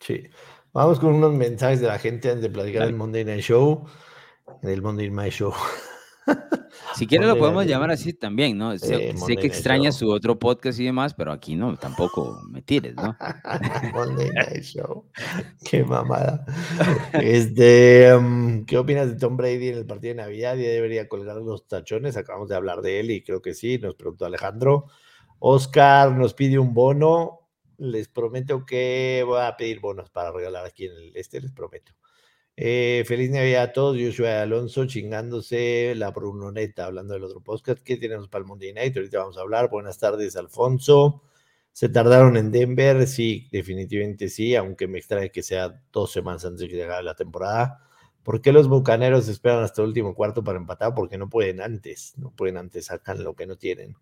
sí. 0.00 0.22
Vamos 0.72 1.00
con 1.00 1.14
unos 1.14 1.32
mensajes 1.32 1.80
de 1.80 1.88
la 1.88 1.98
gente 1.98 2.28
antes 2.28 2.42
de 2.42 2.50
platicar 2.50 2.86
el 2.86 2.94
Monday 2.94 3.24
Night 3.24 3.42
Show, 3.42 3.86
el 4.62 4.82
Monday 4.82 5.10
Night 5.10 5.32
Show. 5.34 5.52
Si 6.94 7.06
quieres 7.06 7.28
lo 7.28 7.38
podemos 7.38 7.66
llamar 7.66 7.90
así 7.90 8.12
también, 8.12 8.58
¿no? 8.58 8.76
Sé, 8.78 9.14
que 9.40 9.46
extraña 9.46 9.90
su 9.92 10.10
otro 10.10 10.38
podcast 10.38 10.78
y 10.78 10.84
demás, 10.84 11.14
pero 11.14 11.32
aquí 11.32 11.56
no, 11.56 11.76
tampoco 11.76 12.40
me 12.50 12.62
tires, 12.62 12.94
¿no? 12.94 13.16
Monday 13.92 14.30
Night 14.30 14.62
Show. 14.62 15.06
Qué 15.64 15.84
mamada. 15.84 16.44
Este, 17.12 18.14
um, 18.14 18.64
¿qué 18.64 18.78
opinas 18.78 19.08
de 19.08 19.16
Tom 19.16 19.36
Brady 19.36 19.68
en 19.68 19.78
el 19.78 19.86
partido 19.86 20.14
de 20.14 20.22
Navidad? 20.22 20.56
¿Ya 20.56 20.68
debería 20.68 21.08
colgar 21.08 21.36
los 21.36 21.66
tachones? 21.66 22.16
Acabamos 22.16 22.48
de 22.48 22.56
hablar 22.56 22.82
de 22.82 23.00
él 23.00 23.10
y 23.10 23.22
creo 23.22 23.40
que 23.40 23.54
sí, 23.54 23.78
nos 23.78 23.94
preguntó 23.94 24.26
Alejandro. 24.26 24.86
Oscar 25.38 26.12
nos 26.12 26.34
pide 26.34 26.58
un 26.58 26.74
bono. 26.74 27.48
Les 27.78 28.08
prometo 28.08 28.66
que 28.66 29.22
voy 29.26 29.40
a 29.40 29.56
pedir 29.56 29.80
bonos 29.80 30.10
para 30.10 30.32
regalar 30.32 30.66
aquí 30.66 30.84
en 30.84 30.92
el 30.92 31.16
este, 31.16 31.40
les 31.40 31.52
prometo. 31.52 31.92
Eh, 32.56 33.04
feliz 33.06 33.30
Navidad 33.30 33.62
a 33.62 33.72
todos. 33.72 33.96
Joshua 33.98 34.42
Alonso 34.42 34.86
chingándose 34.86 35.94
la 35.96 36.10
Brunoneta, 36.10 36.86
hablando 36.86 37.14
del 37.14 37.24
otro 37.24 37.40
podcast. 37.40 37.82
¿Qué 37.82 37.96
tenemos 37.96 38.28
para 38.28 38.42
el 38.42 38.48
Monday 38.48 38.72
Night? 38.72 38.96
Ahorita 38.96 39.18
vamos 39.18 39.38
a 39.38 39.40
hablar. 39.40 39.70
Buenas 39.70 39.98
tardes, 39.98 40.36
Alfonso. 40.36 41.22
¿Se 41.72 41.88
tardaron 41.88 42.36
en 42.36 42.50
Denver? 42.50 43.06
Sí, 43.06 43.48
definitivamente 43.52 44.28
sí, 44.28 44.54
aunque 44.56 44.88
me 44.88 44.98
extrae 44.98 45.30
que 45.30 45.42
sea 45.42 45.82
dos 45.92 46.12
semanas 46.12 46.44
antes 46.44 46.60
de 46.60 46.68
que 46.68 46.76
llegue 46.76 47.02
la 47.02 47.14
temporada. 47.14 47.86
¿Por 48.22 48.42
qué 48.42 48.52
los 48.52 48.68
bucaneros 48.68 49.28
esperan 49.28 49.62
hasta 49.62 49.82
el 49.82 49.88
último 49.88 50.14
cuarto 50.14 50.44
para 50.44 50.58
empatar? 50.58 50.94
Porque 50.94 51.16
no 51.16 51.30
pueden 51.30 51.60
antes, 51.60 52.14
no 52.18 52.30
pueden 52.30 52.58
antes, 52.58 52.86
sacan 52.86 53.24
lo 53.24 53.34
que 53.34 53.46
no 53.46 53.56
tienen. 53.56 53.96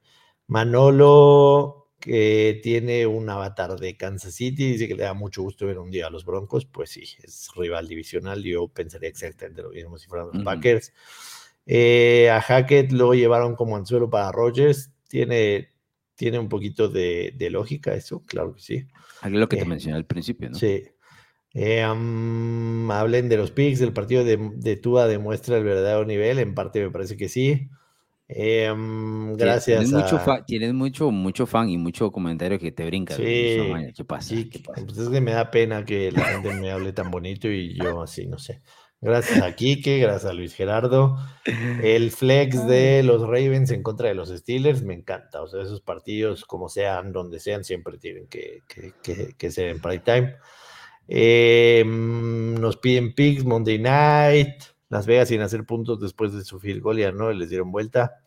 Manolo 0.49 1.88
que 2.01 2.61
tiene 2.63 3.07
un 3.07 3.29
avatar 3.29 3.79
de 3.79 3.97
Kansas 3.97 4.35
City, 4.35 4.73
dice 4.73 4.87
que 4.87 4.95
le 4.95 5.03
da 5.03 5.15
mucho 5.15 5.43
gusto 5.43 5.67
ver 5.67 5.79
un 5.79 5.91
día 5.91 6.07
a 6.07 6.11
los 6.11 6.25
Broncos, 6.25 6.65
pues 6.65 6.91
sí, 6.91 7.03
es 7.23 7.51
rival 7.57 7.89
divisional, 7.89 8.43
yo 8.43 8.69
pensaría 8.69 9.09
exactamente 9.09 9.63
lo 9.63 9.71
mismo 9.71 9.99
si 9.99 10.07
fueran 10.07 10.29
los 10.33 10.45
Packers. 10.45 10.93
Eh, 11.67 12.31
a 12.31 12.41
Hackett 12.41 12.93
lo 12.93 13.15
llevaron 13.15 13.57
como 13.57 13.77
anzuelo 13.77 14.09
para 14.09 14.31
Rogers, 14.31 14.93
tiene, 15.09 15.71
tiene 16.15 16.39
un 16.39 16.49
poquito 16.49 16.89
de, 16.89 17.35
lógica 17.51 17.95
eso, 17.95 18.23
claro 18.25 18.55
que 18.55 18.61
sí. 18.61 18.87
Lo 19.25 19.49
que 19.49 19.57
te 19.57 19.65
eh, 19.65 19.67
mencioné 19.67 19.97
al 19.97 20.07
principio, 20.07 20.51
¿no? 20.51 20.57
Sí. 20.57 20.85
Eh, 21.55 21.83
hablen 21.83 23.29
de 23.29 23.37
los 23.37 23.51
picks, 23.51 23.81
el 23.81 23.93
partido 23.93 24.23
de, 24.23 24.39
de 24.55 24.77
Tua 24.77 25.09
demuestra 25.09 25.59
el 25.59 25.65
verdadero 25.65 26.05
nivel, 26.05 26.39
en 26.39 26.55
parte 26.55 26.81
me 26.81 26.91
parece 26.91 27.17
que 27.17 27.29
sí. 27.29 27.69
Eh, 28.29 28.71
gracias. 29.37 29.89
Tienes, 29.89 29.93
mucho, 29.93 30.21
tienes 30.47 30.75
mucho, 30.75 31.11
mucho 31.11 31.47
fan 31.47 31.71
y 31.71 31.79
mucho 31.79 32.13
comentario 32.13 32.59
que 32.59 32.73
te 32.73 32.85
brinca. 32.85 33.15
Sí, 33.15 33.23
¿Qué 33.23 34.05
pasa? 34.07 34.35
Pues 34.75 34.99
es 34.99 35.09
que 35.09 35.21
me 35.21 35.33
da 35.33 35.51
pena 35.51 35.85
que 35.85 36.13
la 36.13 36.25
gente 36.25 36.53
me 36.55 36.71
hable 36.71 36.93
tan 36.93 37.11
bonito 37.11 37.49
y 37.49 37.75
yo 37.75 38.03
así, 38.03 38.27
no 38.27 38.39
sé. 38.39 38.61
Gracias 39.01 39.41
a 39.43 39.55
Kike, 39.55 40.01
gracias 40.01 40.25
a 40.29 40.35
Luis 40.35 40.55
Gerardo. 40.55 41.17
El 41.83 42.11
flex 42.11 42.67
de 42.67 43.05
los 43.05 43.23
Ravens 43.23 43.71
en 43.71 43.83
contra 43.83 44.09
de 44.09 44.15
los 44.15 44.29
Steelers 44.29 44.83
me 44.83 44.93
encanta. 44.93 45.41
O 45.41 45.47
sea, 45.47 45.63
esos 45.63 45.81
partidos, 45.81 46.45
como 46.45 46.69
sean, 46.69 47.13
donde 47.13 47.39
sean, 47.39 47.63
siempre 47.63 47.97
tienen 47.99 48.27
que, 48.27 48.63
que, 48.69 49.35
que, 49.39 49.51
ser 49.53 49.69
en 49.69 49.81
prime 49.81 50.01
time. 50.01 50.37
Em, 51.07 52.55
nos 52.55 52.77
piden 52.77 53.15
picks 53.15 53.45
Monday 53.45 53.79
night. 53.79 54.65
Las 54.89 55.07
Vegas 55.07 55.29
sin 55.29 55.41
hacer 55.41 55.65
puntos 55.65 56.01
después 56.01 56.33
de 56.33 56.45
su 56.45 56.59
field 56.59 56.83
goal, 56.83 56.99
ya 56.99 57.13
no 57.13 57.33
les 57.33 57.51
dieron 57.51 57.71
vuelta. 57.71 58.21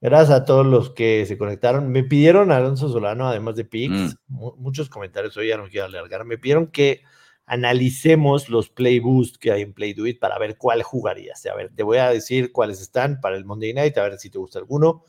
Gracias 0.00 0.40
a 0.40 0.44
todos 0.44 0.66
los 0.66 0.90
que 0.90 1.24
se 1.26 1.38
conectaron. 1.38 1.88
Me 1.90 2.02
pidieron 2.02 2.50
a 2.50 2.56
Alonso 2.56 2.88
Solano, 2.88 3.28
además 3.28 3.54
de 3.56 3.64
picks, 3.64 4.16
mm. 4.26 4.46
muchos 4.58 4.88
comentarios 4.88 5.36
hoy, 5.36 5.48
ya 5.48 5.56
no 5.56 5.68
quiero 5.68 5.86
alargar. 5.86 6.24
Me 6.24 6.38
pidieron 6.38 6.66
que 6.66 7.02
analicemos 7.46 8.48
los 8.48 8.68
play 8.68 8.98
boost 8.98 9.36
que 9.36 9.52
hay 9.52 9.62
en 9.62 9.72
Play 9.72 9.94
Do 9.94 10.06
It 10.06 10.18
para 10.18 10.38
ver 10.38 10.56
cuál 10.56 10.82
jugarías. 10.82 11.44
A 11.46 11.54
ver, 11.54 11.70
te 11.74 11.82
voy 11.82 11.98
a 11.98 12.10
decir 12.10 12.50
cuáles 12.52 12.80
están 12.80 13.20
para 13.20 13.36
el 13.36 13.44
Monday 13.44 13.74
Night, 13.74 13.96
a 13.98 14.02
ver 14.02 14.18
si 14.18 14.30
te 14.30 14.38
gusta 14.38 14.58
alguno. 14.58 15.04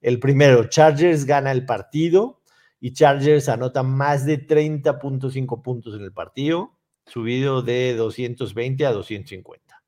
El 0.00 0.18
primero, 0.18 0.64
Chargers 0.64 1.24
gana 1.24 1.52
el 1.52 1.64
partido 1.64 2.40
y 2.80 2.92
Chargers 2.92 3.48
anota 3.48 3.82
más 3.82 4.26
de 4.26 4.44
30.5 4.44 5.62
puntos 5.62 5.94
en 5.94 6.02
el 6.02 6.12
partido, 6.12 6.76
subido 7.06 7.62
de 7.62 7.94
220 7.94 8.86
a 8.86 8.92
250. 8.92 9.81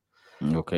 Ok. 0.54 0.74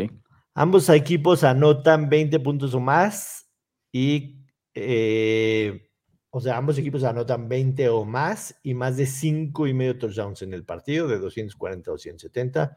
Ambos 0.54 0.88
equipos 0.88 1.44
anotan 1.44 2.08
20 2.08 2.40
puntos 2.40 2.74
o 2.74 2.80
más 2.80 3.50
y, 3.92 4.38
eh, 4.74 5.90
o 6.30 6.40
sea, 6.40 6.56
ambos 6.56 6.78
equipos 6.78 7.04
anotan 7.04 7.48
20 7.48 7.88
o 7.88 8.04
más 8.04 8.58
y 8.62 8.74
más 8.74 8.96
de 8.96 9.06
5 9.06 9.66
y 9.66 9.74
medio 9.74 9.98
touchdowns 9.98 10.42
en 10.42 10.54
el 10.54 10.64
partido, 10.64 11.08
de 11.08 11.18
240 11.18 11.90
a 11.90 11.92
270. 11.92 12.76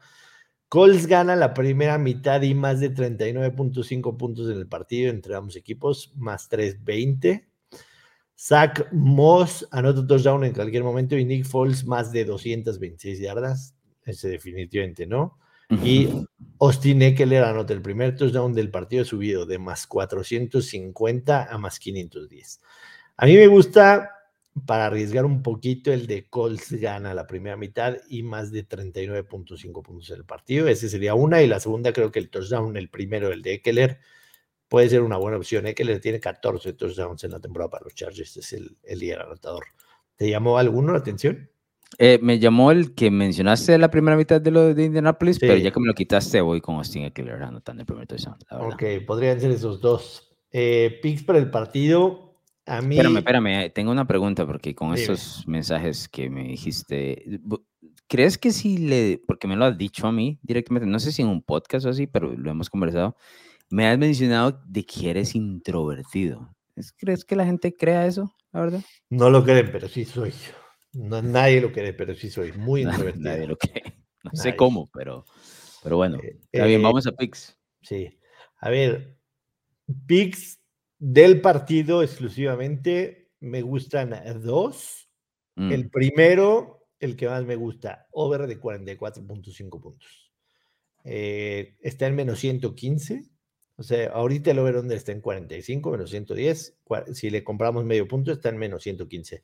Colts 0.68 1.06
gana 1.06 1.34
la 1.36 1.52
primera 1.52 1.98
mitad 1.98 2.42
y 2.42 2.54
más 2.54 2.80
de 2.80 2.94
39.5 2.94 4.16
puntos 4.16 4.48
en 4.50 4.56
el 4.56 4.68
partido 4.68 5.10
entre 5.10 5.34
ambos 5.34 5.56
equipos, 5.56 6.12
más 6.16 6.48
320. 6.48 7.48
Zach 8.38 8.86
Moss 8.92 9.66
anota 9.70 10.06
touchdown 10.06 10.44
en 10.44 10.54
cualquier 10.54 10.84
momento 10.84 11.16
y 11.16 11.24
Nick 11.24 11.44
Foles 11.44 11.84
más 11.84 12.12
de 12.12 12.24
226 12.24 13.18
yardas. 13.20 13.74
Ese 14.04 14.28
definitivamente 14.28 15.06
no. 15.06 15.38
Y 15.70 16.08
Austin 16.58 17.00
Eckler 17.02 17.44
anota 17.44 17.72
el 17.72 17.80
primer 17.80 18.16
touchdown 18.16 18.52
del 18.52 18.70
partido 18.70 19.04
subido 19.04 19.46
de 19.46 19.58
más 19.58 19.86
450 19.86 21.44
a 21.44 21.58
más 21.58 21.78
510. 21.78 22.60
A 23.16 23.26
mí 23.26 23.36
me 23.36 23.46
gusta 23.46 24.10
para 24.66 24.86
arriesgar 24.86 25.24
un 25.24 25.42
poquito 25.42 25.92
el 25.92 26.06
de 26.06 26.28
Colts 26.28 26.72
gana 26.72 27.14
la 27.14 27.26
primera 27.26 27.56
mitad 27.56 27.96
y 28.08 28.22
más 28.22 28.50
de 28.50 28.66
39.5 28.66 29.82
puntos 29.82 30.10
en 30.10 30.16
el 30.16 30.24
partido. 30.24 30.68
Ese 30.68 30.88
sería 30.88 31.14
una. 31.14 31.40
Y 31.42 31.46
la 31.46 31.60
segunda, 31.60 31.92
creo 31.92 32.10
que 32.10 32.18
el 32.18 32.30
touchdown, 32.30 32.76
el 32.76 32.90
primero, 32.90 33.32
el 33.32 33.42
de 33.42 33.54
Eckler, 33.54 34.00
puede 34.68 34.88
ser 34.88 35.02
una 35.02 35.16
buena 35.16 35.36
opción. 35.36 35.66
Eckler 35.66 36.00
tiene 36.00 36.20
14 36.20 36.72
touchdowns 36.72 37.24
en 37.24 37.30
la 37.30 37.40
temporada 37.40 37.70
para 37.70 37.84
los 37.84 37.94
Chargers. 37.94 38.36
Es 38.36 38.52
el, 38.52 38.76
el 38.82 38.98
líder 38.98 39.20
anotador. 39.20 39.66
¿Te 40.16 40.28
llamó 40.28 40.58
alguno 40.58 40.92
la 40.92 40.98
atención? 40.98 41.48
Eh, 41.98 42.18
me 42.22 42.38
llamó 42.38 42.70
el 42.70 42.94
que 42.94 43.10
mencionaste 43.10 43.76
la 43.76 43.90
primera 43.90 44.16
mitad 44.16 44.40
de 44.40 44.50
lo 44.50 44.74
de 44.74 44.84
Indianapolis, 44.84 45.38
pero 45.38 45.56
ya 45.56 45.70
que 45.70 45.80
me 45.80 45.86
lo 45.86 45.94
quitaste, 45.94 46.40
voy 46.40 46.60
con 46.60 46.76
Austin 46.76 47.04
Eckler 47.04 47.42
anotando 47.42 47.82
el 47.82 47.86
primer 47.86 48.06
touchdown. 48.06 48.36
Ok, 48.50 48.82
podrían 49.06 49.40
ser 49.40 49.50
esos 49.50 49.80
dos. 49.80 50.30
Eh, 50.52 50.98
picks 51.02 51.22
para 51.22 51.38
el 51.38 51.50
partido. 51.50 52.34
A 52.66 52.80
mí. 52.80 52.96
Espérame, 52.96 53.18
espérame, 53.18 53.46
eh, 53.46 53.70
tengo 53.70 53.90
una 53.90 54.06
pregunta 54.06 54.46
porque 54.46 54.74
con 54.74 54.94
esos 54.94 55.46
mensajes 55.46 56.08
que 56.08 56.30
me 56.30 56.44
dijiste, 56.44 57.40
¿crees 58.06 58.38
que 58.38 58.52
si 58.52 58.78
le, 58.78 59.20
porque 59.26 59.48
me 59.48 59.56
lo 59.56 59.64
has 59.64 59.76
dicho 59.76 60.06
a 60.06 60.12
mí 60.12 60.38
directamente, 60.42 60.88
no 60.88 61.00
sé 61.00 61.10
si 61.10 61.22
en 61.22 61.28
un 61.28 61.42
podcast 61.42 61.86
o 61.86 61.88
así, 61.88 62.06
pero 62.06 62.32
lo 62.36 62.50
hemos 62.50 62.70
conversado, 62.70 63.16
me 63.70 63.88
has 63.88 63.98
mencionado 63.98 64.60
de 64.66 64.84
que 64.84 65.10
eres 65.10 65.34
introvertido. 65.34 66.54
¿Crees 66.96 67.24
que 67.24 67.36
la 67.36 67.44
gente 67.44 67.74
crea 67.76 68.06
eso, 68.06 68.32
la 68.52 68.60
verdad? 68.60 68.80
No 69.08 69.30
lo 69.30 69.44
creen, 69.44 69.68
pero 69.72 69.88
sí 69.88 70.04
soy 70.04 70.30
yo. 70.30 70.59
No, 70.92 71.22
nadie 71.22 71.60
lo 71.60 71.72
quiere, 71.72 71.92
pero 71.92 72.14
sí 72.14 72.30
soy 72.30 72.52
muy 72.52 72.82
introvertido. 72.82 73.24
Nadie 73.24 73.46
lo. 73.46 73.56
No 74.22 74.32
sé 74.34 74.54
cómo, 74.54 74.90
pero, 74.92 75.24
pero 75.82 75.96
bueno. 75.96 76.18
Eh, 76.22 76.38
está 76.52 76.66
bien, 76.66 76.82
vamos 76.82 77.06
a 77.06 77.12
Pix. 77.12 77.56
Sí. 77.80 78.18
A 78.58 78.68
ver, 78.68 79.16
Pix 80.06 80.60
del 80.98 81.40
partido 81.40 82.02
exclusivamente 82.02 83.30
me 83.40 83.62
gustan 83.62 84.14
dos. 84.42 85.10
Mm. 85.56 85.72
El 85.72 85.90
primero, 85.90 86.86
el 86.98 87.16
que 87.16 87.28
más 87.28 87.46
me 87.46 87.56
gusta, 87.56 88.08
over 88.12 88.46
de 88.46 88.60
44.5 88.60 89.80
puntos. 89.80 90.30
Eh, 91.04 91.76
está 91.80 92.06
en 92.06 92.14
menos 92.14 92.38
115. 92.40 93.24
O 93.76 93.82
sea, 93.82 94.10
ahorita 94.10 94.50
el 94.50 94.58
over-under 94.58 94.98
está 94.98 95.12
en 95.12 95.22
45, 95.22 95.90
menos 95.90 96.10
110. 96.10 96.76
Si 97.14 97.30
le 97.30 97.42
compramos 97.42 97.86
medio 97.86 98.06
punto, 98.06 98.30
está 98.30 98.50
en 98.50 98.58
menos 98.58 98.82
115. 98.82 99.42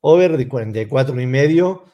Over 0.00 0.36
de 0.36 0.48
44 0.48 1.20
y 1.20 1.26
medio. 1.26 1.84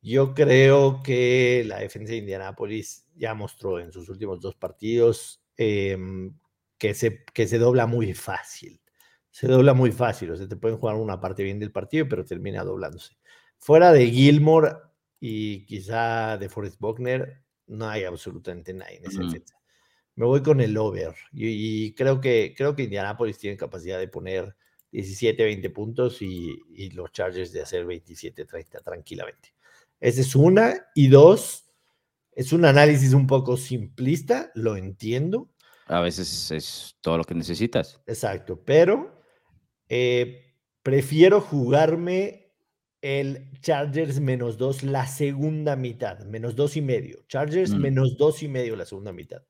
Yo 0.00 0.34
creo 0.34 1.02
que 1.02 1.64
la 1.66 1.78
defensa 1.78 2.12
de 2.12 2.18
Indianápolis 2.18 3.08
ya 3.14 3.34
mostró 3.34 3.78
en 3.78 3.90
sus 3.90 4.08
últimos 4.08 4.40
dos 4.40 4.54
partidos 4.54 5.42
em, 5.56 6.36
que, 6.76 6.94
se, 6.94 7.24
que 7.32 7.46
se 7.46 7.58
dobla 7.58 7.86
muy 7.86 8.12
fácil. 8.12 8.80
Se 9.30 9.46
dobla 9.46 9.74
muy 9.74 9.92
fácil. 9.92 10.30
O 10.30 10.36
sea, 10.36 10.46
te 10.46 10.56
pueden 10.56 10.78
jugar 10.78 10.96
una 10.96 11.20
parte 11.20 11.42
bien 11.42 11.58
del 11.58 11.72
partido, 11.72 12.06
pero 12.08 12.24
termina 12.24 12.62
doblándose. 12.62 13.16
Fuera 13.58 13.92
de 13.92 14.10
Gilmore 14.10 14.72
y 15.18 15.64
quizá 15.64 16.36
de 16.36 16.48
Forrest 16.48 16.78
Buckner, 16.78 17.42
no 17.66 17.88
hay 17.88 18.04
absolutamente 18.04 18.74
nadie 18.74 18.98
en 18.98 19.06
esa 19.06 19.22
defensa. 19.22 19.56
Me 20.16 20.26
voy 20.26 20.42
con 20.42 20.60
el 20.60 20.76
over 20.76 21.14
y, 21.32 21.94
creo 21.94 22.20
que 22.20 22.54
creo 22.56 22.76
que 22.76 22.84
Indianapolis 22.84 23.38
tiene 23.38 23.56
capacidad 23.56 23.98
de 23.98 24.06
poner 24.06 24.54
17, 25.02 25.42
20 25.42 25.70
puntos 25.70 26.22
y, 26.22 26.62
y 26.72 26.90
los 26.90 27.10
Chargers 27.10 27.52
de 27.52 27.62
hacer 27.62 27.84
27, 27.84 28.44
30 28.44 28.78
tranquilamente. 28.78 29.52
Esa 29.98 30.20
es 30.20 30.36
una. 30.36 30.86
Y 30.94 31.08
dos, 31.08 31.64
es 32.30 32.52
un 32.52 32.64
análisis 32.64 33.12
un 33.12 33.26
poco 33.26 33.56
simplista, 33.56 34.52
lo 34.54 34.76
entiendo. 34.76 35.50
A 35.86 36.00
veces 36.00 36.50
es 36.52 36.96
todo 37.00 37.18
lo 37.18 37.24
que 37.24 37.34
necesitas. 37.34 38.00
Exacto, 38.06 38.62
pero 38.64 39.20
eh, 39.88 40.54
prefiero 40.84 41.40
jugarme 41.40 42.52
el 43.02 43.50
Chargers 43.60 44.20
menos 44.20 44.58
dos 44.58 44.84
la 44.84 45.08
segunda 45.08 45.74
mitad, 45.74 46.20
menos 46.20 46.54
dos 46.54 46.76
y 46.76 46.82
medio. 46.82 47.24
Chargers 47.26 47.72
mm. 47.72 47.80
menos 47.80 48.16
dos 48.16 48.44
y 48.44 48.48
medio 48.48 48.76
la 48.76 48.86
segunda 48.86 49.12
mitad. 49.12 49.42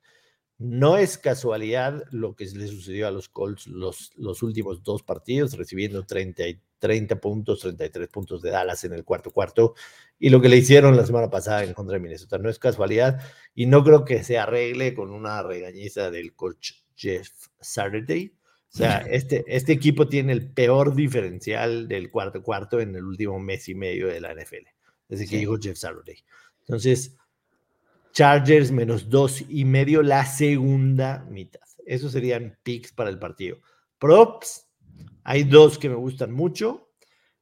No 0.58 0.96
es 0.96 1.18
casualidad 1.18 2.04
lo 2.12 2.36
que 2.36 2.44
le 2.46 2.68
sucedió 2.68 3.08
a 3.08 3.10
los 3.10 3.28
Colts 3.28 3.66
los, 3.66 4.12
los 4.16 4.42
últimos 4.42 4.84
dos 4.84 5.02
partidos, 5.02 5.56
recibiendo 5.56 6.06
30, 6.06 6.44
30 6.78 7.20
puntos, 7.20 7.60
33 7.60 8.08
puntos 8.08 8.40
de 8.40 8.50
Dallas 8.50 8.84
en 8.84 8.92
el 8.92 9.04
cuarto 9.04 9.32
cuarto, 9.32 9.74
y 10.18 10.30
lo 10.30 10.40
que 10.40 10.48
le 10.48 10.56
hicieron 10.56 10.96
la 10.96 11.06
semana 11.06 11.28
pasada 11.28 11.64
en 11.64 11.74
contra 11.74 11.94
de 11.94 12.00
Minnesota. 12.00 12.38
No 12.38 12.48
es 12.48 12.60
casualidad, 12.60 13.20
y 13.54 13.66
no 13.66 13.82
creo 13.82 14.04
que 14.04 14.22
se 14.22 14.38
arregle 14.38 14.94
con 14.94 15.10
una 15.10 15.42
regañiza 15.42 16.10
del 16.12 16.34
coach 16.34 16.72
Jeff 16.94 17.30
Saturday. 17.60 18.32
O 18.72 18.76
sea, 18.76 18.98
este, 19.10 19.44
este 19.48 19.72
equipo 19.72 20.08
tiene 20.08 20.32
el 20.32 20.52
peor 20.52 20.94
diferencial 20.94 21.88
del 21.88 22.10
cuarto 22.10 22.44
cuarto 22.44 22.80
en 22.80 22.94
el 22.94 23.04
último 23.04 23.40
mes 23.40 23.68
y 23.68 23.74
medio 23.74 24.06
de 24.06 24.20
la 24.20 24.32
NFL, 24.32 24.68
desde 25.08 25.26
que 25.26 25.38
llegó 25.38 25.58
Jeff 25.60 25.78
Saturday. 25.78 26.22
Entonces, 26.60 27.16
Chargers 28.14 28.70
menos 28.70 29.10
dos 29.10 29.44
y 29.48 29.64
medio 29.64 30.00
la 30.00 30.24
segunda 30.24 31.26
mitad. 31.28 31.60
Esos 31.84 32.12
serían 32.12 32.56
picks 32.62 32.92
para 32.92 33.10
el 33.10 33.18
partido. 33.18 33.58
Props, 33.98 34.68
hay 35.24 35.42
dos 35.42 35.78
que 35.78 35.88
me 35.88 35.96
gustan 35.96 36.30
mucho. 36.30 36.92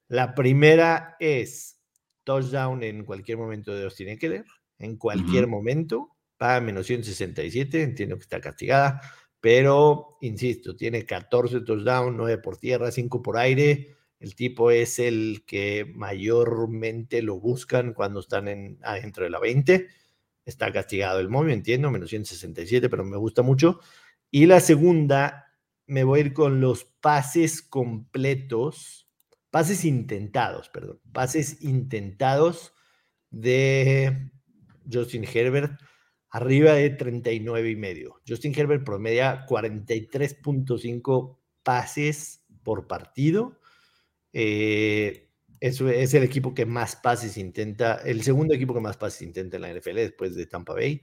La 0.08 0.34
primera 0.34 1.16
es 1.20 1.78
touchdown 2.24 2.82
en 2.84 3.04
cualquier 3.04 3.36
momento 3.36 3.74
de 3.74 3.84
Austin 3.84 4.08
Eckler, 4.08 4.46
en 4.78 4.96
cualquier 4.96 5.46
momento, 5.46 6.16
para 6.38 6.62
menos 6.62 6.86
167, 6.86 7.82
entiendo 7.82 8.16
que 8.16 8.22
está 8.22 8.40
castigada, 8.40 9.02
pero 9.42 10.16
insisto, 10.22 10.74
tiene 10.74 11.04
14 11.04 11.60
touchdowns, 11.60 12.16
9 12.16 12.38
por 12.38 12.56
tierra, 12.56 12.90
5 12.90 13.20
por 13.20 13.36
aire. 13.36 13.94
El 14.18 14.34
tipo 14.34 14.70
es 14.70 14.98
el 14.98 15.44
que 15.46 15.84
mayormente 15.94 17.20
lo 17.20 17.38
buscan 17.38 17.92
cuando 17.92 18.20
están 18.20 18.48
en, 18.48 18.78
adentro 18.82 19.24
de 19.24 19.30
la 19.30 19.38
20 19.38 20.01
está 20.44 20.72
castigado 20.72 21.20
el 21.20 21.28
momio, 21.28 21.54
entiendo, 21.54 21.90
menos 21.90 22.10
167, 22.10 22.88
pero 22.88 23.04
me 23.04 23.16
gusta 23.16 23.42
mucho. 23.42 23.80
Y 24.30 24.46
la 24.46 24.60
segunda, 24.60 25.52
me 25.86 26.04
voy 26.04 26.20
a 26.20 26.22
ir 26.24 26.32
con 26.32 26.60
los 26.60 26.84
pases 26.84 27.62
completos, 27.62 29.08
pases 29.50 29.84
intentados, 29.84 30.68
perdón, 30.70 31.00
pases 31.12 31.62
intentados 31.62 32.72
de 33.30 34.30
Justin 34.90 35.24
Herbert, 35.32 35.80
arriba 36.30 36.72
de 36.72 36.90
39 36.90 37.70
y 37.70 37.76
medio. 37.76 38.20
Justin 38.26 38.54
Herbert 38.56 38.84
promedia 38.84 39.46
43.5 39.46 41.38
pases 41.62 42.44
por 42.62 42.86
partido. 42.86 43.58
Eh, 44.32 45.31
es, 45.62 45.80
es, 45.80 46.12
el 46.14 46.24
equipo 46.24 46.54
que 46.54 46.66
más 46.66 46.96
pases 46.96 47.36
intenta, 47.36 47.94
el 48.04 48.22
segundo 48.22 48.52
equipo 48.52 48.74
que 48.74 48.80
más 48.80 48.96
pases 48.96 49.22
intenta 49.22 49.56
en 49.56 49.62
la 49.62 49.72
NFL 49.72 49.94
después 49.94 50.34
de 50.34 50.46
Tampa 50.46 50.72
Bay. 50.72 51.02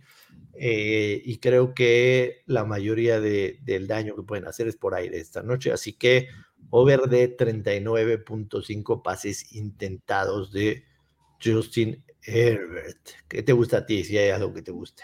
Eh, 0.53 1.21
y 1.23 1.37
creo 1.37 1.73
que 1.73 2.43
la 2.45 2.65
mayoría 2.65 3.21
de, 3.21 3.59
del 3.63 3.87
daño 3.87 4.17
que 4.17 4.23
pueden 4.23 4.45
hacer 4.47 4.67
es 4.67 4.75
por 4.75 4.95
aire 4.95 5.17
esta 5.17 5.41
noche. 5.43 5.71
Así 5.71 5.93
que 5.93 6.27
over 6.71 7.03
de 7.03 7.37
39.5 7.37 9.01
pases 9.01 9.53
intentados 9.53 10.51
de 10.51 10.83
Justin 11.41 12.03
Herbert. 12.21 13.11
¿Qué 13.29 13.43
te 13.43 13.53
gusta 13.53 13.77
a 13.77 13.85
ti 13.85 14.03
si 14.03 14.17
hay 14.17 14.31
algo 14.31 14.53
que 14.53 14.61
te 14.61 14.71
guste? 14.71 15.03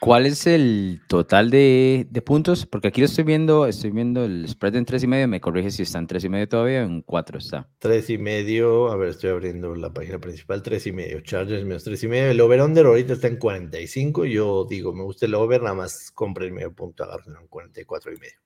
¿Cuál 0.00 0.26
es 0.26 0.46
el 0.46 1.00
total 1.08 1.50
de, 1.50 2.06
puntos? 2.24 2.66
Porque 2.66 2.88
aquí 2.88 3.00
lo 3.00 3.06
estoy 3.06 3.24
viendo, 3.24 3.66
estoy 3.66 3.90
viendo 3.90 4.24
el 4.24 4.48
spread 4.48 4.76
en 4.76 4.84
tres 4.84 5.02
y 5.02 5.06
medio. 5.06 5.28
Me 5.28 5.40
corrige 5.40 5.70
si 5.70 5.82
está 5.82 5.98
en 5.98 6.06
tres 6.06 6.24
y 6.24 6.28
medio 6.28 6.48
todavía, 6.48 6.82
en 6.82 7.02
cuatro 7.02 7.38
está. 7.38 7.68
Tres 7.78 8.10
y 8.10 8.18
medio, 8.18 8.90
a 8.90 8.96
ver, 8.96 9.10
estoy 9.10 9.30
abriendo 9.30 9.74
la 9.74 9.92
página 9.92 10.18
principal, 10.18 10.62
tres 10.62 10.86
y 10.86 10.92
medio. 10.92 11.20
Chargers 11.20 11.64
menos 11.64 11.84
tres 11.84 12.02
y 12.02 12.08
medio. 12.08 12.30
El 12.30 12.40
over-under 12.40 12.86
ahorita 12.86 13.14
está 13.14 13.28
en 13.28 13.36
45. 13.36 14.24
Yo 14.26 14.66
digo, 14.68 14.92
me 14.92 15.02
gusta 15.02 15.26
el 15.26 15.34
over, 15.34 15.62
nada 15.62 15.74
más 15.74 16.10
compre 16.12 16.46
el 16.46 16.52
medio 16.52 16.72
punto, 16.72 17.04
agarren 17.04 17.36
en 17.40 17.46
44 17.46 18.12
y 18.12 18.16
medio. 18.16 18.38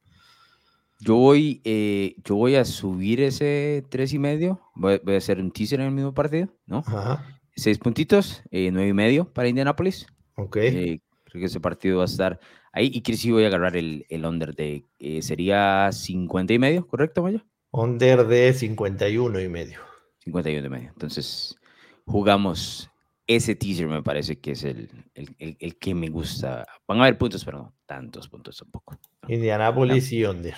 Yo 1.03 1.17
voy, 1.17 1.63
eh, 1.65 2.17
yo 2.25 2.37
voy 2.37 2.57
a 2.57 2.65
subir 2.67 3.23
ese 3.23 3.85
tres 3.89 4.13
y 4.13 4.19
medio. 4.19 4.61
Voy, 4.75 5.01
a 5.07 5.17
hacer 5.17 5.41
un 5.41 5.51
teaser 5.51 5.81
en 5.81 5.87
el 5.87 5.93
mismo 5.93 6.13
partido, 6.13 6.49
¿no? 6.67 6.79
Ajá. 6.87 7.41
Seis 7.57 7.79
puntitos, 7.79 8.43
eh, 8.51 8.71
nueve 8.71 8.89
y 8.89 8.93
medio 8.93 9.33
para 9.33 9.49
Indianapolis. 9.49 10.07
Ok. 10.37 10.57
Eh, 10.57 11.01
Creo 11.31 11.41
que 11.41 11.47
ese 11.47 11.61
partido 11.61 11.99
va 11.99 12.05
a 12.05 12.07
estar 12.07 12.41
ahí. 12.73 12.91
Y 12.93 13.03
Chris, 13.03 13.29
voy 13.31 13.45
a 13.45 13.47
agarrar 13.49 13.77
el, 13.77 14.07
el 14.09 14.25
under 14.25 14.55
de. 14.55 14.85
Eh, 14.99 15.23
sería 15.23 15.91
50 15.93 16.53
y 16.53 16.59
medio, 16.59 16.87
¿correcto, 16.87 17.23
Maya? 17.23 17.45
Under 17.71 18.27
de 18.27 18.53
51 18.53 19.41
y 19.41 19.49
medio. 19.49 19.79
51 20.25 20.67
y 20.67 20.71
medio. 20.71 20.89
Entonces, 20.89 21.57
jugamos 22.05 22.91
ese 23.27 23.55
teaser, 23.55 23.87
me 23.87 24.03
parece 24.03 24.41
que 24.41 24.53
es 24.53 24.65
el, 24.65 24.91
el, 25.15 25.57
el, 25.59 25.77
que 25.79 25.95
me 25.95 26.09
gusta. 26.09 26.67
Van 26.89 26.99
a 26.99 27.03
haber 27.03 27.17
puntos, 27.17 27.45
pero 27.45 27.59
no 27.59 27.75
tantos 27.87 28.29
puntos 28.29 28.59
tampoco. 28.59 28.99
Indianapolis 29.29 30.11
y 30.13 30.25
under. 30.25 30.55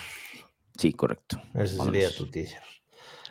Sí, 0.79 0.93
correcto. 0.95 1.41
Ese 1.55 1.77
sería 1.77 2.11
tu 2.11 2.31
teaser. 2.31 2.63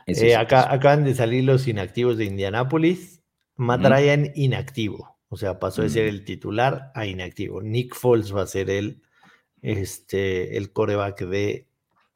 Eh, 0.06 0.36
acá, 0.36 0.72
acaban 0.72 1.04
de 1.04 1.16
salir 1.16 1.44
los 1.44 1.68
inactivos 1.68 2.18
de 2.18 2.26
Indianapolis. 2.26 3.24
Matt 3.56 3.86
Ryan 3.86 4.32
inactivo. 4.36 5.11
O 5.34 5.38
sea, 5.38 5.60
pasó 5.60 5.82
de 5.82 5.90
ser 5.90 6.08
mm. 6.08 6.10
el 6.10 6.26
titular 6.26 6.92
a 6.94 7.06
inactivo. 7.06 7.62
Nick 7.62 7.96
Foles 7.96 8.36
va 8.36 8.42
a 8.42 8.48
ser 8.48 8.70
el, 8.70 9.02
este, 9.62 10.58
el 10.58 10.74
coreback 10.74 11.22
de 11.22 11.70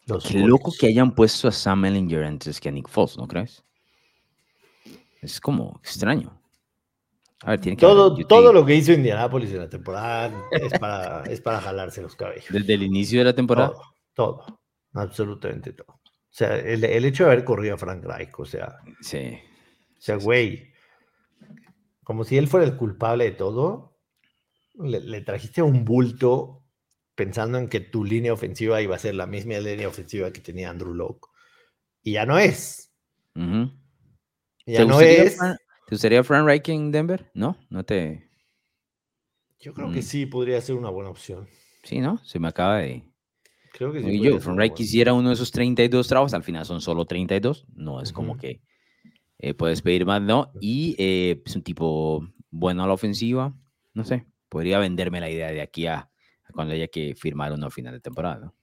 los. 0.06 0.26
Qué 0.26 0.40
loco 0.40 0.74
que 0.78 0.88
hayan 0.88 1.16
puesto 1.16 1.48
a 1.48 1.52
Sam 1.54 1.86
Ellinger 1.86 2.26
antes 2.26 2.60
que 2.60 2.68
a 2.68 2.74
Nick 2.74 2.90
Foles, 2.90 3.18
¿no 3.18 3.26
crees? 3.26 3.64
Es 5.22 5.40
como 5.40 5.80
extraño. 5.82 6.38
A 7.44 7.52
ver, 7.52 7.62
tiene 7.62 7.78
que 7.78 7.86
todo, 7.86 8.18
todo 8.28 8.52
lo 8.52 8.66
que 8.66 8.76
hizo 8.76 8.92
Indianapolis 8.92 9.52
en 9.52 9.60
la 9.60 9.70
temporada 9.70 10.34
es 10.52 10.78
para, 10.78 11.24
es 11.32 11.40
para 11.40 11.62
jalarse 11.62 12.02
los 12.02 12.18
cabellos. 12.18 12.48
¿Desde 12.50 12.74
el 12.74 12.84
inicio 12.84 13.20
de 13.20 13.26
la 13.26 13.34
temporada? 13.34 13.76
Todo, 14.14 14.60
absolutamente 14.94 15.72
todo. 15.72 15.88
O 15.94 16.38
sea, 16.38 16.58
el, 16.58 16.84
el, 16.84 17.06
hecho 17.06 17.24
de 17.24 17.32
haber 17.32 17.46
corrido 17.46 17.76
a 17.76 17.78
Frank 17.78 18.04
Reich, 18.04 18.38
o 18.38 18.46
sea. 18.46 18.76
Sí. 19.00 19.40
O 19.98 20.02
sea, 20.02 20.18
güey 20.18 20.75
como 22.06 22.24
si 22.24 22.38
él 22.38 22.48
fuera 22.48 22.68
el 22.68 22.78
culpable 22.78 23.24
de 23.24 23.32
todo, 23.32 23.98
le, 24.76 25.22
trajiste 25.22 25.64
un 25.64 25.84
bulto 25.84 26.64
pensando 27.16 27.58
en 27.58 27.68
que 27.68 27.80
tu 27.80 28.06
línea 28.06 28.32
ofensiva 28.32 28.80
iba 28.80 28.96
a 28.96 29.00
ser 29.00 29.16
la 29.16 29.26
misma 29.26 29.58
línea 29.58 29.88
ofensiva 29.88 30.32
que 30.32 30.40
tenía 30.40 30.70
Andrew 30.70 30.94
Locke. 30.94 31.28
Y 32.04 32.14
ya 32.14 32.28
no 32.28 32.38
es. 32.38 32.94
Ya 33.34 34.86
no 34.86 35.02
es. 35.02 35.38
¿Te 35.40 35.96
gustaría 35.96 36.24
Frank 36.24 36.46
Reich 36.46 36.70
en 36.70 36.92
Denver? 36.92 37.32
No, 37.34 37.58
no 37.72 37.84
te. 37.84 38.30
Yo 39.60 39.74
creo 39.74 39.92
que 39.92 40.00
mm. 40.00 40.04
sí 40.04 40.26
podría 40.28 40.62
ser 40.62 40.76
una 40.76 40.92
buena 40.92 41.10
opción. 41.10 41.48
Sí, 41.84 42.02
¿no? 42.02 42.24
Se 42.24 42.38
me 42.38 42.50
acaba 42.50 42.78
de. 42.78 43.04
Creo 43.74 43.92
que 43.92 44.04
sí. 44.04 44.20
yo, 44.22 44.40
Frank 44.40 44.60
Reich 44.60 44.74
quisiera 44.74 45.14
uno 45.14 45.30
de 45.30 45.34
esos 45.34 45.52
32 45.52 46.08
trabajos, 46.08 46.36
al 46.36 46.44
final 46.44 46.66
son 46.66 46.82
solo 46.82 47.06
32. 47.06 47.66
No 47.74 48.00
es 48.00 48.14
como 48.14 48.38
que 48.38 48.62
eh, 49.40 49.54
puedes 49.54 49.82
pedir 49.82 50.06
más, 50.06 50.22
¿no? 50.22 50.52
Y 50.62 50.96
eh, 50.98 51.42
es 51.46 51.56
un 51.56 51.64
tipo 51.64 52.28
bueno 52.52 52.84
a 52.84 52.88
la 52.88 52.94
ofensiva, 52.94 53.54
no 53.94 54.04
sé, 54.06 54.26
podría 54.50 54.80
venderme 54.80 55.20
la 55.20 55.30
idea 55.30 55.52
de 55.52 55.62
aquí 55.62 55.88
a, 55.88 56.10
cuando 56.54 56.74
haya 56.74 56.88
que 56.88 57.16
firmar 57.16 57.52
uno 57.52 57.70
final 57.70 57.94
de 57.94 58.00
temporada, 58.00 58.40
¿no? 58.40 58.56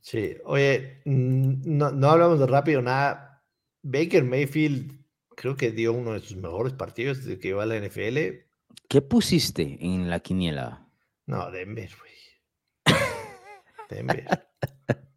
Sí, 0.00 0.36
oye, 0.44 1.02
mm, 1.04 1.76
no, 1.76 1.90
no 1.90 2.10
hablamos 2.10 2.38
de 2.38 2.46
rápido 2.46 2.82
nada. 2.82 3.42
Baker 3.82 4.24
Mayfield 4.24 4.98
creo 5.36 5.56
que 5.56 5.70
dio 5.70 5.92
uno 5.92 6.12
de 6.12 6.20
sus 6.20 6.36
mejores 6.36 6.72
partidos 6.72 7.18
desde 7.18 7.38
que 7.38 7.48
iba 7.48 7.62
a 7.62 7.66
la 7.66 7.76
NFL. 7.76 8.44
¿Qué 8.88 9.02
pusiste 9.02 9.78
en 9.80 10.08
la 10.10 10.20
quiniela? 10.20 10.88
No, 11.26 11.50
Denver, 11.50 11.90
güey. 11.98 12.96
Denver. 13.90 14.26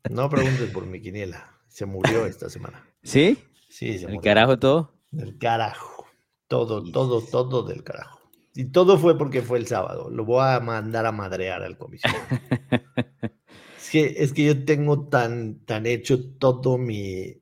No 0.09 0.29
preguntes 0.29 0.69
por 0.71 0.85
mi 0.85 1.01
quiniela. 1.01 1.49
Se 1.67 1.85
murió 1.85 2.25
esta 2.25 2.49
semana. 2.49 2.85
¿Sí? 3.01 3.37
Sí, 3.69 3.97
se 3.97 4.05
¿El 4.05 4.15
murió. 4.15 4.21
carajo 4.21 4.59
todo? 4.59 4.93
Del 5.11 5.37
carajo. 5.37 6.05
Todo, 6.47 6.83
todo, 6.91 7.21
todo 7.21 7.63
del 7.63 7.83
carajo. 7.83 8.19
Y 8.53 8.65
todo 8.65 8.97
fue 8.97 9.17
porque 9.17 9.41
fue 9.41 9.59
el 9.59 9.67
sábado. 9.67 10.09
Lo 10.09 10.25
voy 10.25 10.43
a 10.43 10.59
mandar 10.59 11.05
a 11.05 11.11
madrear 11.11 11.63
al 11.63 11.77
comisionado. 11.77 12.21
es, 13.77 13.89
que, 13.89 14.15
es 14.17 14.33
que 14.33 14.45
yo 14.45 14.65
tengo 14.65 15.07
tan, 15.07 15.63
tan 15.65 15.85
hecho 15.85 16.37
todo 16.37 16.77
mi 16.77 17.37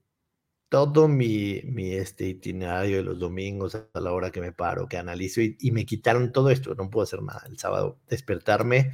todo 0.70 1.07
mi, 1.07 1.61
mi 1.63 1.93
este 1.93 2.28
itinerario 2.28 2.97
de 2.97 3.03
los 3.03 3.17
domingos 3.17 3.74
a 3.76 3.99
la 3.99 4.11
hora 4.11 4.30
que 4.32 4.39
me 4.39 4.51
paro, 4.51 4.88
que 4.88 4.97
analizo 4.97 5.41
y, 5.41 5.57
y 5.59 5.72
me 5.72 5.86
quitaron 5.86 6.32
todo 6.32 6.51
esto. 6.51 6.76
No 6.76 6.91
puedo 6.91 7.03
hacer 7.03 7.24
nada. 7.24 7.43
El 7.47 7.57
sábado 7.57 7.99
despertarme, 8.07 8.91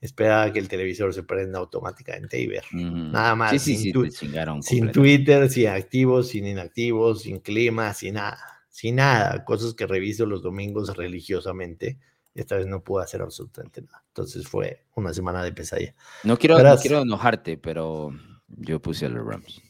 esperar 0.00 0.48
a 0.48 0.52
que 0.52 0.58
el 0.58 0.68
televisor 0.68 1.12
se 1.12 1.22
prenda 1.22 1.58
automáticamente 1.58 2.40
y 2.40 2.46
ver. 2.46 2.64
Nada 2.72 3.34
más. 3.34 3.50
Sí, 3.50 3.58
sí, 3.58 3.74
sin 3.74 3.82
sí, 3.82 3.92
tu- 3.92 4.02
te 4.04 4.10
chingaron 4.10 4.62
sin 4.62 4.78
completo. 4.80 5.00
Twitter, 5.00 5.50
sin 5.50 5.68
activos, 5.68 6.28
sin 6.28 6.46
inactivos, 6.46 7.22
sin 7.22 7.40
clima, 7.40 7.92
sin 7.94 8.14
nada, 8.14 8.38
sin 8.70 8.96
nada, 8.96 9.44
cosas 9.44 9.74
que 9.74 9.86
reviso 9.86 10.26
los 10.26 10.42
domingos 10.42 10.96
religiosamente. 10.96 11.98
Esta 12.34 12.56
vez 12.56 12.66
no 12.66 12.84
pude 12.84 13.02
hacer 13.02 13.20
absolutamente 13.22 13.82
nada. 13.82 14.04
Entonces 14.08 14.46
fue 14.46 14.84
una 14.94 15.12
semana 15.12 15.42
de 15.42 15.52
pesadilla. 15.52 15.94
No 16.22 16.38
quiero, 16.38 16.62
no 16.62 16.76
quiero 16.76 17.02
enojarte, 17.02 17.56
pero 17.56 18.10
yo 18.46 18.80
puse 18.80 19.06
a 19.06 19.08
los 19.08 19.26
Rams. 19.26 19.60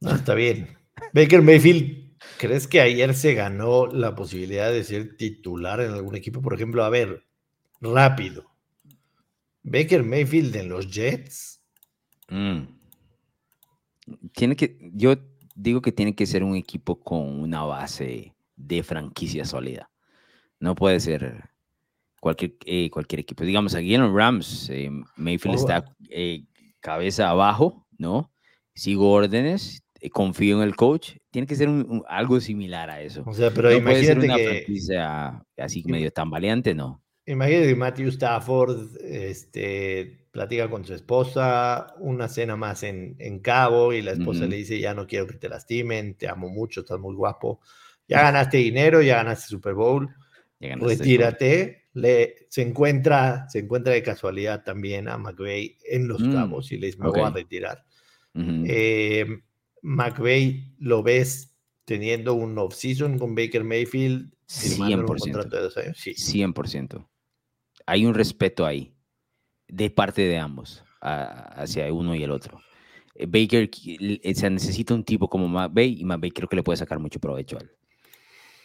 No, 0.00 0.14
está 0.14 0.34
bien. 0.34 0.76
Baker 1.12 1.42
Mayfield, 1.42 2.16
¿crees 2.38 2.66
que 2.66 2.80
ayer 2.80 3.14
se 3.14 3.34
ganó 3.34 3.86
la 3.86 4.14
posibilidad 4.14 4.70
de 4.72 4.82
ser 4.84 5.16
titular 5.16 5.80
en 5.80 5.90
algún 5.92 6.16
equipo? 6.16 6.40
Por 6.40 6.54
ejemplo, 6.54 6.84
a 6.84 6.88
ver, 6.88 7.26
rápido. 7.80 8.50
Baker 9.62 10.02
Mayfield 10.02 10.54
en 10.56 10.68
los 10.68 10.90
Jets. 10.90 11.60
Mm. 12.28 12.62
Tiene 14.34 14.56
que, 14.56 14.78
yo 14.94 15.14
digo 15.54 15.80
que 15.80 15.92
tiene 15.92 16.14
que 16.14 16.26
ser 16.26 16.42
un 16.42 16.56
equipo 16.56 17.00
con 17.00 17.40
una 17.40 17.62
base 17.64 18.34
de 18.56 18.82
franquicia 18.82 19.44
sólida. 19.44 19.90
No 20.58 20.74
puede 20.74 21.00
ser 21.00 21.50
cualquier, 22.20 22.54
eh, 22.64 22.90
cualquier 22.90 23.20
equipo. 23.20 23.44
Digamos, 23.44 23.74
aquí 23.74 23.94
en 23.94 24.02
los 24.02 24.12
Rams, 24.14 24.68
eh, 24.70 24.90
Mayfield 25.16 25.56
está 25.56 25.84
eh, 26.08 26.44
cabeza 26.80 27.28
abajo, 27.30 27.86
¿no? 27.98 28.32
Sigo 28.74 29.10
órdenes, 29.12 29.82
confío 30.12 30.56
en 30.56 30.62
el 30.68 30.74
coach. 30.76 31.16
Tiene 31.30 31.46
que 31.46 31.54
ser 31.56 31.68
un- 31.68 31.86
un- 31.88 32.04
algo 32.08 32.40
similar 32.40 32.90
a 32.90 33.00
eso. 33.02 33.22
O 33.26 33.32
sea, 33.32 33.50
pero 33.52 33.70
no 33.70 33.82
puede 33.84 34.04
ser 34.04 34.16
imagínate 34.16 34.26
una 34.26 34.36
que 34.36 34.44
franquicia 34.64 35.44
así 35.58 35.84
medio 35.84 36.10
tambaleante, 36.12 36.74
no. 36.74 37.01
Imagínate 37.26 37.68
que 37.68 37.76
Matthew 37.76 38.08
Stafford 38.08 38.96
este, 39.00 40.26
platica 40.32 40.68
con 40.68 40.84
su 40.84 40.94
esposa, 40.94 41.94
una 41.98 42.26
cena 42.28 42.56
más 42.56 42.82
en, 42.82 43.14
en 43.18 43.38
Cabo, 43.38 43.92
y 43.92 44.02
la 44.02 44.12
esposa 44.12 44.46
le 44.46 44.56
dice, 44.56 44.80
ya 44.80 44.92
no 44.92 45.06
quiero 45.06 45.26
que 45.26 45.36
te 45.36 45.48
lastimen, 45.48 46.14
te 46.14 46.28
amo 46.28 46.48
mucho, 46.48 46.80
estás 46.80 46.98
muy 46.98 47.14
guapo, 47.14 47.60
ya 48.08 48.22
ganaste 48.22 48.56
dinero, 48.56 49.02
ya 49.02 49.16
ganaste 49.16 49.48
Super 49.48 49.74
Bowl, 49.74 50.08
ganaste 50.58 50.96
retírate. 50.96 51.82
Le, 51.94 52.46
se, 52.48 52.62
encuentra, 52.62 53.46
se 53.50 53.58
encuentra 53.58 53.92
de 53.92 54.02
casualidad 54.02 54.64
también 54.64 55.08
a 55.08 55.18
McVeigh 55.18 55.76
en 55.84 56.08
Los 56.08 56.22
Mm, 56.22 56.32
Cabos 56.32 56.72
y 56.72 56.78
le 56.78 56.86
dice, 56.86 56.98
me 56.98 57.10
voy 57.10 57.20
a 57.20 57.30
retirar. 57.30 57.84
Eh, 58.34 59.26
McVeigh 59.82 60.74
lo 60.78 61.02
ves 61.02 61.54
teniendo 61.84 62.32
un 62.32 62.56
off-season 62.58 63.18
con 63.18 63.34
Baker 63.34 63.62
Mayfield, 63.62 64.32
firmando 64.46 65.00
un 65.00 65.06
100%. 65.06 65.18
contrato 65.20 65.56
de 65.56 65.62
dos 65.62 65.76
años. 65.76 65.98
Sí. 65.98 66.14
100%. 66.14 67.06
Hay 67.92 68.06
un 68.06 68.14
respeto 68.14 68.64
ahí 68.64 68.94
de 69.68 69.90
parte 69.90 70.22
de 70.22 70.38
ambos 70.38 70.82
a- 71.02 71.60
hacia 71.60 71.92
uno 71.92 72.14
y 72.14 72.22
el 72.22 72.30
otro. 72.30 72.58
Eh, 73.14 73.26
Baker 73.26 73.68
eh, 73.98 74.34
se 74.34 74.48
necesita 74.48 74.94
un 74.94 75.04
tipo 75.04 75.28
como 75.28 75.46
McVay 75.46 76.00
y 76.00 76.04
McVay 76.06 76.30
creo 76.30 76.48
que 76.48 76.56
le 76.56 76.62
puede 76.62 76.78
sacar 76.78 76.98
mucho 76.98 77.20
provecho 77.20 77.58
a 77.58 77.60
él. 77.60 77.70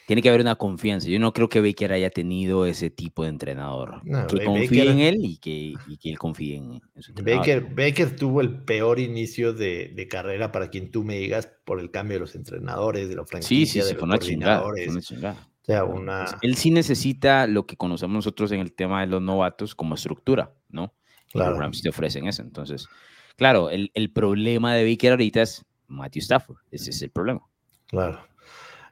Tiene 0.05 0.21
que 0.21 0.29
haber 0.29 0.39
una 0.39 0.55
confianza. 0.55 1.09
Yo 1.09 1.19
no 1.19 1.33
creo 1.33 1.49
que 1.49 1.59
Baker 1.59 1.91
haya 1.91 2.09
tenido 2.09 2.65
ese 2.65 2.89
tipo 2.89 3.23
de 3.23 3.29
entrenador. 3.29 3.99
No, 4.05 4.27
que 4.27 4.45
confíe 4.45 4.85
Baker- 4.85 4.87
en 4.93 4.99
él 4.99 5.17
y 5.25 5.37
que, 5.39 5.73
y 5.89 5.97
que 5.97 6.09
él 6.09 6.17
confíe 6.17 6.55
en, 6.55 6.81
su. 6.99 7.13
Baker, 7.13 7.65
Baker 7.75 8.15
tuvo 8.15 8.39
el 8.39 8.63
peor 8.63 8.99
inicio 9.01 9.51
de, 9.51 9.91
de 9.93 10.07
carrera 10.07 10.53
para 10.53 10.69
quien 10.69 10.89
tú 10.89 11.03
me 11.03 11.17
digas 11.17 11.51
por 11.65 11.81
el 11.81 11.91
cambio 11.91 12.15
de 12.15 12.19
los 12.21 12.35
entrenadores, 12.35 13.09
de 13.09 13.15
la 13.17 13.23
Sí, 13.23 13.27
franquicia, 13.31 13.83
sí, 13.83 13.89
sí, 13.89 13.93
de 13.95 13.99
fue 13.99 14.07
los 14.07 14.15
una 14.15 14.17
chingada. 14.19 14.59
fue 14.59 14.63
coordinadores. 14.63 14.87
una 14.93 15.01
chingada. 15.01 15.47
Sea, 15.67 15.85
Pues, 15.85 15.99
una... 15.99 16.25
Él 16.41 16.55
sí 16.55 16.71
necesita 16.71 17.45
lo 17.45 17.67
que 17.67 17.75
conocemos 17.75 18.15
nosotros 18.15 18.51
en 18.53 18.61
el 18.61 18.73
tema 18.73 19.01
de 19.01 19.07
los 19.07 19.21
novatos 19.21 19.75
como 19.75 19.95
estructura, 19.95 20.53
¿no? 20.69 20.93
Claro. 21.31 21.51
Los 21.51 21.59
Rams 21.59 21.81
te 21.81 21.89
ofrecen 21.89 22.25
eso. 22.25 22.41
Entonces, 22.41 22.87
claro, 23.35 23.69
el, 23.69 23.91
el 23.93 24.11
problema 24.11 24.73
de 24.73 24.89
Baker 24.89 25.11
ahorita 25.11 25.41
es 25.41 25.65
Matthew 25.87 26.21
Stafford. 26.21 26.57
Ese 26.71 26.91
es 26.91 27.01
el 27.01 27.11
problema. 27.11 27.41
Claro. 27.87 28.25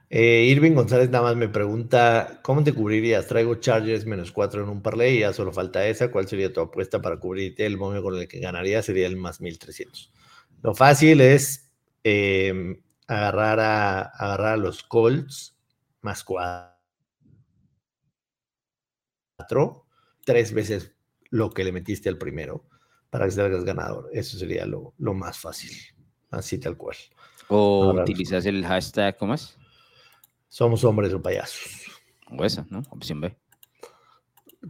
Eh, 0.10 0.48
Irving 0.50 0.74
González 0.74 1.10
nada 1.10 1.24
más 1.24 1.36
me 1.36 1.48
pregunta, 1.48 2.40
¿cómo 2.44 2.64
te 2.64 2.74
cubrirías? 2.74 3.26
Traigo 3.26 3.56
Chargers 3.56 4.06
menos 4.06 4.32
4 4.32 4.64
en 4.64 4.70
un 4.70 4.82
parlay 4.82 5.16
y 5.16 5.20
ya 5.22 5.34
solo 5.34 5.52
falta 5.52 5.88
esa. 5.88 6.12
¿Cuál 6.12 6.28
sería 6.28 6.54
tu 6.54 6.62
apuesta 6.62 7.02
para 7.02 7.18
cubrirte? 7.20 7.66
El 7.66 7.78
momio 7.78 8.04
con 8.04 8.16
el 8.16 8.28
que 8.28 8.40
ganaría 8.40 8.84
sería 8.84 9.08
el 9.08 9.18
más 9.18 9.42
1300. 9.42 10.12
Lo 10.62 10.76
fácil 10.76 11.22
es 11.22 11.72
eh, 12.04 12.82
agarrar, 13.08 13.60
a, 13.62 14.02
agarrar 14.02 14.54
a 14.54 14.58
los 14.58 14.84
Colts 14.84 15.55
más 16.06 16.24
4. 16.24 16.72
Tres 20.24 20.54
veces 20.54 20.96
lo 21.32 21.50
que 21.50 21.64
le 21.66 21.74
metiste 21.74 22.08
al 22.08 22.18
primero 22.18 22.70
para 23.10 23.26
que 23.26 23.32
salgas 23.32 23.66
ganador. 23.66 24.10
Eso 24.14 24.38
sería 24.38 24.66
lo, 24.66 24.94
lo 24.98 25.14
más 25.14 25.38
fácil. 25.38 25.72
Así 26.30 26.60
tal 26.60 26.78
cual. 26.78 26.96
O 27.50 27.86
Ahora 27.86 28.04
utilizas 28.04 28.46
el 28.46 28.66
hashtag, 28.66 29.18
¿cómo 29.18 29.34
es? 29.34 29.58
Somos 30.48 30.84
hombres 30.84 31.14
o 31.14 31.22
payasos. 31.22 31.86
O 32.30 32.44
esa, 32.46 32.66
¿no? 32.70 32.82
Opción 32.90 33.22
B. 33.22 33.36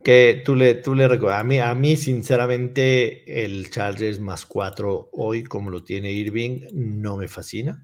que 0.03 0.41
tú 0.43 0.55
le, 0.55 0.75
tú 0.75 0.95
le 0.95 1.07
recuerdas. 1.07 1.41
A 1.41 1.43
mí, 1.43 1.59
a 1.59 1.73
mí, 1.75 1.95
sinceramente, 1.95 3.45
el 3.45 3.69
Chargers 3.69 4.19
más 4.19 4.45
4 4.45 5.09
hoy, 5.13 5.43
como 5.43 5.69
lo 5.69 5.83
tiene 5.83 6.11
Irving, 6.11 6.67
no 6.73 7.17
me 7.17 7.27
fascina. 7.27 7.81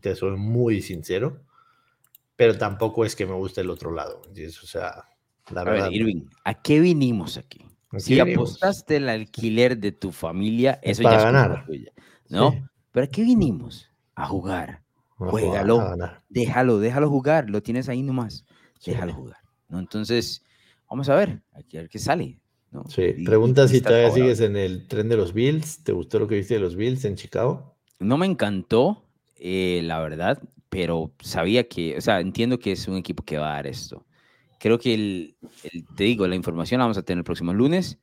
Te 0.00 0.14
soy 0.14 0.36
muy 0.36 0.82
sincero. 0.82 1.44
Pero 2.36 2.56
tampoco 2.56 3.04
es 3.04 3.14
que 3.14 3.26
me 3.26 3.34
guste 3.34 3.60
el 3.60 3.70
otro 3.70 3.92
lado. 3.92 4.22
O 4.22 4.66
sea, 4.66 5.04
la 5.52 5.60
A 5.60 5.64
verdad. 5.64 5.84
ver, 5.90 5.92
Irving, 5.92 6.24
¿a 6.44 6.54
qué 6.54 6.80
vinimos 6.80 7.36
aquí? 7.36 7.66
Si 7.98 8.18
apostaste 8.18 8.96
el 8.96 9.08
alquiler 9.08 9.76
de 9.78 9.92
tu 9.92 10.12
familia, 10.12 10.78
Es 10.82 10.92
eso 10.98 11.02
para 11.02 11.16
ya 11.16 11.20
es 11.20 11.24
culpa 11.26 11.42
ganar. 11.48 11.66
tuya, 11.66 11.92
¿no? 12.30 12.50
Sí, 12.52 12.62
Pero 12.90 13.04
¿a 13.04 13.06
qué 13.08 13.22
vinimos? 13.22 13.90
A 14.14 14.26
jugar. 14.26 14.82
no 15.18 15.30
juégalo. 15.30 15.80
a 15.80 15.90
ganar. 15.90 16.22
Déjalo, 16.30 16.78
déjalo 16.78 17.08
jugar. 17.10 17.50
Lo 17.50 17.62
tienes 17.62 17.88
ahí 17.90 18.02
nomás. 18.02 18.44
Sí. 18.80 18.92
Déjalo 18.92 19.12
jugar. 19.12 19.36
¿no? 19.68 19.78
Entonces, 19.78 20.42
vamos 20.88 21.08
a 21.10 21.14
ver, 21.16 21.42
aquí 21.52 21.76
a 21.76 21.80
ver 21.82 21.90
qué 21.90 21.98
sale. 21.98 22.40
¿no? 22.70 22.84
Sí, 22.88 23.02
Y- 23.18 23.24
Pregunta 23.24 23.64
y 23.64 23.68
si 23.68 23.80
todavía 23.82 24.08
favorable. 24.08 24.34
sigues 24.34 24.40
en 24.50 24.56
el 24.56 24.88
tren 24.88 25.08
de 25.10 25.16
los 25.18 25.34
Bills. 25.34 25.84
¿Te 25.84 25.92
gustó 25.92 26.18
lo 26.18 26.26
que 26.28 26.36
viste 26.36 26.54
de 26.54 26.60
los 26.60 26.74
Bills 26.76 27.04
en 27.04 27.16
Chicago? 27.16 27.76
No 27.98 28.16
me 28.16 28.24
encantó, 28.26 29.04
eh, 29.36 29.80
la 29.84 30.00
verdad, 30.00 30.42
pero 30.72 31.12
sabía 31.20 31.68
que, 31.68 31.98
o 31.98 32.00
sea, 32.00 32.20
entiendo 32.20 32.58
que 32.58 32.72
es 32.72 32.88
un 32.88 32.96
equipo 32.96 33.22
que 33.22 33.36
va 33.36 33.50
a 33.50 33.54
dar 33.56 33.66
esto. 33.66 34.06
Creo 34.58 34.78
que 34.78 34.94
el, 34.94 35.36
el- 35.70 35.84
te 35.94 36.04
digo, 36.04 36.26
la 36.26 36.34
información 36.34 36.78
la 36.78 36.84
vamos 36.84 36.96
a 36.96 37.02
tener 37.02 37.18
el 37.18 37.24
próximo 37.24 37.52
lunes 37.52 37.98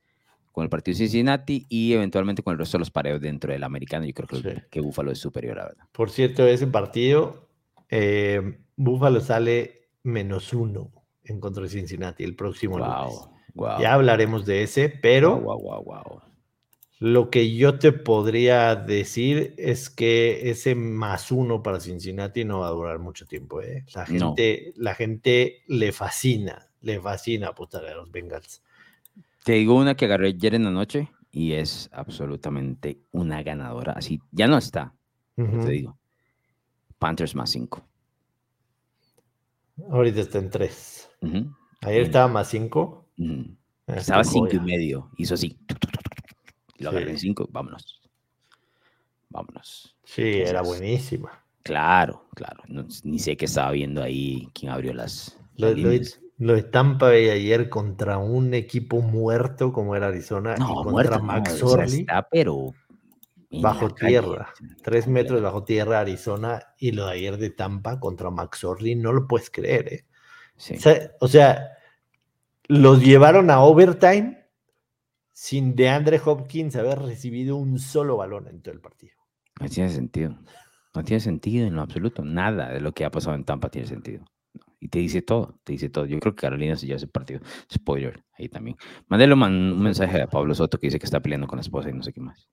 con 0.51 0.63
el 0.63 0.69
partido 0.69 0.93
de 0.93 0.99
Cincinnati 1.05 1.65
y 1.67 1.93
eventualmente 1.93 2.43
con 2.43 2.51
el 2.53 2.59
resto 2.59 2.77
de 2.77 2.81
los 2.81 2.91
pareos 2.91 3.19
dentro 3.21 3.51
del 3.51 3.63
americano. 3.63 4.05
Yo 4.05 4.13
creo 4.13 4.27
que, 4.27 4.37
Sí. 4.37 4.61
que 4.69 4.81
Buffalo 4.81 5.11
es 5.11 5.17
superior, 5.17 5.57
la 5.57 5.63
verdad. 5.65 5.83
Por 5.91 6.11
cierto, 6.11 6.45
ese 6.45 6.67
partido, 6.67 7.47
eh, 7.89 8.59
Buffalo 8.75 9.19
sale 9.19 9.89
menos 10.03 10.53
uno 10.53 10.91
en 11.23 11.39
contra 11.39 11.63
de 11.63 11.69
Cincinnati 11.69 12.23
el 12.23 12.35
próximo 12.35 12.77
lunes. 12.77 13.19
Wow. 13.55 13.81
Ya 13.81 13.93
hablaremos 13.95 14.45
de 14.45 14.61
ese, 14.61 14.89
pero 14.89 15.39
wow. 15.39 16.21
Lo 16.99 17.29
que 17.29 17.55
yo 17.55 17.79
te 17.79 17.91
podría 17.93 18.75
decir 18.75 19.53
es 19.57 19.89
que 19.89 20.49
ese 20.49 20.75
más 20.75 21.31
uno 21.31 21.63
para 21.63 21.79
Cincinnati 21.79 22.43
no 22.45 22.59
va 22.59 22.67
a 22.67 22.71
durar 22.71 22.99
mucho 22.99 23.25
tiempo. 23.25 23.61
¿eh? 23.61 23.85
La, 23.95 24.05
No. 24.07 24.35
gente, 24.35 24.73
la 24.75 24.95
gente 24.95 25.63
le 25.67 25.91
fascina, 25.93 26.69
le 26.81 26.99
fascina 26.99 27.47
apostar 27.49 27.85
a 27.85 27.95
los 27.95 28.11
Bengals. 28.11 28.61
Te 29.43 29.53
digo 29.53 29.75
una 29.75 29.95
que 29.95 30.05
agarré 30.05 30.27
ayer 30.29 30.55
en 30.55 30.63
la 30.65 30.71
noche 30.71 31.09
y 31.31 31.53
es 31.53 31.89
absolutamente 31.91 32.99
una 33.11 33.43
ganadora. 33.43 33.93
Así, 33.93 34.21
ya 34.31 34.47
no 34.47 34.57
está, 34.57 34.93
te 35.35 35.69
digo. 35.69 35.97
Panthers 36.99 37.35
más 37.35 37.49
5. 37.49 37.83
Ahorita 39.91 40.21
está 40.21 40.37
en 40.39 40.49
tres. 40.49 41.09
Ayer 41.81 42.01
Bien. 42.01 42.03
estaba 42.03 42.27
más 42.27 42.49
cinco. 42.49 43.05
Estaba 43.87 44.21
Estuvo 44.21 44.23
5 44.23 44.55
y 44.57 44.59
medio. 44.59 45.09
Hizo 45.17 45.33
así. 45.35 45.57
Lo 46.79 46.89
agarré 46.89 47.11
en 47.11 47.17
Sí. 47.17 47.27
5. 47.27 47.49
Vámonos. 47.51 48.01
Vámonos. 49.29 49.95
Sí, 50.03 50.41
era 50.41 50.61
buenísima. 50.61 51.43
Claro, 51.63 52.25
claro. 52.33 52.63
ni 53.03 53.19
sé 53.19 53.37
qué 53.37 53.45
estaba 53.45 53.71
viendo 53.71 54.01
ahí, 54.01 54.47
quién 54.53 54.71
abrió 54.71 54.93
las. 54.93 55.37
Lo, 55.55 55.71
lo, 55.73 56.53
de 56.55 56.63
Tampa 56.63 57.07
Bay 57.07 57.29
ayer 57.29 57.69
contra 57.69 58.17
un 58.17 58.53
equipo 58.53 59.01
muerto 59.01 59.73
como 59.73 59.95
era 59.95 60.07
Arizona 60.07 60.55
no, 60.55 60.65
y 60.65 60.73
contra 60.73 60.91
muerto, 60.91 61.23
Max 61.23 61.61
no, 61.61 61.81
está, 61.81 62.27
pero 62.31 62.73
bajo 63.51 63.93
tierra, 63.93 64.53
tres 64.81 65.07
metros 65.07 65.41
bajo 65.41 65.65
tierra 65.65 65.99
Arizona 65.99 66.61
y 66.77 66.93
lo 66.93 67.07
de 67.07 67.11
ayer 67.11 67.37
de 67.37 67.49
Tampa 67.49 67.99
contra 67.99 68.29
Max 68.29 68.63
Orley, 68.63 68.95
no 68.95 69.11
lo 69.11 69.27
puedes 69.27 69.49
creer, 69.49 69.93
¿eh? 69.93 70.05
O, 71.19 71.27
sea, 71.27 71.71
los 72.67 73.01
llevaron 73.01 73.49
a 73.49 73.61
overtime 73.61 74.38
sin 75.39 75.73
de 75.73 75.87
Andre 75.87 76.19
Hopkins 76.25 76.75
haber 76.75 76.99
recibido 76.99 77.55
un 77.55 77.79
solo 77.79 78.17
balón 78.17 78.49
en 78.49 78.61
todo 78.61 78.73
el 78.73 78.81
partido. 78.81 79.13
No 79.61 79.69
tiene 79.69 79.89
sentido. 79.89 80.37
No 80.93 81.01
tiene 81.05 81.21
sentido 81.21 81.65
en 81.65 81.75
lo 81.75 81.81
absoluto. 81.81 82.25
Nada 82.25 82.73
de 82.73 82.81
lo 82.81 82.91
que 82.91 83.05
ha 83.05 83.09
pasado 83.09 83.37
en 83.37 83.45
Tampa 83.45 83.69
tiene 83.69 83.87
sentido. 83.87 84.25
Y 84.81 84.89
te 84.89 84.99
dice 84.99 85.21
todo, 85.21 85.57
te 85.63 85.71
dice 85.71 85.87
todo. 85.87 86.05
Yo 86.05 86.19
creo 86.19 86.35
que 86.35 86.41
Carolina 86.41 86.75
se 86.75 86.87
lleva 86.87 86.97
ese 86.97 87.07
partido. 87.07 87.39
Spoiler, 87.73 88.21
ahí 88.37 88.49
también. 88.49 88.75
Mándale 89.07 89.33
un 89.33 89.81
mensaje 89.81 90.21
a 90.21 90.27
Pablo 90.27 90.53
Soto 90.53 90.77
que 90.77 90.87
dice 90.87 90.99
que 90.99 91.05
está 91.05 91.21
peleando 91.21 91.47
con 91.47 91.55
la 91.55 91.61
esposa 91.61 91.89
y 91.89 91.93
no 91.93 92.03
sé 92.03 92.11
qué 92.11 92.19
más. 92.19 92.49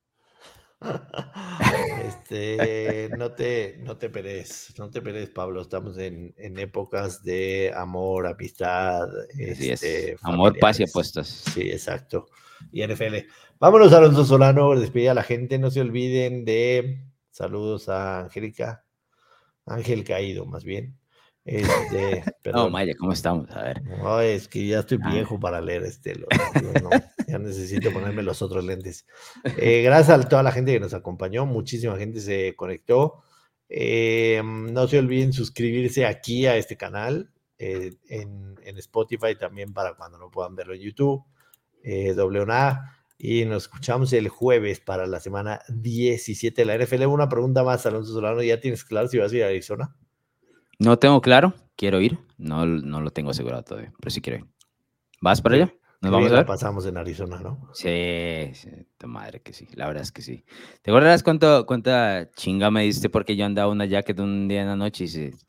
Este, 2.07 3.09
no 3.17 3.33
te, 3.33 3.79
no 3.79 3.97
te 3.97 4.11
peres, 4.11 4.73
no 4.79 4.91
te 4.91 5.03
peres, 5.03 5.31
Pablo. 5.31 5.63
Estamos 5.63 5.99
en, 5.99 6.35
épocas 6.37 7.25
de 7.25 7.73
amor, 7.75 8.29
amistad, 8.29 9.09
este, 9.37 10.17
amor, 10.23 10.57
paz 10.61 10.79
y 10.79 10.85
apuestas. 10.85 11.27
Sí, 11.27 11.63
exacto. 11.63 12.29
Y 12.73 12.87
NFL. 12.87 13.15
Vámonos, 13.59 13.93
Alonso 13.93 14.25
Solano, 14.25 14.79
despedir 14.79 15.11
a 15.11 15.15
la 15.15 15.23
gente. 15.23 15.59
No 15.59 15.71
se 15.71 15.81
olviden 15.81 16.45
de 16.45 17.03
saludos 17.31 17.89
a 17.89 18.21
Angélica, 18.21 18.85
Ángel 19.67 20.05
Caído, 20.05 20.47
más 20.47 20.65
bien. 20.65 20.99
Este, 21.47 22.25
No, 22.53 22.71
Maya, 22.71 22.95
¿cómo 22.99 23.13
estamos? 23.13 23.51
A 23.51 23.63
ver. 23.63 23.83
No, 23.85 24.21
es 24.21 24.49
que 24.49 24.67
ya 24.67 24.81
estoy 24.81 24.99
ah. 25.03 25.11
viejo 25.11 25.39
para 25.39 25.61
leer 25.61 25.85
este. 25.85 26.15
ya 27.29 27.39
necesito 27.39 27.93
ponerme 27.93 28.23
los 28.23 28.43
otros 28.43 28.65
lentes. 28.65 29.07
Eh, 29.57 29.83
gracias 29.83 30.19
a 30.19 30.29
toda 30.29 30.43
la 30.43 30.53
gente 30.53 30.73
que 30.73 30.81
nos 30.81 30.95
acompañó. 30.95 31.47
Muchísima 31.47 31.97
gente 31.97 32.21
se 32.21 32.55
conectó. 32.57 33.23
Eh, 33.69 34.43
no 34.45 34.87
se 34.89 34.99
olviden 34.99 35.33
suscribirse 35.33 36.07
aquí 36.07 36.47
a 36.47 36.57
este 36.57 36.77
canal 36.77 37.31
eh, 37.59 37.97
en, 38.09 38.55
en, 38.63 38.79
Spotify 38.79 39.35
también 39.37 39.73
para 39.73 39.95
cuando 39.95 40.19
no 40.19 40.31
puedan 40.31 40.55
verlo 40.55 40.75
en 40.75 40.81
YouTube. 40.81 41.25
WNA. 41.87 42.93
Y 43.19 43.47
nos 43.47 43.65
escuchamos 43.65 44.13
el 44.13 44.29
jueves 44.29 44.81
para 44.81 45.07
la 45.07 45.21
semana 45.21 45.61
17 45.69 46.65
de 46.65 46.67
la 46.67 46.85
NFL. 46.85 47.07
Una 47.07 47.29
pregunta 47.29 47.65
más, 47.65 47.87
Alonso 47.87 48.13
Solano. 48.13 48.43
¿Ya 48.43 48.61
tienes 48.61 48.85
claro 48.85 49.09
si 49.09 49.19
vas 49.19 49.33
a 49.33 49.37
ir 49.37 49.45
a 49.45 49.47
Arizona? 49.47 49.97
No 50.79 50.99
tengo 50.99 51.23
claro, 51.23 51.55
quiero 51.77 52.01
ir. 52.01 52.19
No, 52.37 52.67
no 52.67 53.01
lo 53.01 53.11
tengo 53.11 53.31
asegurado 53.31 53.63
todavía, 53.63 53.93
pero 53.99 54.11
sí 54.11 54.21
quiero 54.21 54.41
ir. 54.41 54.47
¿Vas 55.23 55.41
para 55.41 55.57
allá? 55.57 55.75
¿Nos 56.03 56.13
vamos 56.13 56.31
a 56.31 56.37
ver? 56.37 56.47
pasamos 56.47 56.87
en 56.87 56.99
Arizona, 56.99 57.41
¿no? 57.41 57.71
Sí, 57.73 58.51
sí, 58.53 58.71
tu 58.99 59.09
madre 59.09 59.41
que 59.41 59.55
sí, 59.55 59.67
la 59.75 59.87
verdad 59.87 60.03
es 60.03 60.13
que 60.13 60.21
sí. 60.21 60.45
¿Te 60.83 60.91
acuerdas 60.91 61.23
cuánto, 61.23 61.65
cuánta 61.65 62.31
chinga 62.33 62.71
me 62.71 62.83
diste 62.83 63.09
porque 63.09 63.35
yo 63.35 63.47
andaba 63.47 63.73
una 63.73 63.87
jacket 63.87 64.21
un 64.21 64.47
día 64.47 64.61
en 64.61 64.69
la 64.69 64.77
noche 64.77 65.05
y 65.05 65.07
dices, 65.07 65.47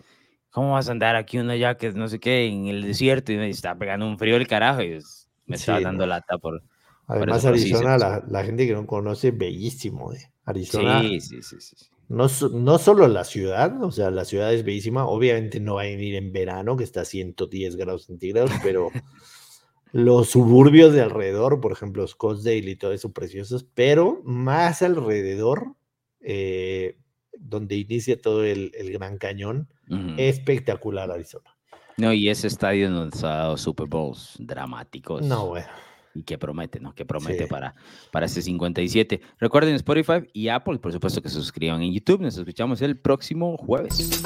¿cómo 0.50 0.74
vas 0.74 0.88
a 0.88 0.94
andar 0.94 1.18
aquí 1.18 1.38
una 1.38 1.58
jacket, 1.58 1.96
no 1.96 2.08
sé 2.08 2.20
qué, 2.20 2.46
en 2.46 2.68
el 2.68 2.82
desierto? 2.84 3.34
Y 3.34 3.38
me 3.38 3.50
está 3.50 3.78
pegando 3.78 4.08
un 4.08 4.18
frío 4.18 4.38
el 4.38 4.48
carajo 4.48 4.82
y 4.82 5.00
me 5.48 5.56
estaba 5.56 5.82
dando 5.82 6.06
lata 6.06 6.38
por... 6.38 6.62
Además, 7.08 7.46
Arizona, 7.46 7.98
la, 7.98 8.24
la, 8.30 8.44
gente 8.44 8.68
que 8.68 8.74
no 8.74 8.86
conoce, 8.86 9.32
bellísimo, 9.32 10.12
¿eh? 10.12 10.30
Arizona. 10.44 11.02
Sí, 11.02 11.22
sí, 11.22 11.42
sí, 11.42 11.56
sí. 11.60 11.76
No, 12.10 12.28
no 12.54 12.78
solo 12.78 13.08
la 13.08 13.26
ciudad, 13.26 13.84
o 13.84 13.92
sea, 13.92 14.12
la 14.12 14.24
ciudad 14.24 14.54
es 14.54 14.64
bellísima. 14.64 15.06
Obviamente 15.06 15.60
no 15.60 15.76
va 15.76 15.82
a 15.82 15.86
venir 15.86 16.16
en 16.16 16.32
verano, 16.32 16.78
que 16.78 16.86
está 16.86 17.02
a 17.02 17.06
110 17.06 17.76
grados 17.76 18.06
centígrados, 18.06 18.52
pero 18.64 18.90
los 19.92 20.30
suburbios 20.30 20.94
de 20.94 21.02
alrededor, 21.02 21.60
por 21.60 21.74
ejemplo, 21.74 22.08
Scottsdale 22.08 22.72
y 22.72 22.76
todo 22.78 22.94
eso, 22.94 23.12
preciosos, 23.12 23.66
pero 23.74 24.22
más 24.24 24.82
alrededor, 24.82 25.76
eh, 26.22 26.98
donde 27.38 27.76
inicia 27.76 28.20
todo 28.20 28.46
el, 28.46 28.72
Gran 28.92 29.18
Cañón, 29.18 29.70
espectacular 30.18 31.12
Arizona. 31.12 31.57
No, 31.98 32.14
y 32.14 32.30
ese 32.30 32.48
estadio 32.48 32.90
nos 32.90 33.24
ha 33.24 33.30
dado 33.30 33.58
Super 33.58 33.88
Bowls 33.88 34.36
dramáticos. 34.40 35.24
No, 35.24 35.48
bueno 35.48 35.68
y 36.18 36.24
que 36.24 36.38
promete, 36.38 36.80
¿no? 36.80 36.94
Que 36.94 37.06
promete 37.06 37.48
para, 37.48 37.76
para 38.12 38.26
este 38.26 38.42
57. 38.42 39.22
Recuerden 39.40 39.76
Spotify 39.76 40.28
y 40.34 40.48
Apple, 40.48 40.80
por 40.80 40.92
supuesto 40.92 41.22
que 41.22 41.30
se 41.30 41.36
suscriban 41.36 41.82
en 41.82 41.94
YouTube. 41.94 42.22
Nos 42.22 42.38
escuchamos 42.38 42.82
el 42.82 42.98
próximo 42.98 43.56
jueves. 43.58 44.24